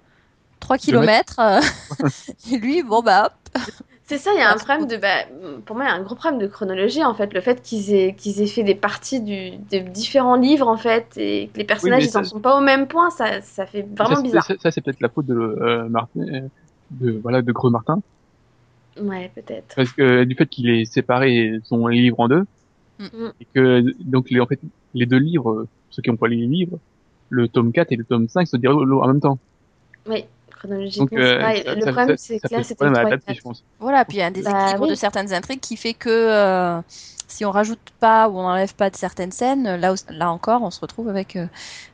3 0.59 0.77
km. 0.77 1.39
et 2.51 2.57
lui, 2.57 2.83
bon, 2.83 3.01
bah, 3.01 3.25
hop. 3.27 3.63
C'est 4.05 4.17
ça, 4.17 4.31
il 4.33 4.39
y 4.39 4.41
a 4.41 4.51
un 4.51 4.57
problème 4.57 4.85
de 4.85 4.97
bah, 4.97 5.23
pour 5.65 5.77
moi 5.77 5.85
il 5.85 5.87
y 5.87 5.91
a 5.91 5.95
un 5.95 6.01
gros 6.01 6.13
problème 6.15 6.39
de 6.39 6.45
chronologie 6.47 7.03
en 7.03 7.13
fait, 7.13 7.33
le 7.33 7.39
fait 7.39 7.61
qu'ils 7.61 7.93
aient 7.93 8.13
qu'ils 8.13 8.41
aient 8.41 8.47
fait 8.47 8.63
des 8.63 8.75
parties 8.75 9.21
du 9.21 9.51
des 9.51 9.79
différents 9.79 10.35
livres 10.35 10.67
en 10.67 10.75
fait 10.75 11.07
et 11.15 11.49
que 11.53 11.57
les 11.57 11.63
personnages 11.63 12.03
mais 12.13 12.19
ils 12.19 12.25
sont 12.25 12.41
pas 12.41 12.57
au 12.57 12.61
même 12.61 12.87
point, 12.87 13.09
ça 13.11 13.41
ça 13.41 13.65
fait 13.65 13.85
vraiment 13.97 14.17
ça, 14.17 14.21
bizarre. 14.21 14.43
Ça, 14.45 14.55
ça, 14.61 14.71
c'est 14.71 14.81
peut-être 14.81 14.99
la 14.99 15.07
faute 15.09 15.25
de 15.25 15.33
euh, 15.33 15.87
Martin, 15.87 16.19
euh, 16.19 16.41
de 16.91 17.19
voilà, 17.23 17.41
de 17.41 17.51
Greux 17.53 17.71
Martin, 17.71 18.01
Ouais, 19.01 19.31
peut-être. 19.33 19.73
parce 19.75 19.91
que 19.93 20.25
du 20.25 20.35
fait 20.35 20.47
qu'il 20.47 20.69
ait 20.69 20.85
séparé 20.85 21.53
son 21.63 21.87
livre 21.87 22.19
en 22.19 22.27
deux, 22.27 22.43
Mm. 22.99 23.29
et 23.39 23.45
que 23.53 23.83
donc 24.03 24.29
les 24.29 24.39
en 24.39 24.47
fait 24.47 24.59
les 24.93 25.05
deux 25.05 25.17
livres, 25.17 25.67
ceux 25.89 26.01
qui 26.01 26.09
ont 26.09 26.17
pas 26.17 26.27
les 26.27 26.37
livres, 26.47 26.79
le 27.29 27.47
tome 27.47 27.71
4 27.71 27.91
et 27.91 27.95
le 27.95 28.05
tome 28.05 28.27
5 28.29 28.47
se 28.47 28.57
déroulent 28.57 28.93
en 28.93 29.07
même 29.07 29.19
temps. 29.19 29.39
Oui, 30.07 30.25
chronologiquement, 30.51 31.05
Donc 31.05 31.13
euh, 31.13 31.27
c'est 31.31 31.39
pareil. 31.39 31.63
ça, 31.65 31.75
Le 31.75 31.81
ça- 31.81 31.91
problème 31.91 32.17
c'est 32.17 32.39
que 32.39 32.53
là 32.53 32.63
c'était 32.63 32.75
problème 32.75 32.95
à 32.95 33.03
le 33.03 33.07
3 33.07 33.09
et 33.09 33.13
adapter, 33.13 33.27
4. 33.33 33.37
je 33.37 33.41
pense. 33.41 33.63
Voilà, 33.79 34.05
puis 34.05 34.17
il 34.17 34.19
y 34.19 34.23
a 34.23 34.27
un 34.27 34.31
Bah, 34.31 34.33
déséquilibre 34.35 34.83
oui. 34.83 34.89
de 34.89 34.95
certaines 34.95 35.33
intrigues 35.33 35.59
qui 35.59 35.77
fait 35.77 35.93
que 35.93 36.09
euh, 36.09 36.81
si 37.27 37.45
on 37.45 37.51
rajoute 37.51 37.79
pas 37.99 38.29
ou 38.29 38.37
on 38.37 38.45
enlève 38.45 38.73
pas 38.75 38.89
de 38.89 38.95
certaines 38.95 39.31
scènes, 39.31 39.75
là, 39.75 39.93
là 40.09 40.31
encore, 40.31 40.61
on 40.61 40.71
se 40.71 40.79
retrouve 40.79 41.09
avec 41.09 41.35
euh, 41.35 41.47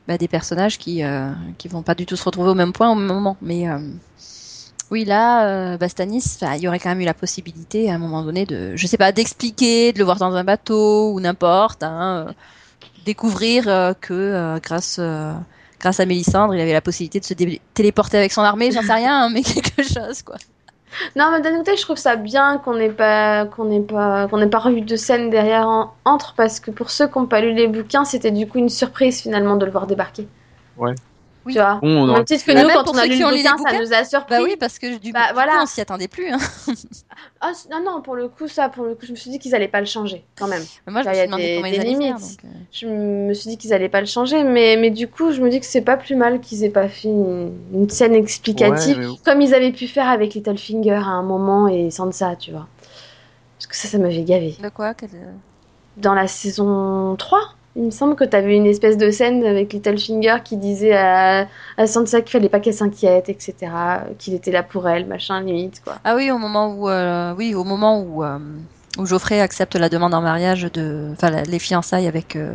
bah, 0.06 0.18
des 0.18 0.28
personnages 0.28 0.78
qui 0.78 1.02
euh, 1.04 1.30
qui 1.58 1.68
vont 1.68 1.82
pas 1.82 1.94
du 1.94 2.06
tout 2.06 2.16
se 2.16 2.24
retrouver 2.24 2.50
au 2.50 2.54
même 2.54 2.72
point 2.72 2.90
au 2.90 2.94
même 2.94 3.06
moment. 3.06 3.36
Mais 3.42 3.68
euh, 3.68 3.78
oui, 4.90 5.04
là, 5.04 5.74
euh, 5.76 5.88
Stanis, 5.88 6.36
enfin, 6.40 6.54
il 6.56 6.62
y 6.62 6.68
aurait 6.68 6.78
quand 6.78 6.88
même 6.90 7.00
eu 7.00 7.04
la 7.04 7.14
possibilité 7.14 7.90
à 7.90 7.94
un 7.94 7.98
moment 7.98 8.22
donné 8.22 8.44
de, 8.46 8.74
je 8.76 8.86
sais 8.86 8.96
pas, 8.96 9.12
d'expliquer, 9.12 9.92
de 9.92 9.98
le 9.98 10.04
voir 10.04 10.16
dans 10.18 10.34
un 10.34 10.44
bateau 10.44 11.12
ou 11.12 11.20
n'importe, 11.20 11.82
hein, 11.82 12.26
euh, 12.28 12.32
découvrir 13.04 13.68
euh, 13.68 13.92
que 14.00 14.12
euh, 14.12 14.58
grâce 14.62 14.96
euh, 14.98 15.32
grâce 15.80 16.00
à 16.00 16.06
Mélisandre, 16.06 16.54
il 16.54 16.60
avait 16.60 16.72
la 16.72 16.80
possibilité 16.80 17.20
de 17.20 17.24
se 17.24 17.34
dé- 17.34 17.60
téléporter 17.74 18.18
avec 18.18 18.32
son 18.32 18.42
armée, 18.42 18.70
j'en 18.72 18.82
sais 18.82 18.92
rien, 18.92 19.24
hein, 19.24 19.30
mais 19.32 19.42
quelque 19.44 19.82
chose 19.82 20.22
quoi. 20.22 20.36
Non, 21.14 21.30
mais 21.30 21.40
d'un 21.40 21.56
côté, 21.56 21.76
je 21.76 21.82
trouve 21.82 21.96
ça 21.96 22.16
bien 22.16 22.58
qu'on 22.58 22.74
n'ait 22.74 22.90
pas 22.90 23.46
qu'on 23.46 23.64
n'ait 23.66 23.80
pas 23.80 24.26
qu'on 24.26 24.38
n'ait 24.38 24.48
pas 24.48 24.58
revu 24.58 24.80
de 24.80 24.96
scène 24.96 25.30
derrière 25.30 25.68
en- 25.68 25.94
entre 26.04 26.34
parce 26.36 26.58
que 26.58 26.72
pour 26.72 26.90
ceux 26.90 27.06
qui 27.06 27.16
n'ont 27.18 27.26
pas 27.26 27.40
lu 27.40 27.52
les 27.54 27.68
bouquins, 27.68 28.04
c'était 28.04 28.32
du 28.32 28.48
coup 28.48 28.58
une 28.58 28.68
surprise 28.68 29.20
finalement 29.22 29.56
de 29.56 29.64
le 29.64 29.70
voir 29.70 29.86
débarquer. 29.86 30.26
Ouais. 30.76 30.94
Oui. 31.46 31.54
Tu 31.54 31.58
vois. 31.58 31.78
Bon, 31.80 32.06
même 32.06 32.24
titre 32.24 32.44
que 32.44 32.52
nous, 32.52 32.68
quand 32.68 32.88
on 32.90 32.98
a 32.98 33.06
lu 33.06 33.18
le 33.18 33.24
bouquin, 33.24 33.56
ça 33.56 33.78
nous 33.78 33.92
a 33.94 34.04
surpris. 34.04 34.36
Bah 34.36 34.42
oui, 34.42 34.56
parce 34.60 34.78
que 34.78 34.98
du, 34.98 35.10
Bah, 35.12 35.30
voilà. 35.32 35.52
coup, 35.52 35.58
on 35.62 35.66
s'y 35.66 35.80
attendait 35.80 36.06
plus. 36.08 36.28
Hein. 36.30 36.38
Ah, 37.40 37.52
non, 37.70 37.82
non, 37.82 38.02
pour 38.02 38.14
le 38.14 38.28
coup, 38.28 38.46
ça, 38.48 38.68
pour 38.68 38.84
le 38.84 38.94
coup, 38.94 39.06
je 39.06 39.12
me 39.12 39.16
suis 39.16 39.30
dit 39.30 39.38
qu'ils 39.38 39.54
allaient 39.54 39.66
pas 39.68 39.80
le 39.80 39.86
changer 39.86 40.24
quand 40.38 40.46
même. 40.46 40.62
Mais 40.86 40.92
moi, 40.92 41.02
je 41.02 41.08
me 41.08 41.12
y 41.12 41.16
suis 41.16 41.22
a 41.22 41.26
demandé 41.26 41.42
des- 41.44 41.56
comment 41.56 41.70
des 41.70 41.76
ils 41.76 41.80
allaient 41.80 41.90
faire. 41.90 41.98
limites. 42.18 42.20
donc, 42.20 42.44
euh, 42.44 42.58
Je 42.72 42.86
me 42.86 43.32
suis 43.34 43.48
dit 43.50 43.56
qu'ils 43.56 43.72
allaient 43.72 43.88
pas 43.88 44.00
le 44.00 44.06
changer, 44.06 44.44
mais, 44.44 44.76
mais 44.78 44.90
du 44.90 45.08
coup, 45.08 45.32
je 45.32 45.40
me 45.40 45.48
dis 45.48 45.60
que 45.60 45.66
c'est 45.66 45.80
pas 45.80 45.96
plus 45.96 46.14
mal 46.16 46.40
qu'ils 46.40 46.62
aient 46.64 46.68
pas 46.70 46.88
fait 46.88 47.08
une, 47.08 47.52
une 47.72 47.88
scène 47.88 48.14
explicative 48.14 48.98
Ouais, 48.98 49.06
mais- 49.06 49.14
comme 49.24 49.40
ils 49.40 49.54
avaient 49.54 49.72
pu 49.72 49.86
faire 49.88 50.08
avec 50.08 50.34
Littlefinger 50.34 50.90
à 50.92 51.04
un 51.06 51.22
moment 51.22 51.68
et 51.68 51.90
Sansa, 51.90 52.36
tu 52.36 52.50
vois. 52.50 52.68
Parce 53.58 53.66
que 53.66 53.76
ça, 53.76 53.88
ça 53.88 53.96
m'avait 53.98 54.22
gavé. 54.24 54.56
De 54.62 54.68
quoi 54.68 54.92
quel- 54.94 55.08
euh, 55.14 55.32
Dans 55.96 56.14
la 56.14 56.26
saison 56.28 57.16
3, 57.16 57.40
Il 57.76 57.82
me 57.84 57.90
semble 57.90 58.16
que 58.16 58.24
tu 58.24 58.36
avais 58.36 58.56
une 58.56 58.66
espèce 58.66 58.96
de 58.98 59.10
scène 59.12 59.44
avec 59.44 59.72
Littlefinger 59.72 60.38
qui 60.44 60.56
disait 60.56 60.92
à, 60.96 61.46
à 61.76 61.86
Sansa 61.86 62.20
qu'il 62.20 62.30
fallait 62.32 62.48
pas 62.48 62.58
qu'elle 62.58 62.74
s'inquiète, 62.74 63.28
etc. 63.28 63.54
Qu'il 64.18 64.34
était 64.34 64.50
là 64.50 64.64
pour 64.64 64.88
elle, 64.88 65.06
machin, 65.06 65.40
limite, 65.40 65.80
quoi. 65.82 65.94
Ah 66.02 66.16
oui, 66.16 66.32
au 66.32 66.38
moment 66.38 66.74
où, 66.74 66.88
euh, 66.88 67.32
oui, 67.38 67.54
au 67.54 67.62
moment 67.62 68.00
où, 68.02 68.24
euh, 68.24 68.38
où 68.98 69.06
Geoffrey 69.06 69.40
accepte 69.40 69.76
la 69.76 69.88
demande 69.88 70.14
en 70.14 70.20
mariage 70.20 70.62
de, 70.72 71.10
enfin, 71.12 71.30
la- 71.30 71.44
les 71.44 71.60
fiançailles 71.60 72.08
avec. 72.08 72.34
euh, 72.34 72.54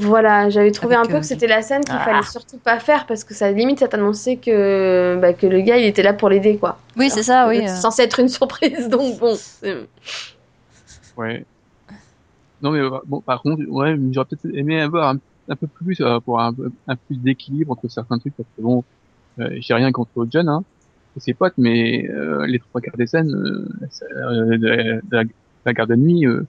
Voilà, 0.00 0.48
j'avais 0.48 0.70
trouvé 0.72 0.94
Avec, 0.94 1.08
un 1.08 1.10
peu 1.10 1.16
euh, 1.18 1.20
que 1.20 1.26
c'était 1.26 1.46
la 1.46 1.60
scène 1.60 1.84
qu'il 1.84 1.94
Ah. 2.00 2.04
fallait 2.04 2.22
surtout 2.22 2.56
pas 2.56 2.78
faire 2.80 3.04
parce 3.06 3.22
que 3.22 3.34
ça 3.34 3.50
limite 3.52 3.80
ça 3.80 3.86
t'annonçait 3.88 4.36
que 4.36 5.18
bah, 5.20 5.34
que 5.34 5.46
le 5.46 5.60
gars 5.60 5.76
il 5.76 5.84
était 5.84 6.02
là 6.02 6.14
pour 6.14 6.30
l'aider 6.30 6.56
quoi. 6.56 6.78
Oui, 6.96 7.10
c'est 7.10 7.22
ça, 7.22 7.46
oui. 7.48 7.60
C'est 7.66 7.76
censé 7.82 8.02
être 8.02 8.18
une 8.18 8.30
surprise 8.30 8.88
donc 8.88 9.18
bon. 9.20 9.36
Ouais. 11.16 11.44
Non 12.64 12.70
mais 12.72 12.80
euh, 12.80 12.90
bon, 13.06 13.20
par 13.20 13.42
contre, 13.42 13.62
ouais, 13.68 13.94
j'aurais 14.10 14.26
peut-être 14.26 14.46
aimé 14.56 14.80
avoir 14.80 15.10
un, 15.14 15.18
un 15.48 15.56
peu 15.56 15.68
plus 15.68 16.00
euh, 16.00 16.18
pour 16.20 16.40
un, 16.40 16.52
plus 17.06 17.18
d'équilibre 17.18 17.72
entre 17.72 17.88
certains 17.88 18.18
trucs 18.18 18.34
parce 18.36 18.48
que 18.56 18.62
bon, 18.62 18.84
euh, 19.40 19.50
j'ai 19.60 19.74
rien 19.74 19.92
contre 19.92 20.26
John 20.30 20.48
hein, 20.48 20.64
et 21.16 21.20
ses 21.20 21.34
potes, 21.34 21.54
mais 21.58 22.08
euh, 22.08 22.46
les 22.46 22.58
trois 22.58 22.80
quarts 22.80 22.96
des 22.96 23.06
scènes 23.06 23.34
euh, 23.34 23.68
euh, 24.16 24.58
de, 24.58 24.66
la- 24.66 24.94
de 24.94 25.02
la, 25.12 25.24
de 25.24 25.30
la 25.66 25.72
garde 25.74 25.90
de 25.90 25.96
nuit, 25.96 26.26
euh, 26.26 26.42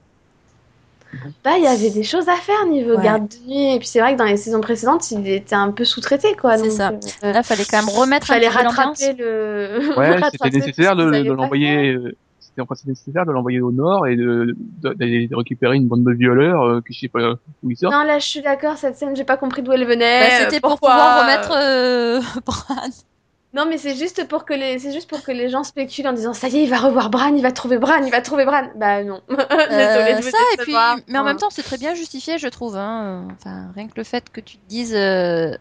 Bah 1.44 1.56
il 1.56 1.64
y 1.64 1.68
avait 1.68 1.90
des 1.90 2.02
choses 2.02 2.28
à 2.28 2.36
faire 2.36 2.66
niveau 2.66 2.96
Ouais. 2.96 3.04
garde 3.04 3.28
de 3.28 3.36
nuit 3.46 3.74
et 3.74 3.78
puis 3.78 3.86
c'est 3.86 4.00
vrai 4.00 4.14
que 4.14 4.18
dans 4.18 4.24
les 4.24 4.36
saisons 4.36 4.60
précédentes 4.60 5.10
il 5.10 5.26
était 5.28 5.54
un 5.54 5.70
peu 5.70 5.84
sous-traité 5.84 6.34
quoi. 6.34 6.56
C'est 6.56 6.64
donc, 6.64 6.72
ça. 6.72 6.92
euh, 7.24 7.32
Là, 7.32 7.42
fallait 7.42 7.64
quand 7.64 7.78
même 7.84 7.94
remettre 7.94 8.26
fallait 8.26 8.48
peu 8.48 8.54
l'ambiance. 8.54 8.74
rattraper 9.00 9.12
le. 9.14 9.98
ouais, 9.98 10.20
c'était 10.32 10.50
nécessaire 10.50 10.92
ce 10.92 11.22
de, 11.22 11.32
l'envoyer. 11.32 11.98
Euh, 12.58 12.62
C'était 12.62 12.62
enfin, 12.62 12.74
c'était 12.74 12.90
nécessaire 12.90 13.26
de 13.26 13.32
l'envoyer 13.32 13.60
au 13.60 13.72
nord 13.72 14.06
et 14.06 14.16
de 14.16 14.56
de- 14.82 14.92
d'aller 14.94 15.28
récupérer 15.32 15.76
une 15.76 15.86
bande 15.88 16.04
de 16.04 16.12
violeurs 16.12 16.62
euh, 16.62 16.80
que 16.80 16.92
je 16.92 17.00
sais 17.00 17.08
pas 17.08 17.34
où 17.62 17.70
ils 17.70 17.76
sortent. 17.76 17.94
Non 17.94 18.02
là 18.04 18.18
je 18.18 18.26
suis 18.26 18.42
d'accord 18.42 18.76
cette 18.76 18.96
scène 18.96 19.14
j'ai 19.16 19.24
pas 19.24 19.36
compris 19.36 19.62
d'où 19.62 19.72
elle 19.72 19.86
venait. 19.86 20.20
Bah, 20.28 20.34
euh, 20.34 20.44
C'était 20.44 20.60
pour 20.60 20.78
pouvoir 20.78 21.18
euh, 21.18 21.22
remettre 21.22 21.52
euh, 21.56 22.20
Bran. 22.46 22.88
Non, 23.54 23.64
mais 23.66 23.78
c'est 23.78 23.94
juste 23.94 24.28
pour 24.28 24.44
que 24.44 24.52
les, 24.52 24.78
c'est 24.78 24.92
juste 24.92 25.08
pour 25.08 25.22
que 25.22 25.32
les 25.32 25.48
gens 25.48 25.64
spéculent 25.64 26.08
en 26.08 26.12
disant 26.12 26.34
ça 26.34 26.48
y 26.48 26.58
est, 26.58 26.64
il 26.64 26.68
va 26.68 26.76
revoir 26.76 27.08
Bran, 27.08 27.34
il 27.34 27.42
va 27.42 27.52
trouver 27.52 27.78
Bran, 27.78 28.02
il 28.04 28.10
va 28.10 28.20
trouver 28.20 28.44
Bran. 28.44 28.64
Bah 28.76 29.02
non. 29.02 29.22
Désolée 29.30 29.46
Euh, 29.70 30.16
de 30.18 30.22
vous 30.22 30.30
ça 30.30 30.36
et 30.52 30.56
puis, 30.62 30.74
mais 31.08 31.18
en 31.18 31.24
même 31.24 31.38
temps, 31.38 31.48
c'est 31.48 31.62
très 31.62 31.78
bien 31.78 31.94
justifié, 31.94 32.36
je 32.36 32.48
trouve. 32.48 32.76
Hein. 32.76 33.28
Enfin, 33.32 33.68
rien 33.74 33.86
que 33.86 33.94
le 33.96 34.04
fait 34.04 34.28
que 34.30 34.42
tu 34.42 34.58
te 34.58 34.68
dises, 34.68 34.94
euh, 34.94 35.52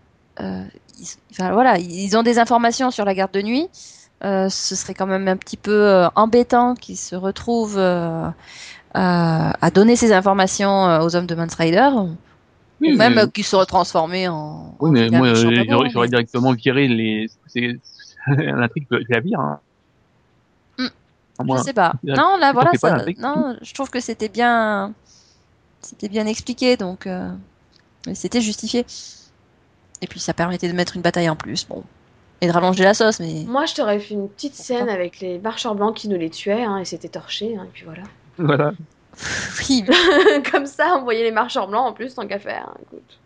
euh, 0.41 0.63
ils, 0.99 1.07
enfin 1.31 1.53
voilà, 1.53 1.77
ils 1.77 2.17
ont 2.17 2.23
des 2.23 2.37
informations 2.37 2.91
sur 2.91 3.05
la 3.05 3.13
garde 3.13 3.31
de 3.31 3.41
nuit. 3.41 3.69
Euh, 4.23 4.49
ce 4.49 4.75
serait 4.75 4.93
quand 4.93 5.07
même 5.07 5.27
un 5.27 5.35
petit 5.37 5.57
peu 5.57 5.71
euh, 5.73 6.07
embêtant 6.15 6.73
qu'ils 6.73 6.97
se 6.97 7.15
retrouvent 7.15 7.77
euh, 7.77 8.29
à, 8.93 9.71
donner 9.73 9.95
ces 9.95 10.13
informations 10.13 11.01
aux 11.01 11.15
hommes 11.15 11.27
de 11.27 11.35
Mans 11.35 11.47
Rider, 11.57 11.89
Oui, 12.81 12.93
ou 12.93 12.97
même 12.97 13.15
mais- 13.15 13.29
qu'ils 13.29 13.43
seraient 13.43 13.65
transformés 13.65 14.27
en. 14.27 14.73
Oui, 14.79 14.91
mais 14.91 15.09
moi, 15.09 15.33
j'aurais 15.33 15.65
mais- 15.67 16.07
directement 16.07 16.53
viré 16.53 16.87
les. 16.87 17.29
C'est 17.47 17.77
l'intrigue, 18.27 18.87
je 18.89 19.05
la 19.09 19.19
vire. 19.19 19.39
Hein. 19.39 19.59
Hmm. 20.77 20.87
Moi, 21.43 21.57
Je 21.57 21.63
sais 21.63 21.73
pas. 21.73 21.93
Non, 22.03 22.37
là, 22.39 22.53
voilà, 22.53 22.71
ça, 22.79 23.03
non, 23.19 23.57
je 23.61 23.73
trouve 23.73 23.89
que 23.89 23.99
c'était 23.99 24.29
bien, 24.29 24.93
c'était 25.81 26.09
bien 26.09 26.25
expliqué, 26.25 26.77
donc 26.77 27.05
euh, 27.05 27.29
c'était 28.13 28.41
justifié. 28.41 28.85
Et 30.01 30.07
puis 30.07 30.19
ça 30.19 30.33
permettait 30.33 30.67
de 30.69 30.73
mettre 30.73 30.95
une 30.95 31.01
bataille 31.01 31.29
en 31.29 31.35
plus, 31.35 31.67
bon, 31.67 31.83
et 32.41 32.47
de 32.47 32.51
rallonger 32.51 32.83
la 32.83 32.93
sauce, 32.93 33.19
mais 33.19 33.43
Moi, 33.47 33.65
je 33.65 33.73
t'aurais 33.75 33.99
fait 33.99 34.13
une 34.13 34.29
petite 34.29 34.55
scène 34.55 34.89
avec 34.89 35.19
les 35.19 35.39
marcheurs 35.39 35.75
blancs 35.75 35.95
qui 35.95 36.09
nous 36.09 36.17
les 36.17 36.29
tuaient, 36.29 36.63
hein, 36.63 36.77
et 36.79 36.85
c'était 36.85 37.09
torché, 37.09 37.55
hein, 37.57 37.63
et 37.65 37.69
puis 37.73 37.85
voilà. 37.85 38.03
Voilà. 38.37 38.71
oui, 39.69 39.85
Comme 40.51 40.65
ça, 40.65 40.97
on 40.99 41.03
voyait 41.03 41.23
les 41.23 41.31
marcheurs 41.31 41.67
blancs 41.67 41.87
en 41.87 41.93
plus, 41.93 42.13
tant 42.13 42.27
qu'à 42.27 42.39
faire. 42.39 42.67
hein, 42.69 42.77
écoute. 42.81 43.19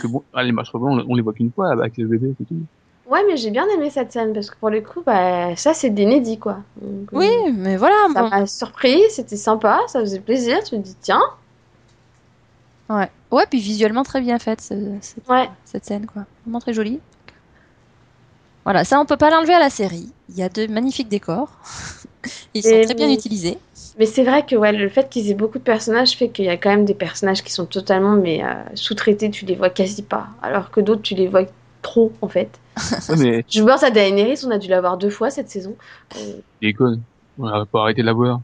Que 0.00 0.06
bon, 0.06 0.22
ah, 0.32 0.42
les 0.42 0.52
marches 0.52 0.72
blancs, 0.72 1.04
on, 1.08 1.14
les 1.14 1.22
voit 1.22 1.32
qu'une 1.32 1.50
fois 1.52 1.70
avec 1.72 1.96
le 1.96 2.06
bébé, 2.06 2.34
c'est 2.38 2.44
tout. 2.46 2.60
Ouais, 3.06 3.22
mais 3.26 3.36
j'ai 3.36 3.50
bien 3.50 3.66
aimé 3.68 3.90
cette 3.90 4.12
scène 4.12 4.32
parce 4.32 4.48
que 4.50 4.56
pour 4.56 4.70
le 4.70 4.80
coup, 4.80 5.02
bah, 5.04 5.54
ça 5.56 5.74
c'est 5.74 5.90
d'inédit 5.90 6.38
quoi. 6.38 6.58
Donc, 6.80 7.08
oui, 7.12 7.26
euh, 7.26 7.50
mais 7.54 7.76
voilà, 7.76 7.96
Ça 8.14 8.22
bon. 8.22 8.28
m'a 8.30 8.46
surpris, 8.46 9.00
c'était 9.10 9.36
sympa, 9.36 9.80
ça 9.88 10.00
faisait 10.00 10.20
plaisir. 10.20 10.62
Tu 10.62 10.70
te 10.70 10.76
dis, 10.76 10.96
tiens, 11.00 11.20
ouais, 12.88 13.10
ouais, 13.30 13.44
puis 13.50 13.58
visuellement 13.58 14.02
très 14.04 14.20
bien 14.20 14.38
faite 14.38 14.60
ce- 14.60 14.96
cette, 15.00 15.28
ouais. 15.28 15.50
cette 15.64 15.84
scène, 15.84 16.06
quoi, 16.06 16.22
vraiment 16.44 16.60
très 16.60 16.72
jolie. 16.72 17.00
Voilà, 18.64 18.84
ça 18.84 19.00
on 19.00 19.06
peut 19.06 19.16
pas 19.16 19.30
l'enlever 19.30 19.54
à 19.54 19.58
la 19.58 19.70
série. 19.70 20.10
Il 20.28 20.36
y 20.36 20.42
a 20.42 20.48
de 20.48 20.66
magnifiques 20.66 21.08
décors, 21.08 21.50
ils 22.54 22.62
sont 22.62 22.70
Et 22.70 22.84
très 22.84 22.94
bien 22.94 23.10
utilisés. 23.10 23.58
Mais 23.98 24.06
c'est 24.06 24.24
vrai 24.24 24.46
que 24.46 24.56
ouais, 24.56 24.72
le 24.72 24.88
fait 24.88 25.08
qu'ils 25.10 25.30
aient 25.30 25.34
beaucoup 25.34 25.58
de 25.58 25.64
personnages 25.64 26.16
fait 26.16 26.28
qu'il 26.28 26.44
y 26.46 26.48
a 26.48 26.56
quand 26.56 26.70
même 26.70 26.84
des 26.84 26.94
personnages 26.94 27.42
qui 27.42 27.52
sont 27.52 27.66
totalement 27.66 28.12
mais 28.12 28.42
euh, 28.42 28.54
sous-traités, 28.74 29.30
tu 29.30 29.44
les 29.44 29.54
vois 29.54 29.70
quasi 29.70 30.02
pas. 30.02 30.28
Alors 30.42 30.70
que 30.70 30.80
d'autres, 30.80 31.02
tu 31.02 31.14
les 31.14 31.26
vois 31.26 31.44
trop 31.82 32.12
en 32.22 32.28
fait. 32.28 32.58
Ouais, 33.08 33.16
mais 33.18 33.44
Je 33.50 33.62
pense 33.62 33.82
à 33.82 33.90
Daenerys, 33.90 34.44
on 34.46 34.50
a 34.50 34.58
dû 34.58 34.68
la 34.68 34.80
voir 34.80 34.96
deux 34.96 35.10
fois 35.10 35.30
cette 35.30 35.50
saison. 35.50 35.76
Euh, 36.16 36.72
con. 36.72 37.00
On 37.38 37.50
va 37.50 37.66
pas 37.66 37.82
arrêter 37.82 38.02
de 38.02 38.06
la 38.06 38.12
voir. 38.12 38.40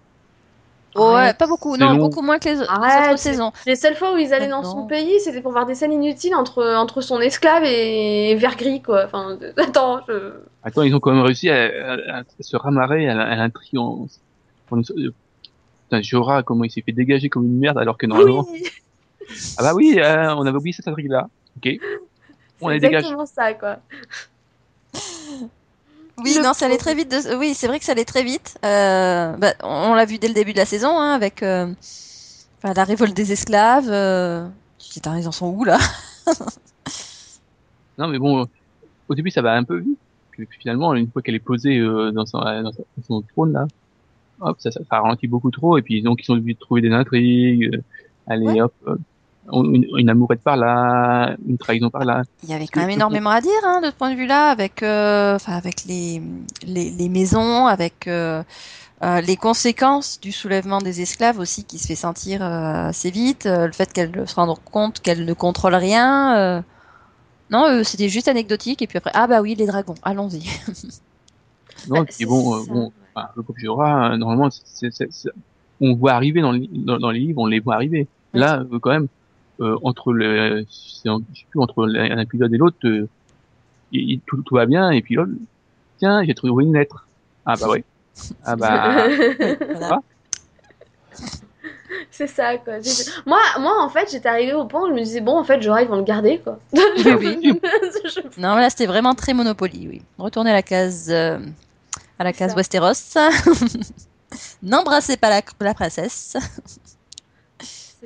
Ouais, 0.96 1.32
pas 1.34 1.46
beaucoup, 1.46 1.76
non, 1.76 1.90
long. 1.90 1.96
beaucoup 1.96 2.22
moins 2.22 2.38
que 2.38 2.48
les, 2.48 2.62
Arrête. 2.62 3.10
autres 3.10 3.18
saisons. 3.18 3.52
Les 3.66 3.76
seules 3.76 3.94
fois 3.94 4.14
où 4.14 4.16
ils 4.16 4.32
allaient 4.34 4.48
dans 4.48 4.62
Non. 4.62 4.70
son 4.70 4.86
pays, 4.86 5.20
c'était 5.20 5.40
pour 5.42 5.52
voir 5.52 5.64
des 5.66 5.74
scènes 5.74 5.92
inutiles 5.92 6.34
entre, 6.34 6.64
entre 6.64 7.02
son 7.02 7.20
esclave 7.20 7.62
et 7.64 8.34
Vergris, 8.36 8.82
quoi. 8.82 9.04
Enfin, 9.04 9.38
attends, 9.58 10.00
je... 10.08 10.32
Attends, 10.64 10.82
ils 10.82 10.94
ont 10.94 11.00
quand 11.00 11.12
même 11.12 11.22
réussi 11.22 11.50
à, 11.50 11.64
à- 11.64 12.18
à 12.20 12.22
se 12.40 12.56
ramarrer 12.56 13.08
à, 13.08 13.20
à 13.20 13.36
l'intrigue 13.36 13.78
en... 13.78 14.06
Putain, 14.70 16.02
Jorah, 16.02 16.42
comment 16.42 16.64
il 16.64 16.70
s'est 16.70 16.82
fait 16.82 16.92
dégager 16.92 17.28
comme 17.28 17.44
une 17.44 17.58
merde 17.58 17.78
alors 17.78 17.96
que 17.96 18.06
normalement... 18.06 18.46
Oui, 18.50 18.64
Ah 19.58 19.62
bah 19.62 19.74
oui, 19.74 19.98
euh, 19.98 20.34
on 20.34 20.46
avait 20.46 20.56
oublié 20.56 20.72
cette 20.72 20.88
intrigue-là. 20.88 21.28
Ok. 21.58 21.74
On 22.60 22.68
c'est 22.68 22.74
les 22.74 22.80
dégage. 22.80 23.04
exactement 23.04 23.26
ça, 23.26 23.54
quoi. 23.54 23.76
Oui, 26.22 26.34
Le 26.36 26.42
non, 26.42 26.52
ça 26.52 26.66
allait 26.66 26.78
très 26.78 26.94
vite. 26.94 27.10
De... 27.10 27.36
Oui, 27.36 27.54
c'est 27.54 27.66
vrai 27.68 27.78
que 27.78 27.84
ça 27.84 27.92
allait 27.92 28.04
très 28.04 28.24
vite. 28.24 28.58
Euh, 28.64 29.36
bah, 29.36 29.54
on 29.62 29.94
l'a 29.94 30.04
vu 30.04 30.18
dès 30.18 30.28
le 30.28 30.34
début 30.34 30.52
de 30.52 30.58
la 30.58 30.66
saison, 30.66 30.98
hein, 30.98 31.12
avec 31.12 31.42
euh, 31.42 31.72
enfin, 32.58 32.74
la 32.74 32.84
révolte 32.84 33.14
des 33.14 33.32
esclaves. 33.32 33.88
Euh... 33.88 34.48
Putain, 34.92 35.18
ils 35.18 35.28
en 35.28 35.32
sont 35.32 35.46
où 35.48 35.64
là 35.64 35.78
Non, 37.98 38.08
mais 38.08 38.18
bon, 38.18 38.42
euh, 38.42 38.44
au 39.08 39.14
début, 39.14 39.30
ça 39.30 39.42
va 39.42 39.54
un 39.54 39.64
peu 39.64 39.78
vite. 39.78 39.98
Puis 40.30 40.46
finalement, 40.60 40.94
une 40.94 41.10
fois 41.10 41.20
qu'elle 41.20 41.34
est 41.34 41.40
posée 41.40 41.78
euh, 41.78 42.12
dans, 42.12 42.24
son, 42.24 42.38
dans, 42.38 42.72
son, 42.72 42.84
dans 42.96 43.02
son 43.04 43.22
trône, 43.22 43.52
là, 43.52 43.66
hop, 44.40 44.56
ça, 44.60 44.70
ça, 44.70 44.80
ça 44.88 45.00
ralentit 45.00 45.26
beaucoup 45.26 45.50
trop. 45.50 45.78
Et 45.78 45.82
puis, 45.82 46.00
donc, 46.02 46.20
ils 46.22 46.24
sont 46.24 46.34
obligés 46.34 46.54
de 46.54 46.58
trouver 46.60 46.80
des 46.80 46.92
intrigues. 46.92 47.74
euh, 47.74 47.82
allez, 48.28 48.46
Ouais. 48.46 48.60
hop, 48.60 48.72
euh, 48.86 48.96
une, 49.52 49.86
une 49.96 50.08
amourette 50.10 50.42
par 50.42 50.56
là, 50.56 51.36
une 51.46 51.58
trahison 51.58 51.90
par 51.90 52.04
là. 52.04 52.22
Il 52.42 52.50
y 52.50 52.54
avait 52.54 52.66
quand 52.66 52.80
même 52.80 52.90
énormément 52.90 53.30
à 53.30 53.40
dire 53.40 53.50
hein, 53.64 53.80
de 53.82 53.86
ce 53.86 53.92
point 53.92 54.10
de 54.12 54.16
vue-là, 54.16 54.50
avec, 54.50 54.82
euh, 54.82 55.34
enfin, 55.34 55.54
avec 55.56 55.84
les, 55.84 56.22
les, 56.66 56.90
les 56.90 57.08
maisons, 57.08 57.66
avec 57.66 58.06
euh, 58.06 58.42
euh, 59.02 59.20
les 59.20 59.36
conséquences 59.36 60.20
du 60.20 60.32
soulèvement 60.32 60.78
des 60.78 61.00
esclaves 61.00 61.38
aussi 61.38 61.64
qui 61.64 61.78
se 61.78 61.86
fait 61.86 61.94
sentir 61.96 62.42
euh, 62.42 62.88
assez 62.88 63.10
vite, 63.10 63.46
euh, 63.46 63.66
le 63.66 63.72
fait 63.72 63.92
qu'elle 63.92 64.28
se 64.28 64.34
rende 64.34 64.56
compte 64.64 65.00
qu'elle 65.00 65.24
ne 65.24 65.32
contrôle 65.34 65.74
rien. 65.74 66.36
euh, 66.36 66.62
Non, 67.50 67.82
c'était 67.84 68.08
juste 68.08 68.28
anecdotique. 68.28 68.82
Et 68.82 68.86
puis 68.86 68.98
après, 68.98 69.10
ah 69.14 69.26
bah 69.26 69.40
oui, 69.40 69.54
les 69.54 69.66
dragons, 69.66 69.94
allons-y. 70.02 70.42
Non, 71.88 72.04
c'est 72.10 72.26
bon, 72.26 72.54
euh, 72.56 72.64
bon, 72.68 72.92
enfin, 73.14 73.28
le 73.36 73.42
euh, 73.42 74.16
normalement, 74.16 74.48
c'est- 74.50 74.90
on 75.80 75.94
voit 75.94 76.12
arriver 76.12 76.40
dans, 76.40 76.52
dans, 76.52 76.98
dans 76.98 77.10
les 77.10 77.20
livres, 77.20 77.40
on 77.40 77.46
les 77.46 77.60
voit 77.60 77.74
arriver. 77.76 78.08
Là, 78.34 78.62
quand 78.82 78.90
même, 78.90 79.08
entre 79.82 80.12
le, 80.12 80.64
c'est 80.70 81.08
en- 81.08 81.20
je 81.34 81.40
sais 81.40 81.46
plus, 81.50 81.60
entre 81.60 81.88
un 81.88 82.18
épisode 82.18 82.52
et 82.54 82.56
l'autre, 82.58 82.76
euh, 82.84 83.08
tout, 84.26 84.42
tout 84.42 84.54
va 84.54 84.66
bien, 84.66 84.90
et 84.90 85.02
puis 85.02 85.14
là, 85.16 85.24
tiens, 85.98 86.22
j'ai 86.24 86.34
trouvé 86.34 86.64
une 86.64 86.74
lettre. 86.74 87.06
Ah 87.46 87.54
bah 87.58 87.68
ouais. 87.68 87.84
Ah 88.44 88.56
bah, 88.56 89.06
Voilà. 89.74 90.00
c'est 92.10 92.26
ça, 92.26 92.58
quoi. 92.58 92.74
Moi, 93.26 93.38
moi, 93.60 93.82
en 93.82 93.88
fait, 93.88 94.10
j'étais 94.10 94.28
arrivée 94.28 94.54
au 94.54 94.66
point 94.66 94.82
où 94.84 94.88
je 94.88 94.92
me 94.92 94.98
disais, 95.02 95.20
bon, 95.20 95.36
en 95.38 95.44
fait, 95.44 95.62
Jorah, 95.62 95.82
ils 95.82 95.88
vont 95.88 95.96
le 95.96 96.02
garder, 96.04 96.38
quoi. 96.38 96.58
Oui, 96.72 97.60
Non, 98.38 98.54
là, 98.56 98.70
c'était 98.70 98.86
vraiment 98.86 99.14
très 99.14 99.34
Monopoly, 99.34 99.88
oui. 99.88 100.02
Retournez 100.18 100.50
à 100.50 100.54
la 100.54 100.62
case, 100.62 101.08
euh, 101.10 101.38
à 102.18 102.24
la 102.24 102.32
case 102.32 102.50
ça. 102.50 102.56
Westeros. 102.56 103.16
N'embrassez 104.62 105.16
pas 105.16 105.30
la, 105.30 105.40
la 105.60 105.74
princesse. 105.74 106.36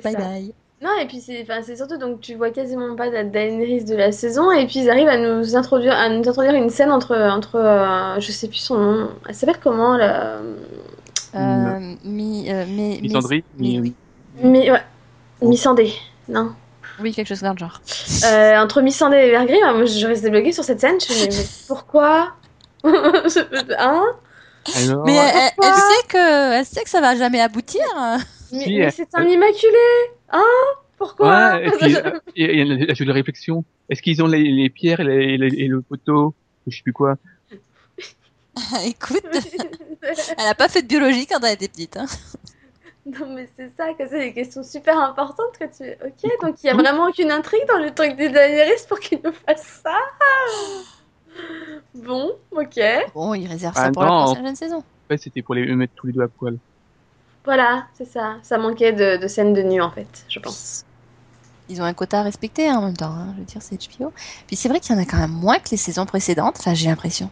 Bye 0.03 0.13
ça. 0.13 0.19
bye. 0.19 0.53
Non, 0.83 0.89
et 1.01 1.07
puis 1.07 1.21
c'est 1.21 1.41
enfin, 1.43 1.61
c'est 1.61 1.77
surtout, 1.77 1.97
donc 1.97 2.19
tu 2.19 2.35
vois 2.35 2.49
quasiment 2.49 2.95
pas 2.95 3.09
la 3.09 3.23
Daenerys 3.23 3.85
de 3.85 3.95
la 3.95 4.11
saison, 4.11 4.51
et 4.51 4.65
puis 4.67 4.79
ils 4.79 4.89
arrivent 4.89 5.07
à 5.07 5.17
nous 5.17 5.55
introduire, 5.55 5.93
à 5.93 6.09
nous 6.09 6.27
introduire 6.27 6.55
une 6.55 6.69
scène 6.69 6.91
entre, 6.91 7.15
entre 7.15 7.55
euh, 7.55 8.19
je 8.19 8.31
sais 8.31 8.47
plus 8.49 8.57
son 8.57 8.77
nom, 8.77 9.09
elle 9.27 9.35
s'appelle 9.35 9.59
comment, 9.63 9.95
là 9.95 10.39
Euh, 11.35 11.95
mi, 12.03 12.51
euh, 12.51 12.65
mi, 12.65 12.99
mi- 13.01 13.01
Misandrie, 13.01 13.43
mi- 13.57 13.79
mi- 13.79 13.79
oui. 13.79 13.95
Mi, 14.43 14.71
ouais, 14.71 14.81
Missandei, 15.41 15.93
non. 16.27 16.51
Oui, 16.99 17.13
quelque 17.13 17.27
chose 17.27 17.41
dans 17.41 17.53
le 17.53 17.57
genre. 17.57 17.81
Euh, 18.25 18.57
entre 18.57 18.81
Missandei 18.81 19.27
et 19.27 19.31
Vergris, 19.31 19.59
moi 19.73 19.85
je 19.85 20.05
restais 20.05 20.29
bloquée 20.29 20.51
sur 20.51 20.63
cette 20.63 20.79
scène, 20.81 20.99
je 20.99 21.13
me 21.13 21.27
dis, 21.27 21.37
mais 21.37 21.45
pourquoi? 21.67 22.33
Hein? 22.83 24.03
Alors, 24.75 25.05
Mais 25.05 25.13
elle, 25.13 25.41
elle- 25.61 25.73
sait 25.73 26.07
que, 26.09 26.53
elle 26.53 26.65
sait 26.65 26.83
que 26.83 26.89
ça 26.89 27.01
va 27.01 27.15
jamais 27.15 27.41
aboutir. 27.41 27.81
Mais, 28.53 28.89
c'est 28.91 29.13
un 29.15 29.27
immaculé 29.27 29.77
Hein? 30.29 30.43
Pourquoi? 30.97 31.55
Ouais, 31.55 31.67
et 31.67 31.71
puis, 31.77 31.95
euh, 31.95 32.19
et- 32.35 32.59
et 32.61 33.05
la 33.05 33.13
réflexion. 33.13 33.65
Est-ce 33.89 34.01
qu'ils 34.01 34.23
ont 34.23 34.27
les, 34.27 34.43
les 34.43 34.69
pierres 34.69 35.01
et, 35.01 35.03
les- 35.03 35.37
les- 35.37 35.59
et 35.63 35.67
le 35.67 35.81
poteau 35.81 36.35
Je 36.67 36.75
sais 36.77 36.83
plus 36.83 36.93
quoi? 36.93 37.15
Écoute, 38.85 39.21
elle 40.03 40.47
a 40.47 40.55
pas 40.55 40.69
fait 40.69 40.83
de 40.83 40.87
biologie 40.87 41.25
quand 41.25 41.39
elle 41.41 41.53
était 41.55 41.67
petite. 41.67 41.97
Hein. 41.97 42.05
Non, 43.05 43.33
mais 43.33 43.49
c'est 43.57 43.69
ça, 43.75 43.93
que 43.93 44.07
c'est 44.07 44.19
des 44.19 44.33
questions 44.33 44.63
super 44.63 44.97
importantes 44.97 45.57
que 45.59 45.65
tu. 45.65 45.91
Ok, 46.05 46.31
donc 46.41 46.63
il 46.63 46.67
y 46.67 46.69
a 46.69 46.73
vraiment 46.73 47.07
aucune 47.07 47.31
intrigue 47.31 47.65
dans 47.67 47.79
le 47.79 47.93
truc 47.93 48.15
des 48.15 48.29
Daenerys 48.29 48.85
pour 48.87 48.99
qu'ils 48.99 49.19
nous 49.23 49.33
fassent 49.33 49.81
ça? 49.83 49.97
Bon, 51.95 52.31
ok. 52.51 52.79
Bon, 53.13 53.33
ils 53.33 53.47
réservent 53.47 53.73
Ah, 53.75 53.85
ça 53.85 53.91
pour 53.91 54.03
non. 54.03 54.19
la 54.19 54.25
prochaine 54.25 54.55
saison. 54.55 54.77
En 54.77 54.83
fait, 55.09 55.17
c'était 55.17 55.41
pour 55.41 55.55
les 55.55 55.65
mettre 55.75 55.93
tous 55.95 56.07
les 56.07 56.13
deux 56.13 56.21
à 56.21 56.27
poil. 56.29 56.57
Voilà, 57.45 57.87
c'est 57.97 58.05
ça. 58.05 58.37
Ça 58.43 58.57
manquait 58.57 58.93
de, 58.93 59.17
de 59.21 59.27
scènes 59.27 59.53
de 59.53 59.61
nu, 59.61 59.81
en 59.81 59.91
fait, 59.91 60.25
je 60.29 60.39
pense. 60.39 60.85
Ils 61.69 61.81
ont 61.81 61.85
un 61.85 61.93
quota 61.93 62.19
à 62.19 62.23
respecter 62.23 62.67
hein, 62.69 62.77
en 62.77 62.85
même 62.85 62.97
temps. 62.97 63.11
hein, 63.11 63.33
Je 63.35 63.39
veux 63.39 63.45
dire, 63.45 63.61
c'est 63.61 63.75
HBO. 63.99 64.13
Puis 64.47 64.55
c'est 64.55 64.69
vrai 64.69 64.79
qu'il 64.79 64.95
y 64.95 64.99
en 64.99 65.01
a 65.01 65.05
quand 65.05 65.17
même 65.17 65.31
moins 65.31 65.59
que 65.59 65.69
les 65.71 65.77
saisons 65.77 66.05
précédentes. 66.05 66.57
Enfin, 66.59 66.73
j'ai 66.73 66.87
l'impression. 66.89 67.29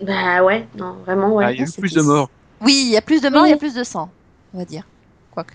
Bah 0.00 0.42
ouais, 0.42 0.66
non, 0.76 0.94
vraiment, 1.04 1.32
ouais. 1.34 1.44
Ah, 1.46 1.52
il 1.52 1.58
y 1.58 1.60
a 1.60 1.64
eu 1.64 1.66
c'était- 1.66 1.82
plus 1.82 1.94
de 1.94 2.02
morts. 2.02 2.30
Oui, 2.60 2.84
il 2.86 2.90
y 2.92 2.96
a 2.96 3.02
plus 3.02 3.20
de 3.20 3.28
morts, 3.28 3.46
il 3.46 3.50
y 3.50 3.52
a 3.52 3.56
plus 3.56 3.74
de 3.74 3.82
sang, 3.84 4.10
on 4.54 4.58
va 4.58 4.64
dire. 4.64 4.86
Quoique. 5.30 5.54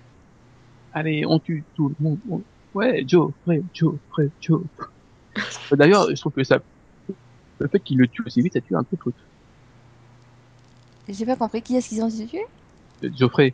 Allez, 0.94 1.26
on 1.26 1.40
tue 1.40 1.64
tout 1.76 1.90
le 1.90 1.96
monde. 2.04 2.20
On- 2.30 2.44
Ouais, 2.74 3.04
Joe, 3.08 3.32
Frey, 3.44 3.64
Joe, 3.74 3.96
Frey, 4.12 4.30
Joe. 4.40 4.62
D'ailleurs, 5.72 6.10
je 6.14 6.20
trouve 6.20 6.34
que 6.34 6.44
ça, 6.44 6.60
le 7.60 7.68
fait 7.68 7.80
qu'il 7.80 7.98
le 7.98 8.08
tue 8.08 8.22
aussi 8.26 8.42
vite, 8.42 8.54
ça 8.54 8.62
tue 8.62 8.76
un 8.76 8.84
peu 8.84 8.98
l'autre. 9.04 9.18
J'ai 11.10 11.26
pas 11.26 11.36
compris 11.36 11.62
qui 11.62 11.76
est-ce 11.76 11.90
qu'ils 11.90 12.04
ont 12.04 12.10
tué? 12.10 12.42
Geoffrey. 13.04 13.54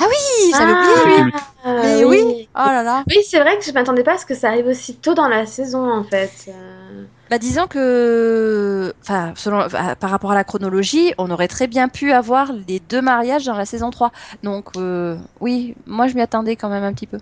Oui, 0.00 0.52
j'avais 0.52 0.72
Ah, 0.74 1.02
oublié. 1.02 1.22
lui. 1.24 1.32
Mais 1.64 2.04
oui. 2.04 2.48
Oh 2.54 2.58
là 2.66 2.82
là. 2.82 3.04
Oui, 3.08 3.16
c'est 3.28 3.38
vrai 3.40 3.58
que 3.58 3.64
je 3.64 3.72
m'attendais 3.72 4.02
pas 4.02 4.14
à 4.14 4.18
ce 4.18 4.26
que 4.26 4.34
ça 4.34 4.48
arrive 4.48 4.66
aussi 4.66 4.96
tôt 4.96 5.14
dans 5.14 5.28
la 5.28 5.46
saison, 5.46 5.90
en 5.90 6.02
fait. 6.02 6.32
Euh, 6.48 7.04
Bah 7.30 7.38
disons 7.38 7.66
que, 7.66 8.92
enfin, 9.02 9.32
selon, 9.36 9.66
par 10.00 10.10
rapport 10.10 10.32
à 10.32 10.34
la 10.34 10.44
chronologie, 10.44 11.12
on 11.18 11.30
aurait 11.30 11.48
très 11.48 11.66
bien 11.66 11.88
pu 11.88 12.12
avoir 12.12 12.52
les 12.68 12.80
deux 12.80 13.02
mariages 13.02 13.44
dans 13.44 13.56
la 13.56 13.64
saison 13.66 13.90
3. 13.90 14.12
Donc 14.42 14.70
euh, 14.76 15.16
oui, 15.40 15.74
moi 15.86 16.06
je 16.06 16.14
m'y 16.14 16.22
attendais 16.22 16.56
quand 16.56 16.68
même 16.68 16.84
un 16.84 16.92
petit 16.92 17.06
peu. 17.06 17.18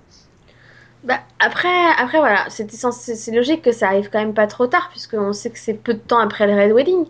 Bah, 1.05 1.18
après, 1.38 1.68
après 1.98 2.18
voilà, 2.18 2.46
c'est 2.48 3.30
logique 3.32 3.62
que 3.62 3.72
ça 3.72 3.88
arrive 3.88 4.09
quand 4.11 4.18
même 4.20 4.34
pas 4.34 4.46
trop 4.46 4.66
tard, 4.66 4.88
puisqu'on 4.90 5.32
sait 5.34 5.50
que 5.50 5.59
c'est 5.59 5.74
peu 5.74 5.94
de 5.94 5.98
temps 5.98 6.18
après 6.18 6.46
le 6.46 6.55
Red 6.55 6.72
Wedding. 6.72 7.05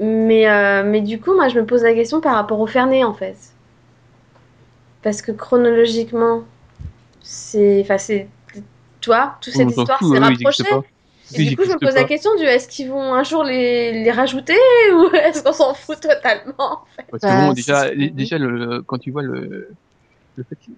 Mais, 0.00 0.48
euh, 0.48 0.82
mais 0.84 1.00
du 1.00 1.20
coup, 1.20 1.34
moi, 1.34 1.48
je 1.48 1.58
me 1.58 1.66
pose 1.66 1.82
la 1.82 1.92
question 1.94 2.20
par 2.20 2.34
rapport 2.36 2.60
au 2.60 2.66
Fernet, 2.68 3.02
en 3.04 3.14
fait. 3.14 3.36
Parce 5.02 5.22
que 5.22 5.32
chronologiquement, 5.32 6.44
c'est. 7.22 7.80
Enfin, 7.82 7.98
c'est. 7.98 8.28
Toi, 9.00 9.36
toute 9.40 9.52
cette 9.54 9.66
On 9.66 9.70
histoire 9.70 9.98
s'est 10.00 10.18
rapprochée. 10.18 10.64
Et 11.34 11.44
du 11.44 11.56
coup, 11.56 11.64
je 11.64 11.70
me 11.70 11.78
pose 11.78 11.94
pas. 11.94 12.00
la 12.00 12.04
question 12.04 12.34
du 12.36 12.44
est-ce 12.44 12.66
qu'ils 12.68 12.88
vont 12.88 13.12
un 13.14 13.22
jour 13.22 13.44
les, 13.44 14.02
les 14.02 14.10
rajouter 14.10 14.56
ou 14.94 15.14
est-ce 15.14 15.42
qu'on 15.42 15.52
s'en 15.52 15.74
fout 15.74 16.00
totalement 16.00 16.54
en 16.58 16.84
fait? 16.96 17.04
Parce 17.10 17.22
que 17.22 17.26
Bah, 17.28 17.46
bon, 17.46 17.52
déjà, 17.52 17.94
déjà 17.94 18.38
le, 18.38 18.82
quand 18.82 18.98
tu 18.98 19.10
vois 19.10 19.22
le, 19.22 19.68
le 20.36 20.42
fait 20.44 20.56
que, 20.56 20.64
tu 20.64 20.72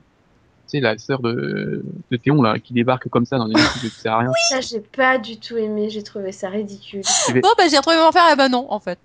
sais, 0.67 0.81
la 0.81 0.99
sœur 0.99 1.21
de, 1.21 1.85
de 2.11 2.17
Théon, 2.17 2.43
là, 2.43 2.59
qui 2.59 2.73
débarque 2.73 3.09
comme 3.09 3.27
ça 3.27 3.39
dans 3.39 3.47
des 3.47 3.55
trucs 3.55 3.81
qui 3.83 3.91
sert 3.91 4.13
à 4.15 4.19
rien. 4.19 4.33
Ça, 4.51 4.61
j'ai 4.61 4.81
pas 4.81 5.19
du 5.19 5.39
tout 5.39 5.57
aimé, 5.57 5.89
j'ai 5.89 6.03
trouvé 6.03 6.33
ça 6.33 6.49
ridicule. 6.49 7.03
Bon 7.33 7.51
bah 7.57 7.65
j'ai 7.71 7.77
retrouvé 7.77 7.97
mon 7.99 8.11
frère 8.11 8.33
et 8.33 8.37
ben 8.37 8.49
non 8.49 8.67
en 8.71 8.81
fait. 8.81 8.99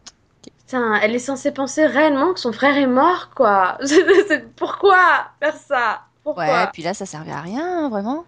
Putain, 0.75 0.95
elle 1.01 1.15
est 1.15 1.19
censée 1.19 1.51
penser 1.53 1.85
réellement 1.85 2.33
que 2.33 2.39
son 2.41 2.51
frère 2.51 2.75
est 2.77 2.85
mort, 2.85 3.29
quoi. 3.33 3.77
Pourquoi 4.57 4.97
faire 5.39 5.55
ça? 5.55 6.01
Pourquoi? 6.23 6.43
Ouais, 6.43 6.67
puis 6.73 6.83
là 6.83 6.93
ça 6.93 7.05
servait 7.05 7.31
à 7.31 7.39
rien 7.39 7.87
vraiment. 7.89 8.25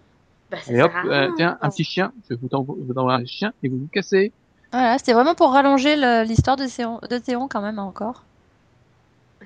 Bah, 0.50 0.56
ça 0.62 0.72
Et 0.72 0.80
hop, 0.80 0.90
sert 0.90 0.96
à 0.96 1.04
euh, 1.10 1.30
tiens, 1.36 1.58
un 1.60 1.68
petit 1.68 1.84
chien, 1.84 2.10
je 2.30 2.36
vous 2.36 2.48
envoie 2.52 3.14
un 3.14 3.24
chien 3.26 3.52
et 3.62 3.68
vous 3.68 3.78
vous 3.78 3.88
cassez. 3.92 4.32
Voilà, 4.72 4.96
c'était 4.98 5.12
vraiment 5.12 5.34
pour 5.34 5.52
rallonger 5.52 5.96
l'histoire 6.24 6.56
de 6.56 6.66
Théon, 6.66 7.00
de 7.10 7.18
Théon 7.18 7.48
quand 7.48 7.60
même 7.60 7.78
encore. 7.78 8.22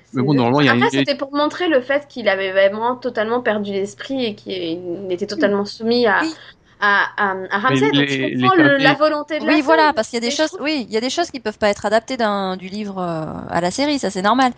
C'est 0.04 0.16
Mais 0.16 0.22
bon, 0.22 0.32
le- 0.32 0.38
normalement, 0.38 0.60
il 0.60 0.66
y 0.66 0.68
a 0.68 0.74
Après, 0.74 0.86
une- 0.86 0.90
c'était 0.90 1.16
pour 1.16 1.34
montrer 1.34 1.68
le 1.68 1.80
fait 1.80 2.06
qu'il 2.08 2.28
avait 2.28 2.52
vraiment 2.52 2.96
totalement 2.96 3.40
perdu 3.40 3.72
l'esprit 3.72 4.24
et 4.24 4.34
qu'il 4.34 5.06
était 5.10 5.26
totalement 5.26 5.64
soumis 5.64 6.06
à, 6.06 6.22
Oui. 6.22 6.34
À, 6.82 7.04
à, 7.16 7.36
à 7.50 7.58
Ramsay. 7.60 7.80
Mais 7.92 7.98
Donc, 7.98 8.08
les- 8.10 8.36
je 8.36 8.40
comprends 8.42 8.56
les 8.56 8.62
le- 8.64 8.68
Fernet- 8.70 8.82
la 8.84 8.94
volonté 8.94 9.38
de 9.38 9.44
la 9.46 9.50
Oui, 9.50 9.56
femme, 9.58 9.64
voilà, 9.64 9.92
parce 9.94 10.08
qu'il 10.08 10.22
y 10.22 10.26
a 10.26 10.28
des 10.28 10.34
choses, 10.34 10.48
trouve- 10.48 10.62
oui, 10.62 10.84
il 10.86 10.92
y 10.92 10.96
a 10.98 11.00
des 11.00 11.08
choses 11.10 11.30
qui 11.30 11.40
peuvent 11.40 11.56
pas 11.58 11.68
être 11.70 11.86
adaptées 11.86 12.16
d'un 12.18 12.56
du 12.58 12.66
livre 12.68 12.98
euh, 12.98 13.24
à 13.48 13.60
la 13.62 13.70
série, 13.70 13.98
ça 13.98 14.10
c'est 14.10 14.20
normal. 14.22 14.52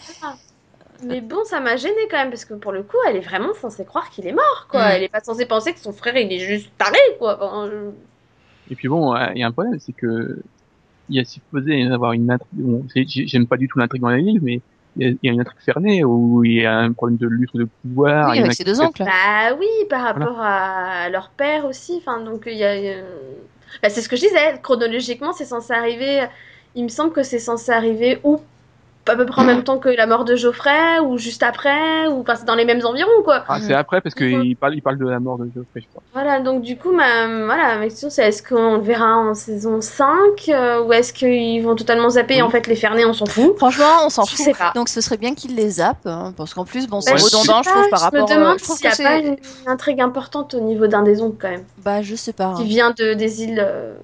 Mais 1.04 1.20
bon, 1.20 1.44
ça 1.44 1.60
m'a 1.60 1.76
gêné 1.76 1.94
quand 2.10 2.16
même 2.16 2.30
parce 2.30 2.44
que 2.44 2.54
pour 2.54 2.72
le 2.72 2.82
coup, 2.82 2.96
elle 3.08 3.16
est 3.16 3.20
vraiment 3.20 3.52
censée 3.54 3.84
croire 3.84 4.08
qu'il 4.10 4.26
est 4.26 4.32
mort, 4.32 4.66
quoi. 4.70 4.80
Mm. 4.88 4.90
Elle 4.92 5.02
est 5.02 5.08
pas 5.08 5.20
censée 5.20 5.44
penser 5.44 5.72
que 5.74 5.80
son 5.80 5.92
frère 5.92 6.16
il 6.16 6.32
est 6.32 6.38
juste 6.38 6.70
taré, 6.78 6.98
quoi. 7.18 7.36
Enfin, 7.42 7.68
je- 7.70 8.72
Et 8.72 8.76
puis 8.76 8.88
bon, 8.88 9.14
euh, 9.14 9.26
il 9.34 9.40
y 9.40 9.42
a 9.42 9.46
un 9.48 9.52
problème, 9.52 9.78
c'est 9.78 9.92
que 9.92 10.40
il 11.10 11.16
y 11.16 11.20
a 11.20 11.24
supposé 11.24 11.82
avoir 11.92 12.12
une 12.14 12.30
intrigue. 12.30 12.48
Bon, 12.52 12.86
j'aime 12.94 13.46
pas 13.46 13.58
du 13.58 13.68
tout 13.68 13.78
l'intrigue 13.78 14.00
dans 14.00 14.08
les 14.08 14.22
livres, 14.22 14.42
mais 14.42 14.62
il 14.96 15.18
y, 15.22 15.28
a, 15.28 15.32
une 15.32 15.40
intrigue 15.40 15.60
fernée 15.60 16.04
où 16.04 16.44
il 16.44 16.62
y 16.62 16.66
a 16.66 16.78
un 16.78 16.92
problème 16.92 17.18
de 17.18 17.26
lutte 17.26 17.54
de 17.54 17.68
pouvoir. 17.82 18.30
Oui, 18.30 18.38
avec 18.38 18.52
ses 18.52 18.64
deux 18.64 18.80
oncles. 18.80 19.04
Bah 19.04 19.56
oui, 19.58 19.68
par 19.90 20.02
rapport 20.02 20.40
à 20.40 21.08
leur 21.10 21.30
père 21.30 21.64
aussi. 21.64 21.96
Enfin, 21.98 22.20
donc 22.20 22.44
il 22.46 22.56
y 22.56 22.64
a. 22.64 23.00
Bah, 23.82 23.88
c'est 23.88 24.00
ce 24.00 24.08
que 24.08 24.16
je 24.16 24.22
disais. 24.22 24.60
Chronologiquement, 24.62 25.32
c'est 25.32 25.44
censé 25.44 25.72
arriver. 25.72 26.26
Il 26.74 26.84
me 26.84 26.88
semble 26.88 27.12
que 27.12 27.22
c'est 27.22 27.38
censé 27.38 27.72
arriver 27.72 28.18
ou 28.24 28.40
à 29.06 29.16
peu 29.16 29.26
près 29.26 29.42
en 29.42 29.44
même 29.44 29.62
temps 29.64 29.78
que 29.78 29.88
la 29.88 30.06
mort 30.06 30.24
de 30.24 30.34
Geoffrey 30.36 30.98
ou 31.04 31.18
juste 31.18 31.42
après 31.42 32.06
ou 32.08 32.20
enfin 32.22 32.36
c'est 32.36 32.44
dans 32.46 32.54
les 32.54 32.64
mêmes 32.64 32.80
environs 32.84 33.22
quoi. 33.24 33.44
Ah, 33.48 33.58
c'est 33.60 33.74
après 33.74 34.00
parce 34.00 34.14
qu'il 34.14 34.56
parle, 34.56 34.74
il 34.74 34.82
parle 34.82 34.98
de 34.98 35.06
la 35.08 35.20
mort 35.20 35.38
de 35.38 35.44
Geoffrey, 35.46 35.80
je 35.82 35.86
crois. 35.88 36.02
Voilà, 36.12 36.40
donc 36.40 36.62
du 36.62 36.76
coup 36.78 36.92
ma 36.92 37.26
voilà, 37.26 37.78
ma 37.78 37.84
question 37.84 38.08
c'est 38.10 38.22
est-ce 38.26 38.42
qu'on 38.42 38.76
le 38.76 38.82
verra 38.82 39.16
en 39.16 39.34
saison 39.34 39.80
5 39.80 40.06
euh, 40.48 40.82
ou 40.84 40.92
est-ce 40.92 41.12
qu'ils 41.12 41.62
vont 41.62 41.74
totalement 41.74 42.08
zapper 42.10 42.36
Oui. 42.36 42.42
en 42.42 42.50
fait 42.50 42.66
les 42.66 42.76
Fernets 42.76 43.04
on 43.04 43.12
s'en 43.12 43.26
fout? 43.26 43.56
Franchement, 43.58 43.84
on 44.04 44.08
s'en 44.08 44.24
Je 44.24 44.36
fout. 44.36 44.44
sais 44.46 44.52
pas. 44.54 44.72
Donc 44.74 44.88
ce 44.88 45.00
serait 45.00 45.18
bien 45.18 45.34
qu'ils 45.34 45.54
les 45.54 45.68
zappent, 45.70 46.06
hein, 46.06 46.32
parce 46.36 46.54
qu'en 46.54 46.64
plus, 46.64 46.86
bon, 46.88 47.00
c'est 47.00 47.12
Bah, 47.12 47.16
je 47.18 47.24
redondant, 47.24 47.62
sais 47.62 47.70
je 47.70 47.74
trouve, 47.74 47.82
pas, 47.84 47.90
par 47.90 47.98
je 47.98 48.04
rapport. 48.04 48.28
me 48.28 48.32
euh, 48.34 48.36
demande 48.40 48.58
je 48.58 48.64
trouve 48.64 48.76
s'il 48.76 48.88
n'y 48.88 48.94
a 48.94 49.10
pas 49.10 49.16
une, 49.18 49.36
intrigue 49.66 50.00
importante 50.00 50.54
au 50.54 50.60
niveau 50.60 50.86
d'un 50.86 51.02
des 51.02 51.20
oncles 51.20 51.36
quand 51.40 51.50
même, 51.50 51.64
Bah, 51.84 52.00
je 52.02 52.14
sais 52.14 52.32
pas. 52.32 52.54
qui 52.56 52.62
hein. 52.62 52.66
vient 52.66 52.90
de 52.96 53.14
des 53.14 53.42
îles, 53.42 53.62
euh, 53.64 53.94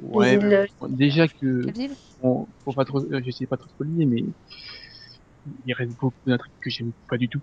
Ouais, 0.00 0.38
euh, 0.42 0.66
déjà 0.88 1.26
que, 1.26 1.66
bon, 2.22 2.46
pour 2.64 2.74
pas 2.74 2.84
trop, 2.84 3.00
euh, 3.00 3.20
j'essaie 3.24 3.46
pas 3.46 3.56
trop 3.56 3.68
spoiler, 3.68 4.06
mais 4.06 4.24
il 5.64 5.72
reste 5.74 5.92
beaucoup 5.92 6.14
d'intrigues 6.26 6.52
que 6.62 6.70
j'aime 6.70 6.92
pas 7.08 7.16
du 7.18 7.28
tout. 7.28 7.40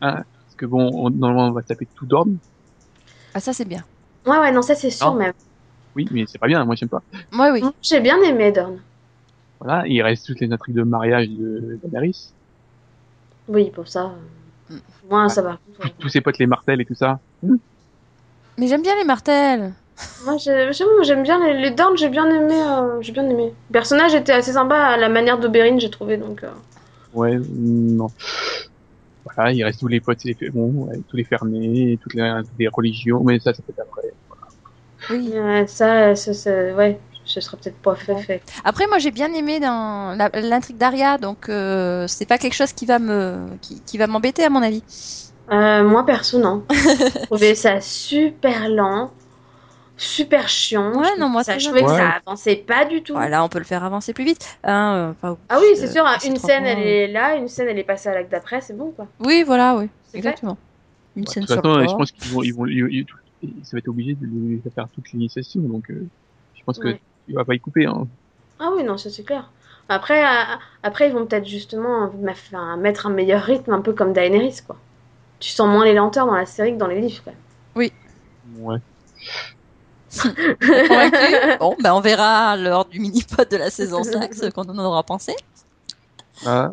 Hein, 0.00 0.24
parce 0.32 0.54
que 0.56 0.66
bon, 0.66 0.90
on- 0.92 1.10
normalement 1.10 1.48
on 1.48 1.52
va 1.52 1.62
taper 1.62 1.88
tout 1.94 2.06
d'ordre. 2.06 2.32
Ah, 3.34 3.40
ça 3.40 3.52
c'est 3.52 3.64
bien. 3.64 3.84
Ouais, 4.26 4.38
ouais, 4.38 4.52
non, 4.52 4.62
ça 4.62 4.74
c'est 4.74 4.90
sûr 4.90 5.12
Non. 5.12 5.18
même. 5.18 5.32
Oui, 5.94 6.06
mais 6.10 6.24
c'est 6.26 6.38
pas 6.38 6.48
bien, 6.48 6.64
moi 6.64 6.74
j'aime 6.74 6.88
pas. 6.88 7.02
Moi, 7.32 7.52
oui. 7.52 7.62
J'ai 7.82 8.00
bien 8.00 8.20
aimé 8.22 8.52
Dorn. 8.52 8.80
Voilà, 9.60 9.86
il 9.86 10.02
reste 10.02 10.26
toutes 10.26 10.40
les 10.40 10.52
intrigues 10.52 10.76
de 10.76 10.82
mariage 10.82 11.28
de 11.28 11.78
Daenerys. 11.82 12.32
Oui, 13.48 13.70
pour 13.70 13.88
ça. 13.88 14.14
Mm. 14.68 14.76
Moi, 15.08 15.28
ça 15.28 15.40
va. 15.42 15.58
Tous- 15.80 15.88
Tous 16.00 16.08
ses 16.08 16.20
potes 16.20 16.38
les 16.38 16.46
martels 16.46 16.80
et 16.80 16.84
tout 16.84 16.94
ça. 16.94 17.20
Mais 18.58 18.66
j'aime 18.68 18.82
bien 18.82 18.96
les 18.96 19.04
martels. 19.04 19.72
Moi, 20.24 20.36
j'ai- 20.38 20.72
j'aime 21.02 21.22
bien 21.22 21.38
les, 21.46 21.60
les 21.60 21.70
Dorn, 21.70 21.96
j'ai 21.96 22.08
bien 22.08 22.26
aimé. 22.28 22.54
euh, 22.54 23.00
j'ai 23.00 23.12
bien 23.12 23.28
aimé. 23.28 23.52
Le 23.68 23.72
personnage 23.72 24.14
était 24.14 24.32
assez 24.32 24.52
sympa 24.52 24.76
à 24.76 24.96
la 24.96 25.08
manière 25.08 25.38
d'Oberyn, 25.38 25.78
j'ai 25.78 25.90
trouvé 25.90 26.16
donc. 26.16 26.42
euh, 26.44 26.50
Ouais, 27.12 27.38
non. 27.38 28.08
Voilà, 29.24 29.52
il 29.52 29.64
reste 29.64 29.80
tous 29.80 29.88
les 29.88 30.00
potes, 30.00 30.22
les, 30.24 30.36
bon, 30.50 30.86
ouais, 30.86 30.96
tous 31.08 31.16
les 31.16 31.24
fermés, 31.24 31.98
toutes 32.02 32.14
les, 32.14 32.68
religions, 32.68 33.22
mais 33.24 33.38
ça, 33.40 33.52
ça 33.52 33.62
peut 33.62 33.72
être 33.72 33.86
après. 33.86 34.12
Oui. 35.10 35.30
ouais, 35.34 35.66
ça, 35.66 36.14
ça, 36.14 36.32
ça- 36.32 36.74
ouais, 36.74 36.98
ce 37.24 37.40
sera 37.40 37.56
peut-être 37.56 37.76
pas 37.78 37.94
fait. 37.96 38.16
fait. 38.18 38.42
Après, 38.64 38.86
moi, 38.86 38.98
j'ai 38.98 39.10
bien 39.10 39.32
aimé 39.32 39.60
dans 39.60 40.16
l'intrigue 40.34 40.76
d'Aria, 40.76 41.18
donc 41.18 41.48
euh, 41.48 42.06
c'est 42.06 42.26
pas 42.26 42.38
quelque 42.38 42.54
chose 42.54 42.72
qui 42.72 42.86
va 42.86 42.98
me, 42.98 43.46
qui, 43.62 43.80
qui 43.82 43.98
va 43.98 44.06
m'embêter 44.06 44.44
à 44.44 44.50
mon 44.50 44.62
avis. 44.62 44.82
Euh, 45.50 45.84
moi, 45.84 46.04
perso, 46.04 46.38
non. 46.38 46.64
J'ai 46.70 47.20
trouvé 47.26 47.54
ça 47.54 47.80
super 47.80 48.68
lent, 48.68 49.10
super 49.96 50.48
chiant. 50.48 50.92
Ouais, 50.98 51.08
Je 51.14 51.20
non, 51.20 51.28
moi, 51.28 51.42
ça, 51.44 51.58
je 51.58 51.64
trouvais 51.64 51.82
que 51.82 51.86
bien. 51.86 51.96
ça 51.96 52.08
avançait 52.24 52.56
pas 52.56 52.84
du 52.84 53.02
tout. 53.02 53.14
Voilà, 53.14 53.42
on 53.44 53.48
peut 53.48 53.58
le 53.58 53.64
faire 53.64 53.82
avancer 53.84 54.12
plus 54.12 54.24
vite. 54.24 54.58
Hein, 54.64 55.14
euh, 55.24 55.34
Ah 55.48 55.58
oui, 55.60 55.66
c'est 55.76 55.86
de 55.88 55.92
sûr, 55.92 56.06
hein, 56.06 56.16
une 56.24 56.36
scène 56.36 56.64
loin. 56.64 56.72
elle 56.72 56.86
est 56.86 57.06
là, 57.08 57.36
une 57.36 57.48
scène 57.48 57.68
elle 57.68 57.78
est 57.78 57.84
passée 57.84 58.08
à 58.08 58.14
l'acte 58.14 58.30
d'après, 58.30 58.60
c'est 58.60 58.76
bon 58.76 58.90
quoi. 58.90 59.06
Oui, 59.20 59.42
voilà, 59.44 59.76
oui, 59.76 59.88
exactement. 60.14 60.58
Une 61.16 61.24
De 61.24 61.28
scène 61.30 61.42
toute 61.44 61.52
sur 61.52 61.62
façon, 61.62 61.78
le 61.78 61.88
je 61.88 61.94
pense 61.94 62.12
qu'ils 62.12 62.30
vont, 62.32 62.42
ils 62.42 62.52
vont, 62.54 62.66
ils- 62.66 62.86
ils- 62.90 63.06
ils- 63.42 63.64
ça 63.64 63.70
va 63.76 63.78
être 63.78 63.88
obligé 63.88 64.14
de 64.14 64.26
lui 64.26 64.62
faire 64.74 64.86
toute 64.94 65.10
l'initiation, 65.12 65.62
donc 65.62 65.90
euh, 65.90 66.06
je 66.54 66.62
pense 66.64 66.78
que 66.78 66.88
Ouais. 66.88 67.00
il 67.28 67.34
va 67.34 67.44
pas 67.44 67.54
y 67.54 67.60
couper. 67.60 67.86
Hein. 67.86 68.06
Ah 68.60 68.70
oui, 68.76 68.84
non, 68.84 68.98
ça 68.98 69.08
c'est 69.10 69.22
clair. 69.24 69.50
Après, 69.88 70.22
euh, 70.24 70.56
après 70.82 71.08
ils 71.08 71.14
vont 71.14 71.24
peut-être 71.26 71.46
justement 71.46 72.10
enfin, 72.32 72.76
mettre 72.76 73.06
un 73.06 73.10
meilleur 73.10 73.42
rythme, 73.42 73.72
un 73.72 73.80
peu 73.80 73.92
comme 73.94 74.12
Daenerys 74.12 74.60
quoi. 74.66 74.76
Tu 75.40 75.50
sens 75.50 75.68
moins 75.68 75.84
les 75.84 75.94
lenteurs 75.94 76.26
dans 76.26 76.34
la 76.34 76.44
série 76.46 76.72
que 76.72 76.78
dans 76.78 76.86
les 76.86 77.00
livres 77.00 77.22
quoi. 77.24 77.32
Ouais. 77.76 78.78
Bon, 81.60 81.76
ben 81.82 81.92
on 81.94 82.00
verra 82.00 82.56
lors 82.56 82.84
du 82.86 83.00
mini-pod 83.00 83.48
de 83.50 83.56
la 83.56 83.70
saison 83.70 84.02
5 84.04 84.32
ce 84.34 84.50
qu'on 84.50 84.62
en 84.62 84.78
aura 84.78 85.02
pensé. 85.02 85.34
Ah. 86.44 86.72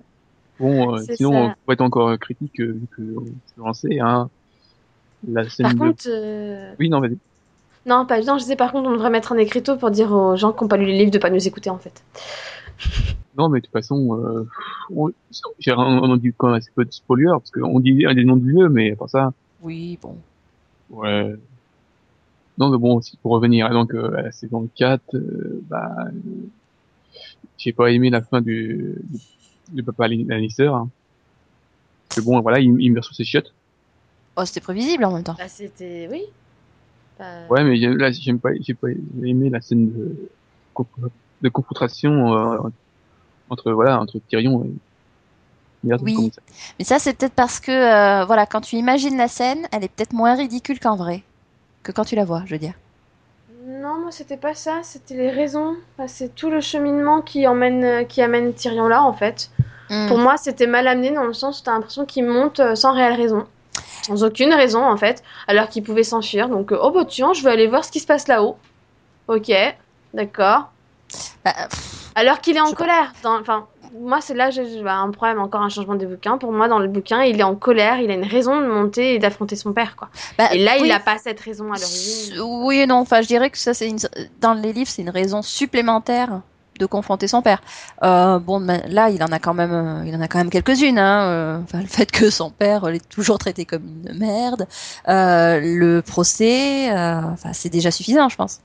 Bon, 0.60 0.96
euh, 0.96 1.02
sinon, 1.16 1.32
ça. 1.32 1.38
on 1.40 1.54
pourrait 1.64 1.74
être 1.74 1.82
encore 1.82 2.18
critique 2.20 2.60
euh, 2.60 2.74
vu 2.74 2.88
que 2.96 3.02
s'est 3.48 3.54
lancé. 3.58 4.00
Hein. 4.00 4.30
la 5.28 5.50
scène 5.50 5.66
Par 5.66 5.74
de... 5.74 5.80
contre, 5.80 6.04
euh, 6.08 6.74
Oui, 6.80 6.90
non, 6.90 7.00
vas-y. 7.02 7.18
non, 7.86 8.06
pas 8.06 8.18
évident. 8.18 8.38
Je 8.38 8.44
disais 8.44 8.56
par 8.56 8.72
contre, 8.72 8.88
on 8.90 8.94
devrait 8.94 9.10
mettre 9.10 9.32
un 9.32 9.38
écriteau 9.38 9.78
pour 9.78 9.90
dire 9.92 10.12
aux 10.12 10.36
gens 10.36 10.54
qui 10.54 10.64
n'ont 10.64 10.68
pas 10.68 10.78
lu 10.78 10.86
les 10.86 10.98
livres 11.00 11.12
de 11.12 11.18
pas 11.18 11.30
nous 11.30 11.48
écouter 11.48 11.70
en 11.70 11.78
fait. 11.80 12.04
Non, 13.36 13.50
mais 13.50 13.62
de 13.62 13.66
toute 13.66 13.74
façon, 13.74 14.16
euh, 14.16 14.48
on, 14.96 15.08
on, 15.10 15.74
on 15.82 16.18
dit 16.18 16.32
quand 16.38 16.50
même 16.50 16.58
assez 16.58 16.70
peu 16.76 16.86
de 16.86 16.94
spoilers, 16.94 17.32
parce 17.32 17.50
qu'on 17.50 17.80
dit 17.80 17.94
des 17.96 18.24
noms 18.26 18.36
de 18.36 18.46
lieux, 18.46 18.70
mais 18.70 18.92
à 18.92 18.96
part 18.96 19.10
ça, 19.10 19.34
Oui, 19.64 19.98
bon. 20.00 20.16
ouais. 20.92 21.34
Non, 22.58 22.70
mais 22.70 22.78
bon, 22.78 23.02
si 23.02 23.18
pour 23.18 23.32
revenir 23.32 23.70
donc 23.72 23.94
euh, 23.94 24.16
à 24.18 24.22
la 24.22 24.32
saison 24.32 24.70
4, 24.76 25.16
euh, 25.16 25.62
bah, 25.70 25.96
euh, 26.06 26.12
j'ai 27.58 27.74
pas 27.74 27.92
aimé 27.92 28.10
la 28.10 28.22
fin 28.22 28.42
du, 28.42 28.96
du, 29.04 29.20
du 29.70 29.84
papa 29.84 30.08
Lannister. 30.08 30.68
Hein. 30.68 30.90
Parce 32.10 32.22
que 32.22 32.26
bon, 32.26 32.40
voilà, 32.42 32.60
il, 32.60 32.76
il 32.80 32.92
meurt 32.92 33.06
sur 33.06 33.16
ses 33.16 33.24
chiottes. 33.24 33.54
Oh, 34.36 34.46
c'était 34.46 34.62
prévisible 34.62 35.06
en 35.06 35.14
même 35.14 35.24
temps. 35.24 35.36
Bah 35.38 35.48
c'était, 35.48 36.08
oui. 36.12 36.24
Bah, 37.20 37.48
Ouais, 37.50 37.64
mais 37.64 37.78
là, 37.78 38.12
j'aime 38.12 38.40
pas, 38.40 38.50
j'ai 38.60 38.74
pas 38.74 38.90
aimé 39.24 39.50
la 39.50 39.62
scène 39.62 39.92
de, 39.92 40.30
de 41.42 41.50
confrontation 41.50 42.34
euh, 42.34 42.58
entre 43.50 43.72
voilà 43.72 44.00
entre 44.00 44.20
Tyrion 44.28 44.64
et 44.64 44.72
Merde, 45.84 46.02
Oui. 46.04 46.32
Mais 46.80 46.86
ça, 46.86 46.98
c'est 46.98 47.14
peut-être 47.14 47.34
parce 47.34 47.60
que, 47.60 47.72
euh, 47.72 48.26
voilà, 48.26 48.46
quand 48.46 48.62
tu 48.62 48.78
imagines 48.78 49.18
la 49.18 49.28
scène, 49.28 49.68
elle 49.72 49.84
est 49.84 49.90
peut-être 49.90 50.14
moins 50.14 50.36
ridicule 50.36 50.80
qu'en 50.80 50.96
vrai. 50.96 51.24
Que 51.84 51.92
quand 51.92 52.06
tu 52.06 52.16
la 52.16 52.26
vois, 52.26 52.44
je 52.46 52.52
veux 52.54 52.60
dire. 52.60 52.74
Non, 53.66 54.00
moi 54.00 54.12
c'était 54.12 54.38
pas 54.38 54.54
ça, 54.54 54.80
c'était 54.84 55.16
les 55.16 55.30
raisons. 55.30 55.76
Enfin, 55.98 56.08
c'est 56.08 56.34
tout 56.36 56.50
le 56.50 56.60
cheminement 56.62 57.22
qui 57.22 57.48
emmène, 57.48 57.84
euh, 57.84 58.04
qui 58.04 58.22
amène 58.22 58.54
Tyrion 58.54 58.88
là 58.88 59.04
en 59.04 59.14
fait. 59.14 59.50
Hmm. 59.90 60.08
Pour 60.08 60.18
moi, 60.18 60.38
c'était 60.38 60.68
mal 60.68 60.88
amené 60.88 61.12
dans 61.12 61.26
le 61.26 61.34
sens 61.34 61.60
où 61.60 61.64
t'as 61.64 61.74
l'impression 61.74 62.06
qu'il 62.06 62.26
monte 62.26 62.60
euh, 62.62 62.76
sans 62.76 62.94
réelle 62.94 63.14
raison. 63.16 63.46
Sans 64.04 64.24
aucune 64.24 64.54
raison 64.54 64.84
en 64.86 64.98
fait, 64.98 65.24
alors 65.48 65.70
qu'il 65.70 65.84
pouvait 65.84 66.04
s'enfuir. 66.04 66.50
Donc, 66.50 66.72
euh, 66.72 66.80
oh 66.82 66.92
bah 66.92 67.06
tiens, 67.08 67.34
je 67.34 67.44
vais 67.44 67.52
aller 67.52 67.68
voir 67.68 67.84
ce 67.86 67.92
qui 67.92 68.00
se 68.00 68.08
passe 68.08 68.28
là-haut. 68.28 68.58
Ok, 69.28 69.52
d'accord. 70.14 70.70
Bah, 71.46 71.54
Alors 72.16 72.40
qu'il 72.42 72.58
est 72.58 72.62
en 72.62 72.74
colère. 72.74 73.14
Dans- 73.24 73.40
Enfin, 73.40 73.68
moi, 74.00 74.22
c'est 74.22 74.34
là 74.34 74.50
j'ai 74.50 74.82
bah, 74.84 74.96
un 74.96 75.12
problème, 75.12 75.40
encore 75.40 75.62
un 75.62 75.70
changement 75.70 75.96
des 75.96 76.06
bouquins. 76.06 76.38
Pour 76.38 76.52
moi, 76.52 76.68
dans 76.68 76.80
le 76.80 76.88
bouquin, 76.88 77.24
il 77.24 77.40
est 77.40 77.44
en 77.44 77.56
colère, 77.56 78.00
il 78.00 78.10
a 78.12 78.14
une 78.14 78.24
raison 78.26 78.60
de 78.60 78.66
monter 78.68 79.16
et 79.16 79.20
d'affronter 79.20 79.56
son 79.56 79.74
père, 79.74 79.96
quoi. 79.96 80.10
bah, 80.38 80.54
Et 80.54 80.64
là, 80.64 80.74
oui. 80.80 80.88
il 80.88 80.92
a 80.92 81.00
pas 81.00 81.18
cette 81.18 81.40
raison 81.40 81.66
à 81.72 81.78
l'origine. 81.78 82.40
Oui 82.42 82.80
et 82.80 82.88
non. 82.88 82.98
Enfin, 82.98 83.22
je 83.22 83.28
dirais 83.28 83.50
que 83.50 83.58
ça, 83.58 83.74
c'est 83.74 83.90
une... 83.90 84.00
dans 84.42 84.54
les 84.54 84.74
livres, 84.74 84.90
c'est 84.90 85.02
une 85.02 85.10
raison 85.10 85.42
supplémentaire 85.42 86.42
de 86.80 86.86
confronter 86.88 87.28
son 87.28 87.42
père. 87.44 87.62
Euh, 88.02 88.40
bon, 88.40 88.60
là, 88.88 89.10
il 89.12 89.22
en 89.24 89.28
a 89.28 89.38
quand 89.40 89.54
même, 89.54 89.72
euh, 89.72 90.04
il 90.08 90.16
en 90.16 90.22
a 90.22 90.28
quand 90.28 90.40
même 90.40 90.50
quelques-unes. 90.50 90.98
Hein. 90.98 91.22
euh, 91.30 91.60
Enfin, 91.64 91.82
le 91.82 91.88
fait 91.88 92.10
que 92.12 92.30
son 92.32 92.50
père 92.50 92.86
l'ait 92.90 93.00
toujours 93.00 93.38
traité 93.38 93.66
comme 93.66 93.84
une 93.84 94.18
merde, 94.18 94.68
euh, 95.08 95.60
le 95.62 96.02
procès, 96.02 96.92
euh, 96.92 97.22
enfin, 97.32 97.54
c'est 97.54 97.70
déjà 97.70 97.92
suffisant, 97.92 98.28
je 98.30 98.36
pense. 98.38 98.60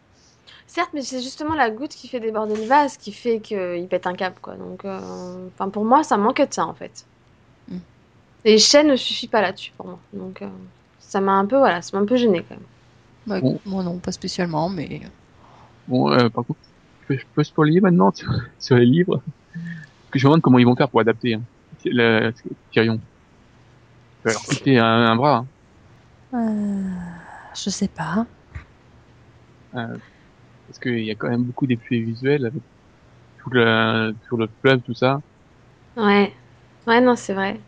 Certes, 0.68 0.90
mais 0.92 1.00
c'est 1.00 1.22
justement 1.22 1.54
la 1.54 1.70
goutte 1.70 1.92
qui 1.92 2.08
fait 2.08 2.20
déborder 2.20 2.54
le 2.54 2.64
vase 2.64 2.98
qui 2.98 3.10
fait 3.10 3.40
qu'il 3.40 3.88
pète 3.88 4.06
un 4.06 4.12
câble, 4.12 4.36
quoi. 4.42 4.54
Donc, 4.54 4.84
euh, 4.84 5.48
enfin, 5.54 5.70
pour 5.70 5.82
moi, 5.86 6.02
ça 6.04 6.18
manquait 6.18 6.46
de 6.46 6.52
ça, 6.52 6.66
en 6.66 6.74
fait. 6.74 7.06
Mm. 7.68 7.78
Et 8.44 8.58
chaîne 8.58 8.88
ne 8.88 8.96
suffit 8.96 9.28
pas 9.28 9.40
là-dessus, 9.40 9.72
pour 9.78 9.86
moi. 9.86 9.98
Donc, 10.12 10.42
euh, 10.42 10.48
ça 10.98 11.22
m'a 11.22 11.32
un 11.32 11.46
peu, 11.46 11.56
voilà, 11.56 11.80
ça 11.80 11.96
m'a 11.96 12.02
un 12.02 12.06
peu 12.06 12.16
gêné 12.16 12.44
quand 12.46 12.54
même. 12.54 12.66
Bah, 13.26 13.40
Bon. 13.40 13.58
Moi 13.64 13.82
non, 13.82 13.96
pas 13.96 14.12
spécialement, 14.12 14.68
mais 14.68 15.00
Bon, 15.88 16.12
euh, 16.12 16.28
par 16.28 16.44
contre, 16.44 16.60
je 17.08 17.16
peux, 17.34 17.44
spoiler 17.44 17.80
maintenant 17.80 18.12
sur, 18.58 18.76
les 18.76 18.84
livres? 18.84 19.22
Que 20.10 20.18
je 20.18 20.26
me 20.26 20.30
demande 20.30 20.42
comment 20.42 20.58
ils 20.58 20.66
vont 20.66 20.76
faire 20.76 20.90
pour 20.90 21.00
adapter 21.00 21.34
hein, 21.34 21.42
le, 21.86 22.30
Tyrion. 22.72 23.00
Couper 24.46 24.78
un, 24.78 24.84
un 24.84 25.16
bras. 25.16 25.46
hein. 26.32 26.38
euh, 26.38 26.90
je 27.54 27.70
sais 27.70 27.88
pas. 27.88 28.26
Parce 30.68 30.78
qu'il 30.78 31.04
y 31.04 31.10
a 31.10 31.14
quand 31.16 31.28
même 31.30 31.44
beaucoup 31.44 31.66
d'effets 31.66 31.98
visuels 32.00 32.46
avec 32.46 32.62
tout 33.42 33.50
le, 33.50 34.14
sur 34.26 34.36
le 34.36 34.48
fleuve, 34.60 34.80
tout 34.82 34.94
ça. 34.94 35.20
Ouais. 35.96 36.32
Ouais, 36.86 37.00
non, 37.00 37.16
c'est 37.16 37.34
vrai. 37.34 37.58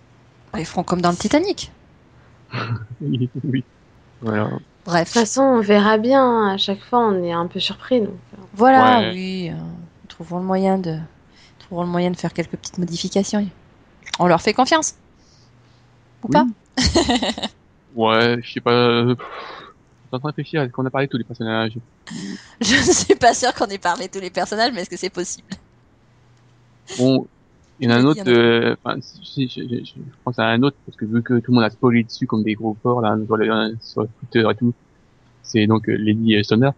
Ils 0.57 0.65
feront 0.67 0.83
comme 0.85 1.01
dans 1.01 1.11
le 1.11 1.17
Titanic. 1.17 1.73
Oui, 3.01 3.31
oui. 3.45 3.65
Voilà. 4.21 4.45
De 4.51 4.59
Bref. 4.85 5.05
toute 5.09 5.15
façon, 5.15 5.43
on 5.43 5.61
verra 5.61 5.97
bien. 5.99 6.49
À 6.49 6.57
chaque 6.59 6.81
fois, 6.83 6.99
on 7.01 7.23
est 7.25 7.33
un 7.33 7.47
peu 7.47 7.61
surpris. 7.61 8.01
Donc, 8.01 8.11
euh. 8.35 8.43
Voilà, 8.55 9.01
Ouais. 9.01 9.11
oui. 9.13 9.51
euh, 9.51 9.57
ils 10.05 10.09
trouveront 10.09 10.41
le 10.41 10.45
moyen 10.45 10.79
de, 10.79 10.99
le 11.71 11.87
moyen 11.87 12.11
de 12.11 12.17
faire 12.17 12.33
quelques 12.35 12.57
petites 12.57 12.79
modifications. 12.79 13.47
On 14.19 14.27
leur 14.27 14.43
fait 14.43 14.53
confiance. 14.53 14.95
Ou 16.25 16.29
Oui. 16.29 16.33
pas 16.33 16.47
Ouais, 17.95 18.37
je 18.43 18.53
sais 18.53 18.61
pas. 18.61 19.05
En 20.17 20.21
train 20.21 20.29
de 20.31 20.35
réfléchir 20.35 20.63
à 20.63 20.67
ce 20.67 20.73
qu'on 20.73 20.87
a 20.87 20.91
parlé 20.91 21.07
de 21.07 21.11
tous 21.11 21.19
les 21.19 21.25
personnages? 21.25 21.79
Je 22.61 22.77
ne 22.77 22.93
suis 22.93 23.15
pas 23.15 23.35
sûre 23.35 23.55
qu'on 23.55 23.67
ait 23.67 23.79
parlé 23.79 24.07
de 24.07 24.13
tous 24.13 24.21
les 24.21 24.31
personnages, 24.31 24.73
mais 24.73 24.83
est-ce 24.83 24.91
que 24.91 24.97
c'est 24.97 25.11
possible? 25.11 25.49
Bon, 26.97 27.29
il 27.79 27.87
y 27.87 27.93
en 27.93 27.97
a 27.97 27.99
un 27.99 28.05
autre, 28.05 28.29
euh, 28.29 28.77
enfin, 28.85 29.01
si, 29.01 29.49
je, 29.49 29.63
je- 29.63 29.85
je 29.85 30.03
pense 30.25 30.39
à 30.39 30.45
un 30.47 30.63
autre, 30.63 30.77
parce 30.85 30.97
que 30.97 31.05
vu 31.07 31.23
que 31.23 31.39
tout 31.41 31.53
le 31.53 31.57
monde 31.57 31.65
a 31.65 31.71
spoilé 31.71 32.05
dessus 32.05 32.27
comme 32.27 32.43
des 32.43 32.55
gros 32.55 32.75
porcs, 32.75 33.01
là, 33.03 33.17
sur, 33.27 33.37
le, 33.37 33.77
sur 33.81 34.07
Twitter 34.19 34.45
et 34.51 34.57
tout, 34.57 34.75
c'est 35.43 35.67
donc 35.67 35.89
euh, 35.89 35.97
Lady 35.99 36.43
Stoner. 36.45 36.71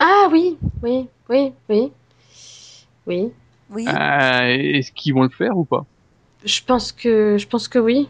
Ah 0.00 0.28
oui, 0.32 0.56
oui, 0.82 1.08
oui, 1.28 1.52
oui. 1.68 1.92
Oui. 3.06 3.32
Oui. 3.70 3.86
Euh, 3.88 4.46
Est-ce 4.78 4.92
qu'ils 4.92 5.14
vont 5.14 5.22
le 5.22 5.28
faire 5.30 5.56
ou 5.56 5.64
pas? 5.64 5.86
Je 6.44 6.60
pense 6.62 6.92
que, 6.92 7.36
je 7.38 7.46
pense 7.46 7.68
que 7.68 7.78
oui. 7.78 8.08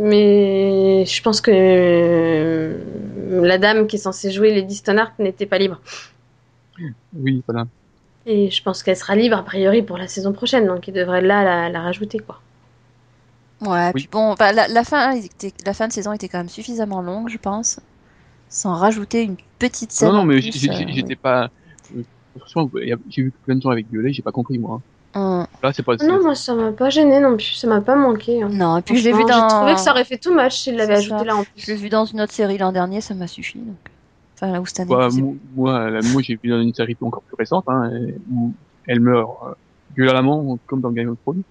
Mais 0.00 1.04
je 1.06 1.22
pense 1.22 1.40
que 1.40 1.50
euh, 1.52 2.76
la 3.42 3.58
dame 3.58 3.86
qui 3.86 3.96
est 3.96 3.98
censée 3.98 4.30
jouer 4.30 4.54
Lady 4.54 4.74
Stoneheart 4.74 5.18
n'était 5.18 5.46
pas 5.46 5.58
libre. 5.58 5.80
Oui, 7.14 7.42
voilà. 7.46 7.66
Et 8.26 8.50
je 8.50 8.62
pense 8.62 8.82
qu'elle 8.82 8.96
sera 8.96 9.16
libre 9.16 9.36
a 9.36 9.42
priori 9.42 9.82
pour 9.82 9.98
la 9.98 10.06
saison 10.08 10.32
prochaine, 10.32 10.66
donc 10.66 10.88
il 10.88 10.94
devrait 10.94 11.20
là 11.22 11.42
la, 11.44 11.68
la 11.68 11.80
rajouter 11.80 12.18
quoi. 12.18 12.40
Ouais. 13.60 13.90
oui. 13.94 14.02
Puis 14.02 14.08
bon, 14.10 14.34
la, 14.38 14.68
la 14.68 14.84
fin, 14.84 15.12
était- 15.12 15.52
la 15.66 15.74
fin 15.74 15.88
de 15.88 15.92
saison 15.92 16.12
était 16.12 16.28
quand 16.28 16.38
même 16.38 16.48
suffisamment 16.48 17.02
longue, 17.02 17.28
je 17.28 17.38
pense, 17.38 17.80
sans 18.48 18.74
rajouter 18.74 19.22
une 19.22 19.36
petite 19.58 19.92
scène. 19.92 20.08
Non, 20.08 20.18
non, 20.18 20.24
mais 20.24 20.40
j'ai- 20.40 20.70
euh, 20.70 20.86
j'étais 20.88 21.16
pas. 21.16 21.50
euh, 21.96 22.02
j'ai 23.08 23.22
vu 23.22 23.32
plein 23.44 23.56
de 23.56 23.62
gens 23.62 23.70
avec 23.70 23.86
violet, 23.90 24.12
j'ai 24.12 24.22
pas 24.22 24.32
compris 24.32 24.58
moi. 24.58 24.80
Oui. 25.14 25.20
Hum, 25.20 25.46
Là, 25.62 25.72
c'est 25.72 25.82
pas. 25.82 25.98
c'est- 25.98 26.06
Non, 26.06 26.22
moi 26.22 26.34
ça 26.34 26.54
m'a 26.54 26.72
pas 26.72 26.88
gêné 26.90 27.18
non 27.20 27.36
plus, 27.36 27.54
ça 27.54 27.66
m'a 27.66 27.80
pas 27.80 27.96
manqué. 27.96 28.42
hein. 28.42 28.48
Non, 28.52 28.76
et 28.78 28.82
puis 28.82 28.96
je 28.96 29.04
l'ai 29.04 29.12
vu 29.12 29.24
dans. 29.24 29.48
J'ai 29.48 29.54
trouvé 29.56 29.74
que 29.74 29.80
ça 29.80 29.90
aurait 29.90 30.04
fait 30.04 30.18
too 30.18 30.32
much 30.34 30.52
s'il 30.54 30.76
l'avait 30.76 30.94
ajouté 30.94 31.18
ça. 31.18 31.24
là 31.24 31.36
en 31.36 31.42
Je 31.56 31.66
l'ai 31.66 31.74
plus. 31.74 31.82
vu 31.82 31.88
dans 31.88 32.04
une 32.04 32.20
autre 32.20 32.32
série 32.32 32.58
l'an 32.58 32.72
dernier, 32.72 33.00
ça 33.00 33.14
m'a 33.14 33.26
suffi. 33.26 33.58
Donc. 33.58 33.76
Enfin, 34.36 34.52
là 34.52 34.60
où 34.60 34.66
cette 34.66 34.80
année. 34.80 34.88
Bah, 34.94 35.08
mo- 35.12 35.36
moi, 35.54 35.90
la- 35.90 36.00
moi, 36.02 36.22
j'ai 36.22 36.38
vu 36.42 36.48
dans 36.48 36.60
une 36.60 36.72
série 36.72 36.96
encore 37.00 37.22
plus 37.22 37.34
récente, 37.38 37.64
hein, 37.68 37.90
où 38.32 38.52
elle 38.86 39.00
meurt 39.00 39.30
euh, 39.46 39.52
violemment, 39.96 40.58
comme 40.66 40.80
dans 40.80 40.90
Game 40.92 41.08
of 41.10 41.18
Thrones. 41.22 41.42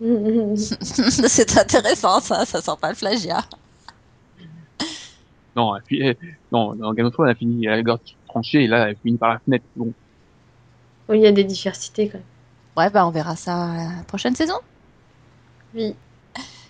c'est 0.56 1.56
intéressant, 1.58 2.20
ça. 2.20 2.44
Ça 2.44 2.60
sent 2.60 2.72
pas 2.80 2.90
le 2.90 2.96
plagiat. 2.96 3.42
Non, 5.56 5.74
elle, 5.76 5.82
fi- 5.86 6.00
elle- 6.00 6.16
non, 6.52 6.74
dans 6.74 6.92
Game 6.94 7.06
of 7.06 7.12
Thrones, 7.12 7.26
elle 7.28 7.32
a 7.32 7.36
fini 7.36 7.64
la 7.66 7.82
gorge 7.82 8.00
tranchée, 8.28 8.64
et 8.64 8.66
là, 8.66 8.88
elle 8.88 8.96
finit 8.96 9.16
par 9.18 9.30
la 9.34 9.38
fenêtre. 9.40 9.64
Bon, 9.76 9.92
Oui, 11.08 11.18
il 11.18 11.22
y 11.22 11.26
a 11.26 11.32
des 11.32 11.44
diversités 11.44 12.08
quand 12.08 12.18
même. 12.18 12.24
Ouais, 12.76 12.90
bah 12.90 13.06
on 13.06 13.10
verra 13.10 13.36
ça 13.36 13.74
la 13.76 14.04
prochaine 14.04 14.34
saison. 14.36 14.54
Oui. 15.74 15.94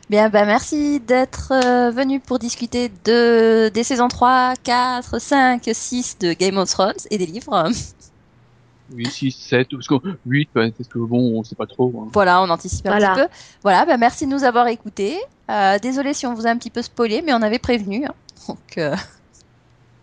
Bien, 0.08 0.28
bah 0.28 0.44
merci 0.44 0.98
d'être 1.00 1.52
euh, 1.52 1.90
venu 1.90 2.20
pour 2.20 2.38
discuter 2.38 2.90
de 3.04 3.70
des 3.72 3.84
saisons 3.84 4.08
3, 4.08 4.54
4, 4.64 5.20
5, 5.20 5.62
6 5.72 6.18
de 6.18 6.32
Game 6.32 6.58
of 6.58 6.68
Thrones 6.70 6.94
et 7.10 7.18
des 7.18 7.26
livres. 7.26 7.68
oui, 8.92 9.08
6, 9.08 9.30
7, 9.30 9.68
parce 9.70 9.86
que 9.86 9.94
8, 10.26 10.50
parce 10.52 10.88
que 10.88 10.98
bon, 10.98 11.38
on 11.38 11.44
sait 11.44 11.54
pas 11.54 11.66
trop. 11.66 11.92
hein. 12.04 12.10
Voilà, 12.12 12.42
on 12.42 12.50
anticipe 12.50 12.86
un 12.86 12.90
Voilà. 12.98 13.14
petit 13.14 13.20
peu. 13.22 13.28
Voilà, 13.62 13.86
bah 13.86 13.96
merci 13.98 14.26
de 14.26 14.32
nous 14.32 14.42
avoir 14.42 14.66
écoutés. 14.66 15.16
Euh, 15.50 15.78
désolé 15.78 16.12
si 16.14 16.26
on 16.26 16.34
vous 16.34 16.46
a 16.46 16.50
un 16.50 16.56
petit 16.58 16.70
peu 16.70 16.82
spoilé, 16.82 17.22
mais 17.22 17.32
on 17.32 17.42
avait 17.42 17.58
prévenu. 17.60 18.04
hein. 18.06 18.14
Donc 18.48 18.78
euh, 18.78 18.96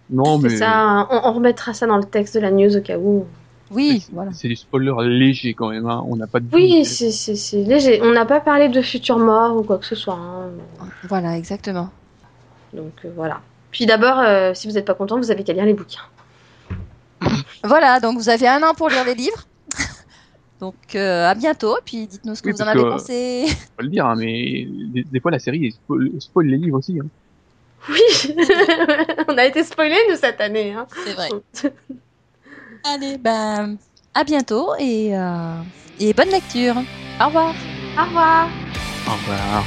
Non, 0.10 0.38
mais 0.40 0.50
C'est 0.50 0.58
ça, 0.58 1.08
on, 1.10 1.20
on 1.30 1.34
remettra 1.34 1.74
ça 1.74 1.86
dans 1.86 1.98
le 1.98 2.06
texte 2.06 2.36
de 2.36 2.40
la 2.40 2.52
news 2.52 2.78
au 2.78 2.82
cas 2.82 2.98
où. 2.98 3.26
Oui, 3.72 4.02
c'est 4.06 4.14
voilà. 4.14 4.32
c'est 4.34 4.48
du 4.48 4.56
spoiler 4.56 4.92
léger 5.08 5.54
quand 5.54 5.70
même. 5.70 5.86
Hein. 5.88 6.04
On 6.08 6.16
n'a 6.16 6.28
pas 6.28 6.40
de 6.40 6.46
Oui, 6.54 6.86
c'est 6.86 7.12
c'est- 7.12 7.36
c'est 7.36 7.64
léger. 7.64 8.00
On 8.02 8.12
n'a 8.12 8.26
pas 8.26 8.40
parlé 8.40 8.70
de 8.70 8.82
futur 8.82 9.18
mort 9.20 9.58
ou 9.58 9.64
quoi 9.64 9.78
que 9.78 9.86
ce 9.86 9.96
soit. 9.96 10.16
hein. 10.16 10.50
Voilà, 11.10 11.38
exactement. 11.38 11.90
Donc 12.74 12.94
euh, 13.06 13.12
voilà. 13.16 13.42
Puis 13.72 13.86
d'abord, 13.86 14.20
euh, 14.20 14.54
si 14.54 14.68
vous 14.68 14.74
n'êtes 14.74 14.86
pas 14.86 14.94
content, 14.94 15.18
vous 15.18 15.32
avez 15.32 15.44
qu'à 15.44 15.54
lire 15.54 15.66
les 15.66 15.74
bouquins. 15.74 16.02
Voilà, 17.64 18.00
donc 18.00 18.18
vous 18.18 18.30
avez 18.30 18.48
un 18.48 18.62
an 18.64 18.74
pour 18.74 18.90
lire 18.90 19.04
les 19.04 19.16
livres. 19.16 19.46
donc 20.62 20.76
euh, 20.96 21.26
à 21.28 21.36
bientôt, 21.36 21.76
puis 21.86 22.08
dites-nous 22.08 22.36
ce 22.36 22.42
que 22.42 22.50
Oui, 22.50 22.54
vous 22.58 22.62
en 22.64 22.68
avez 22.68 22.80
que- 22.84 22.90
pensé. 22.90 23.46
Faut 23.76 23.82
le 23.84 23.90
dire, 23.90 24.06
hein, 24.06 24.16
mais 24.18 24.68
des, 24.94 25.04
des 25.04 25.20
fois 25.20 25.32
la 25.32 25.40
série 25.40 25.72
spoil, 25.72 26.10
spoil 26.20 26.46
les 26.48 26.58
livres 26.58 26.78
aussi. 26.78 27.00
Hein. 27.00 27.08
Oui, 27.90 28.02
on 29.28 29.38
a 29.38 29.46
été 29.46 29.64
spoilés 29.64 29.96
nous 30.10 30.16
cette 30.18 30.40
année. 30.42 30.74
Hein. 30.74 30.88
C'est 31.06 31.14
vrai. 31.14 31.30
Allez, 32.84 33.18
ben 33.18 33.78
à 34.14 34.24
bientôt 34.24 34.74
et, 34.80 35.16
euh, 35.16 35.62
et 36.00 36.14
bonne 36.14 36.30
lecture. 36.30 36.76
Au 37.22 37.26
revoir. 37.28 37.54
Au 37.98 38.06
revoir. 38.06 38.50
Au 39.08 39.12
revoir. 39.12 39.64